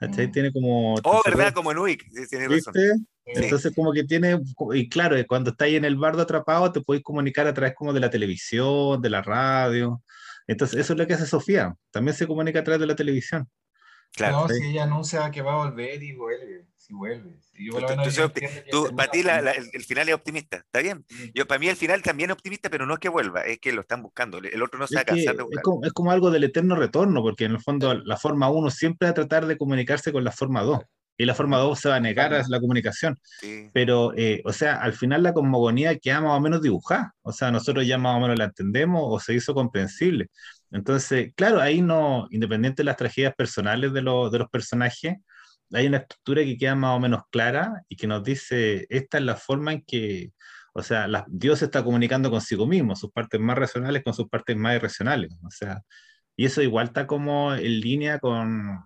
[0.00, 0.30] Mm.
[0.30, 0.94] Tiene como.
[1.04, 1.54] Oh, ¿verdad?
[1.54, 2.04] Como en Ubik.
[2.28, 2.74] tiene razón.
[3.26, 4.40] Entonces, como que tiene,
[4.72, 8.00] y claro, cuando estáis en el bardo atrapado, te podéis comunicar a través como de
[8.00, 10.02] la televisión, de la radio.
[10.46, 11.74] Entonces, eso es lo que hace Sofía.
[11.90, 13.48] También se comunica a través de la televisión.
[14.12, 14.42] Claro.
[14.42, 17.36] No, si ella anuncia que va a volver y vuelve, si vuelve.
[18.70, 19.24] tú, para ti
[19.72, 21.04] el, final es optimista, ¿está bien?
[21.34, 23.72] Yo, para mí el final también es optimista, pero no es que vuelva, es que
[23.72, 24.38] lo están buscando.
[24.38, 25.58] El otro no se va a cansar de buscar.
[25.58, 28.70] Es como, es como, algo del eterno retorno, porque en el fondo la forma 1
[28.70, 30.78] siempre va a tratar de comunicarse con la forma 2
[31.16, 33.18] y la forma 2 se va a negar a la comunicación.
[33.72, 37.14] Pero, eh, o sea, al final la cosmogonía queda más o menos dibujada.
[37.22, 40.28] O sea, nosotros ya más o menos la entendemos o se hizo comprensible.
[40.70, 45.16] Entonces, claro, ahí no, independiente de las tragedias personales de, de los personajes,
[45.72, 49.24] hay una estructura que queda más o menos clara y que nos dice, esta es
[49.24, 50.32] la forma en que,
[50.74, 54.56] o sea, la, Dios está comunicando consigo mismo, sus partes más racionales con sus partes
[54.56, 55.30] más irracionales.
[55.44, 55.80] O sea,
[56.36, 58.84] y eso igual está como en línea con,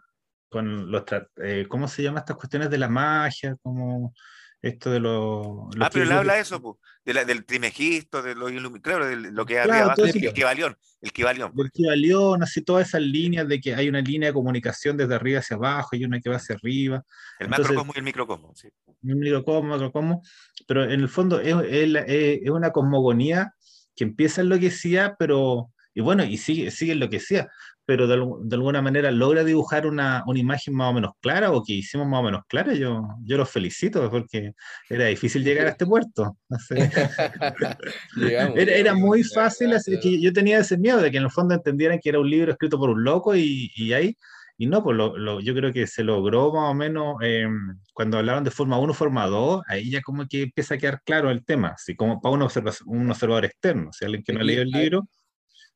[0.51, 1.05] con los,
[1.43, 3.57] eh, ¿cómo se llama estas cuestiones de la magia?
[3.63, 4.13] Como
[4.61, 5.69] esto de los...
[5.81, 8.49] ah, pero él habla de eso, de la, del trimegisto, de lo,
[8.83, 10.77] claro, de lo que había abajo, el, el el Kibalión.
[11.01, 15.39] El Kibalión, así todas esas líneas de que hay una línea de comunicación desde arriba
[15.39, 17.03] hacia abajo y una que va hacia arriba.
[17.39, 18.69] El macrocosmo y el microcosmo, sí.
[19.03, 20.23] El microcosmo, macrocosmo,
[20.67, 22.05] pero en el fondo es, es,
[22.45, 23.55] es una cosmogonía
[23.97, 27.51] que empieza enloquecida, pero, y bueno, y sigue, sigue enloquecida,
[27.91, 31.73] pero de, alguna manera logra dibujar una, una, imagen más o menos clara o que
[31.73, 34.53] hicimos más o menos clara, yo, yo los felicito porque
[34.89, 36.37] era difícil llegar a este puerto.
[38.17, 41.53] era, era, muy fácil, así que yo tenía ese miedo de que en el fondo
[41.53, 44.17] entendieran que era un libro escrito por un loco y, y ahí,
[44.57, 47.49] y no, pues lo, lo, yo creo que se logró más o menos, eh,
[47.93, 51.29] cuando hablaban de forma 1, forma 2, ahí ya como que empieza a quedar claro
[51.29, 52.49] el tema, así como para un,
[52.87, 55.09] un observador externo, si alguien que no ha leído el libro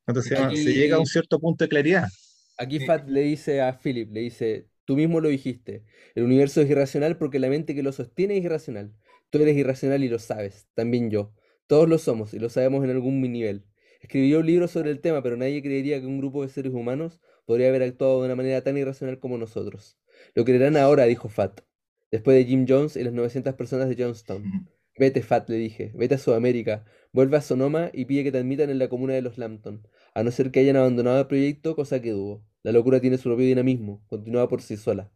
[0.07, 2.09] entonces se llega a un cierto punto de claridad.
[2.57, 6.71] Aquí Fat le dice a Philip, le dice, tú mismo lo dijiste, el universo es
[6.71, 8.93] irracional porque la mente que lo sostiene es irracional.
[9.31, 11.33] Tú eres irracional y lo sabes, también yo.
[11.67, 13.65] Todos lo somos y lo sabemos en algún nivel.
[14.01, 17.21] Escribió un libro sobre el tema, pero nadie creería que un grupo de seres humanos
[17.47, 19.99] podría haber actuado de una manera tan irracional como nosotros.
[20.35, 21.63] Lo creerán ahora, dijo Fat,
[22.11, 24.69] después de Jim Jones y las 900 personas de Johnstown.
[24.97, 28.71] Vete, Fat, le dije, vete a Sudamérica, vuelve a Sonoma y pide que te admitan
[28.71, 32.01] en la comuna de los Lambton, a no ser que hayan abandonado el proyecto, cosa
[32.01, 32.45] que dudo.
[32.63, 35.11] La locura tiene su propio dinamismo, continuaba por sí sola.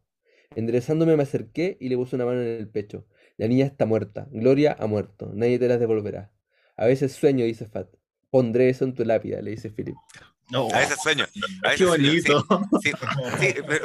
[0.56, 3.06] Enderezándome me acerqué y le puse una mano en el pecho.
[3.36, 6.32] La niña está muerta, Gloria ha muerto, nadie te la devolverá.
[6.76, 7.88] A veces sueño, dice Fat.
[8.30, 9.94] Pondré eso en tu lápida, le dice Philip.
[10.50, 10.68] No.
[10.72, 11.24] A veces sueño.
[11.76, 12.46] Qué bonito.
[12.82, 12.92] Sí,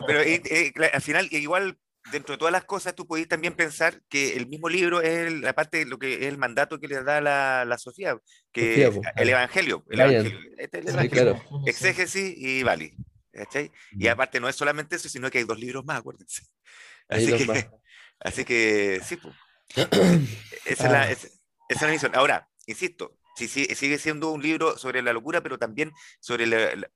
[0.08, 1.78] pero, eh, eh, al final, igual,
[2.12, 5.54] dentro de todas las cosas, tú podés también pensar que el mismo libro es la
[5.54, 8.18] parte de lo que es el mandato que le da la, la Sofía,
[8.52, 9.86] que es el Evangelio.
[9.90, 11.44] El Evangelio, este es el evangelio.
[11.66, 12.96] Exégesis y Bali.
[13.92, 16.44] Y aparte no es solamente eso, sino que hay dos libros más, acuérdense.
[17.10, 17.70] Así que,
[18.20, 19.36] así que, sí, pues.
[20.66, 21.28] esa, es la, esa,
[21.68, 22.16] es la misión.
[22.16, 26.90] Ahora, insisto, sí, sí, sigue siendo un libro sobre la locura, pero también sobre la,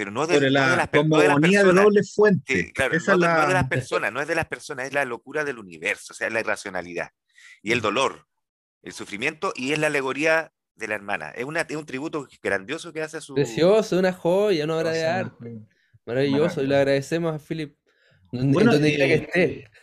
[0.00, 1.42] pero no de, la, no de las, personas.
[1.42, 2.72] de doble fuente.
[2.72, 5.58] claro, no, no, de las personas, no es de las personas, es la locura del
[5.58, 7.10] universo, o sea, es la irracionalidad
[7.62, 8.26] y el dolor,
[8.82, 11.32] el sufrimiento y es la alegoría de la hermana.
[11.36, 13.34] Es, una, es un tributo grandioso que hace a su.
[13.34, 15.60] Precioso, una joya, una obra de arte.
[16.06, 17.76] Maravilloso, y le agradecemos a Philip.
[18.32, 19.14] Bueno, donde quiera que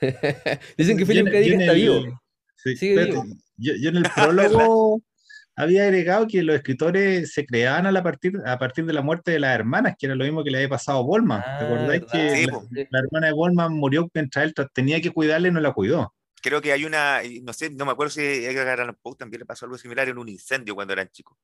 [0.02, 0.62] esté.
[0.80, 1.38] Dicen que Philip K.
[1.38, 2.24] está vivo.
[2.56, 3.24] Sí, Sigue vivo.
[3.58, 5.00] Yo, yo, en el prólogo
[5.58, 9.40] había agregado que los escritores se creaban a, partir, a partir de la muerte de
[9.40, 11.42] las hermanas, que era lo mismo que le había pasado a Bolman.
[11.42, 12.48] ¿Te ah, acordáis que
[12.92, 16.14] la, hermana de Bolman murió mientras él tenía que cuidarla y no la cuidó?
[16.44, 19.40] Creo que hay una, no sé, no me acuerdo si a Edgar Allan Poe también
[19.40, 21.36] le pasó algo similar en un incendio cuando eran chicos.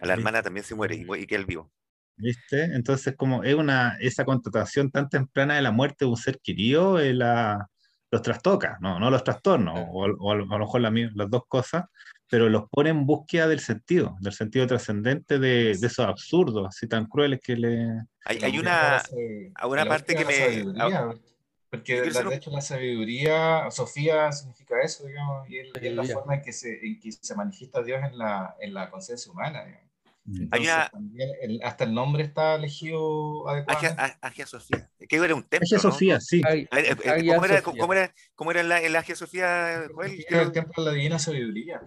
[0.00, 1.72] A la hermana también se muere y, y que él vivo.
[2.18, 2.64] ¿Viste?
[2.64, 7.00] Entonces, como es una, esa contratación tan temprana de la muerte de un ser querido,
[7.00, 7.70] eh, la,
[8.16, 11.84] los trastoca, no, no los trastornos, o, a lo mejor las dos cosas,
[12.28, 16.88] pero los pone en búsqueda del sentido, del sentido trascendente de, de, esos absurdos, así
[16.88, 18.02] tan crueles que le...
[18.24, 19.02] Hay, hay una,
[19.64, 20.74] una parte que me...
[21.68, 26.52] Porque de hecho la sabiduría, Sofía significa eso, digamos, y es, la forma en que,
[26.52, 29.64] se, en que se manifiesta Dios en la, en la conciencia humana.
[29.64, 29.85] Digamos
[31.62, 34.18] hasta el nombre está elegido adecuadamente.
[34.20, 34.90] Agia, Sofía.
[35.08, 35.66] ¿Qué era un templo?
[35.66, 36.42] Agia Sofía, sí.
[36.48, 36.96] Eh, eh,
[37.34, 40.24] ¿Cómo, era, ¿Cómo, era, ¿Cómo, era, el, el Agia Sofía, Joel?
[40.28, 41.80] Era el templo de la divina sabiduría.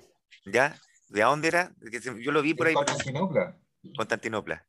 [0.46, 0.76] ¿Ya?
[1.10, 1.74] ¿De dónde era?
[2.20, 2.74] Yo lo vi por ahí.
[2.74, 3.58] Constantinopla.
[3.96, 4.66] Constantinopla.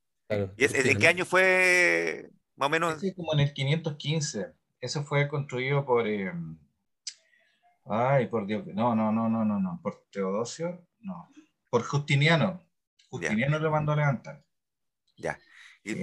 [0.57, 3.01] ¿Y ¿En qué año fue más o menos?
[3.01, 4.53] Sí, como en el 515.
[4.81, 6.07] Eso fue construido por.
[6.09, 6.33] Eh,
[7.87, 8.67] ay, por Dios.
[8.69, 9.81] No, no, no, no, no, no.
[9.83, 10.87] Por Teodosio.
[11.01, 11.29] No.
[11.69, 12.63] Por Justiniano.
[13.11, 14.43] Justiniano lo mandó a levantar.
[15.17, 15.39] Ya.
[15.83, 15.95] Y,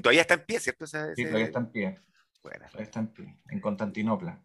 [0.00, 0.86] todavía está en pie, ¿cierto?
[0.86, 2.00] sí, todavía está en pie.
[2.42, 2.66] Bueno.
[2.66, 4.44] Todavía está en pie, en Constantinopla.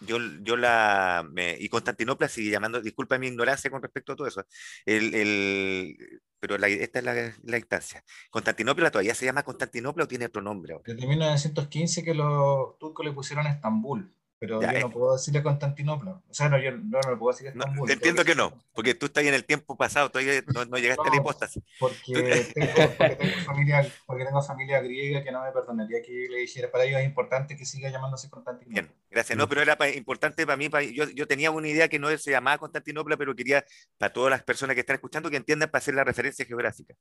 [0.00, 1.28] Yo, yo la.
[1.58, 4.44] y Constantinopla sigue llamando, disculpa mi ignorancia con respecto a todo eso.
[4.86, 8.04] El, el, pero esta es la, la, instancia.
[8.30, 10.84] ¿Constantinopla todavía se llama Constantinopla o tiene otro nombre ahora?
[10.86, 14.90] Desde 1915 que los turcos le pusieron Estambul pero yo no eh.
[14.92, 16.12] puedo decirle Constantinopla.
[16.12, 17.90] O sea, no, yo no, no puedo decir Estambul.
[17.90, 21.10] entiendo que no, porque tú estás en el tiempo pasado, todavía no, no llegaste a
[21.10, 21.62] la hipóstasis.
[21.80, 26.38] Porque tengo, porque, tengo familia, porque tengo familia griega que no me perdonaría que le
[26.38, 28.82] dijera, para ellos es importante que siga llamándose Constantinopla.
[28.82, 29.36] Bien, gracias.
[29.36, 32.58] No, pero era importante para mí, yo, yo, tenía una idea que no se llamaba
[32.58, 33.64] Constantinopla, pero quería,
[33.98, 36.94] para todas las personas que están escuchando, que entiendan para hacer la referencia geográfica.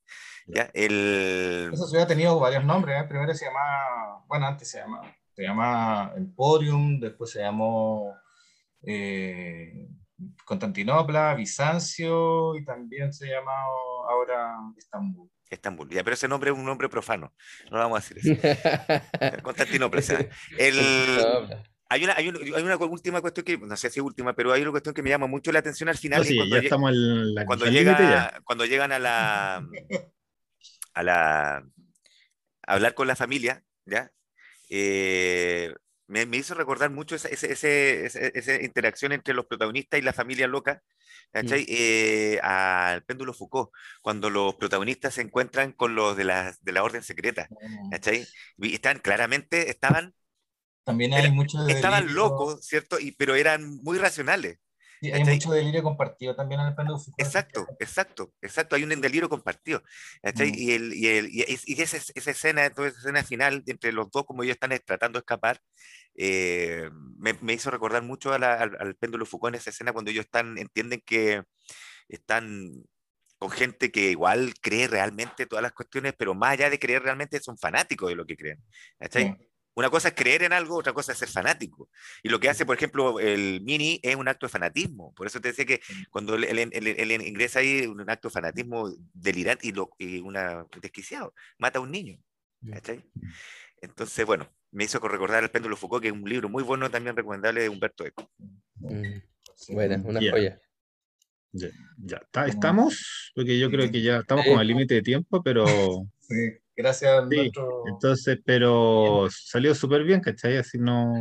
[0.48, 0.72] ¿ya?
[0.74, 1.70] El...
[1.72, 3.06] Esa ciudad ha tenido varios nombres, ¿eh?
[3.08, 8.12] primero se llamaba, bueno, antes se llamaba se llama Emporium, después se llamó
[8.82, 9.88] eh,
[10.44, 13.52] Constantinopla, Bizancio y también se llama
[14.10, 15.30] ahora Estambul.
[15.48, 17.36] Estambul, ya, pero ese nombre es un nombre profano,
[17.70, 19.44] no vamos a decir eso.
[19.44, 20.02] Constantinopla,
[20.58, 20.80] el,
[21.88, 24.72] hay una, hay, una, última cuestión que, no sé si es última, pero hay una
[24.72, 26.26] cuestión que me llama mucho la atención al final.
[27.46, 29.64] cuando, llega, cuando llegan a la,
[30.96, 31.64] a la, a
[32.74, 34.12] hablar con la familia, ¿ya?
[34.70, 35.74] Eh,
[36.08, 40.82] me, hizo recordar mucho esa, esa, interacción entre los protagonistas y la familia loca,
[41.34, 41.48] mm.
[41.52, 43.72] eh, al péndulo Foucault,
[44.02, 47.94] cuando los protagonistas se encuentran con los de la, de la orden secreta, mm.
[48.60, 50.14] Y están, claramente, estaban...
[50.86, 52.98] También hay muchos Estaban locos, ¿cierto?
[52.98, 54.60] Y, pero eran muy racionales
[55.02, 58.76] hay mucho delirio compartido también en el péndulo Exacto, exacto, exacto.
[58.76, 59.84] Hay un delirio compartido.
[60.24, 60.42] Mm.
[60.54, 64.26] Y, el, y, el, y, esa, esa, escena, toda esa escena final entre los dos,
[64.26, 65.62] como ellos están tratando de escapar,
[66.16, 70.26] eh, me, me, hizo recordar mucho al, al, péndulo Foucault en esa escena cuando ellos
[70.26, 71.44] están, entienden que
[72.10, 72.72] están
[73.38, 77.40] con gente que igual cree realmente todas las cuestiones, pero más allá de creer realmente
[77.40, 78.64] son fanáticos de lo que creen.
[79.78, 81.88] Una cosa es creer en algo, otra cosa es ser fanático.
[82.24, 85.14] Y lo que hace, por ejemplo, el Mini es un acto de fanatismo.
[85.14, 89.74] Por eso te decía que cuando él, ingresa ahí, un acto de fanatismo delirante y,
[89.74, 92.20] lo, y una desquiciado, mata a un niño.
[92.72, 93.06] ¿cachai?
[93.80, 97.16] Entonces, bueno, me hizo recordar El péndulo Foucault, que es un libro muy bueno también
[97.16, 98.32] recomendable de Humberto Eco.
[98.78, 99.20] Mm.
[99.74, 100.60] Bueno, una joya.
[101.52, 105.68] Ya, ya estamos, porque yo creo que ya estamos con el límite de tiempo, pero.
[106.20, 107.26] Sí, gracias.
[107.88, 110.58] entonces, pero salió súper bien, ¿cachai?
[110.58, 111.14] Así no.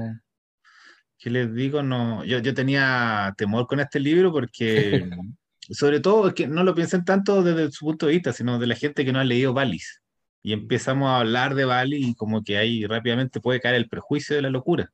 [1.19, 1.83] ¿Qué les digo?
[1.83, 5.09] No, yo, yo tenía temor con este libro porque,
[5.71, 8.67] sobre todo, es que no lo piensen tanto desde su punto de vista, sino de
[8.67, 10.03] la gente que no ha leído Valis.
[10.43, 14.37] Y empezamos a hablar de Bali y como que ahí rápidamente puede caer el prejuicio
[14.37, 14.93] de la locura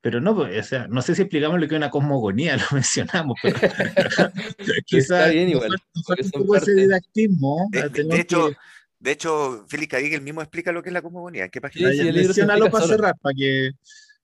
[0.00, 2.64] pero no, pues, o sea, no sé si explicamos lo que es una cosmogonía, lo
[2.72, 3.58] mencionamos, pero
[4.86, 7.68] quizás bien igual, un poco ese didactismo.
[7.70, 8.50] De, de hecho,
[9.00, 11.48] de hecho, Félix Cadig mismo explica lo que es la cosmogonía.
[11.48, 11.90] ¿Qué página?
[11.92, 11.98] Sí,
[12.32, 13.70] sí, para cerrar, para que,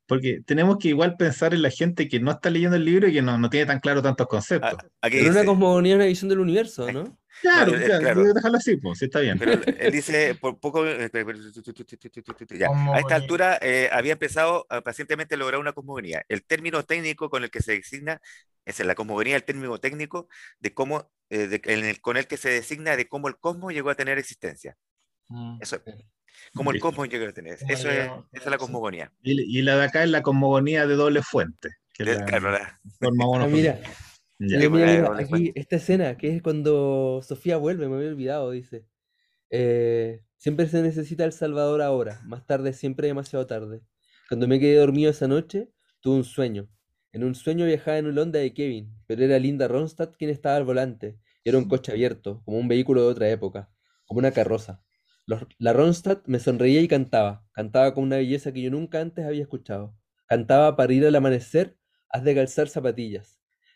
[0.06, 3.12] porque tenemos que igual pensar en la gente que no está leyendo el libro y
[3.12, 4.78] que no, no tiene tan claro tantos conceptos.
[5.00, 7.18] Pero una cosmogonía es una visión del universo, ¿no?
[7.40, 9.38] Claro, claro, dejarlo así, pues, sí está bien.
[9.38, 15.60] Pero él dice, por poco, ya, a esta altura eh, había empezado a pacientemente lograr
[15.60, 16.24] una cosmogonía.
[16.28, 18.20] El término técnico con el que se designa,
[18.64, 20.28] es la cosmogonía, el término técnico
[20.58, 23.90] de cómo, eh, de, el, con el que se designa de cómo el cosmos llegó
[23.90, 24.76] a tener existencia.
[25.28, 25.82] Mm, Eso es.
[26.54, 27.58] Cómo el cosmos llegó a tener.
[27.68, 29.12] Eso es, esa es la cosmogonía.
[29.22, 31.70] Y, la de acá es la cosmogonía de doble fuente.
[31.92, 32.80] Que la, claro, la...
[35.16, 38.86] Aquí, esta escena, que es cuando Sofía vuelve, me había olvidado, dice.
[39.50, 43.82] Eh, siempre se necesita el Salvador ahora, más tarde siempre demasiado tarde.
[44.28, 45.70] Cuando me quedé dormido esa noche,
[46.00, 46.68] tuve un sueño.
[47.12, 50.56] En un sueño viajaba en un Honda de Kevin, pero era Linda Ronstadt quien estaba
[50.56, 51.18] al volante.
[51.44, 53.70] Y era un coche abierto, como un vehículo de otra época,
[54.06, 54.82] como una carroza.
[55.58, 57.46] la Ronstadt me sonreía y cantaba.
[57.52, 59.96] Cantaba con una belleza que yo nunca antes había escuchado.
[60.26, 61.76] Cantaba para ir al amanecer,
[62.08, 63.33] has de calzar zapatillas.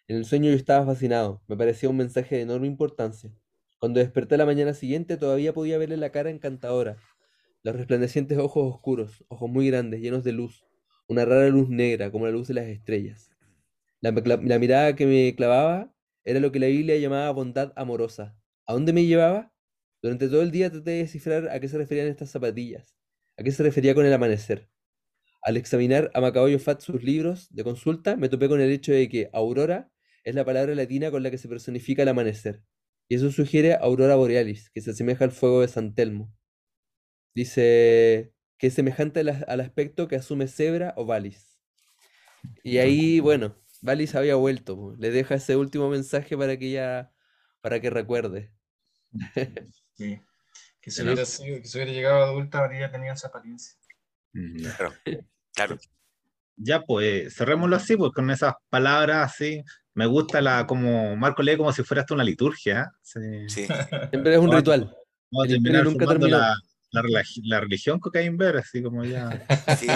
[0.08, 3.30] En el sueño yo estaba fascinado, me parecía un mensaje de enorme importancia.
[3.78, 6.96] Cuando desperté la mañana siguiente todavía podía verle la cara encantadora,
[7.62, 10.64] los resplandecientes ojos oscuros, ojos muy grandes, llenos de luz,
[11.08, 13.30] una rara luz negra como la luz de las estrellas.
[14.00, 15.92] La, mirada que me clavaba
[16.24, 18.34] era lo que la Biblia llamaba bondad amorosa.
[18.64, 19.52] ¿A dónde me llevaba?
[20.00, 22.96] Durante todo el día traté de descifrar a qué se referían estas zapatillas,
[23.36, 24.70] a qué se refería con el amanecer.
[25.42, 29.06] Al examinar a Macaboyo Fat sus libros de consulta, me topé con el hecho de
[29.10, 29.90] que Aurora
[30.28, 32.62] es la palabra latina con la que se personifica el amanecer.
[33.08, 36.30] Y eso sugiere aurora borealis, que se asemeja al fuego de San Telmo.
[37.34, 41.58] Dice que es semejante al, aspecto que asume Zebra o Valis.
[42.62, 44.94] Y ahí, bueno, Valis había vuelto.
[44.98, 47.12] Le deja ese último mensaje para que ella,
[47.60, 48.52] para que recuerde.
[49.94, 50.20] Sí.
[50.80, 53.76] Que si, hubiera, que si hubiera llegado adulta, habría tenido esa apariencia.
[54.32, 54.94] Claro.
[55.52, 55.78] claro.
[56.54, 59.64] Ya, pues, cerrémoslo así, pues con esas palabras así,
[59.98, 62.92] me gusta la, como Marco lee como si fuera hasta una liturgia.
[63.02, 63.18] Sí.
[63.48, 64.94] Siempre es un ritual.
[65.32, 66.54] Vamos a terminar nunca la,
[66.92, 69.44] la, la, religión Cocaine Bear, así como ya.
[69.76, 69.88] Sí.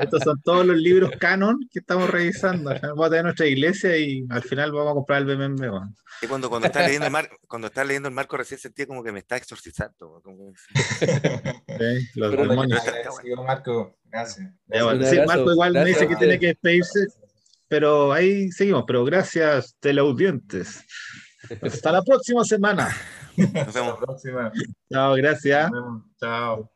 [0.00, 2.74] Estos son todos los libros canon que estamos revisando.
[2.82, 5.62] Vamos a tener nuestra iglesia y al final vamos a comprar el BMB.
[6.22, 9.04] Y cuando, cuando estás leyendo el marco, cuando estás leyendo el marco recién sentía como
[9.04, 10.20] que me está exorcizando.
[10.24, 10.54] Como...
[10.58, 12.82] sí, los demonios.
[13.46, 14.52] Marco, gracias.
[15.08, 17.06] Sí, Marco igual me dice que tiene que despedirse
[17.68, 18.84] pero ahí seguimos.
[18.86, 20.84] Pero gracias, teleaudientes.
[21.62, 22.88] Hasta la próxima semana.
[23.36, 23.98] Nos vemos.
[24.90, 25.70] Chao, gracias.
[26.20, 26.75] Chao.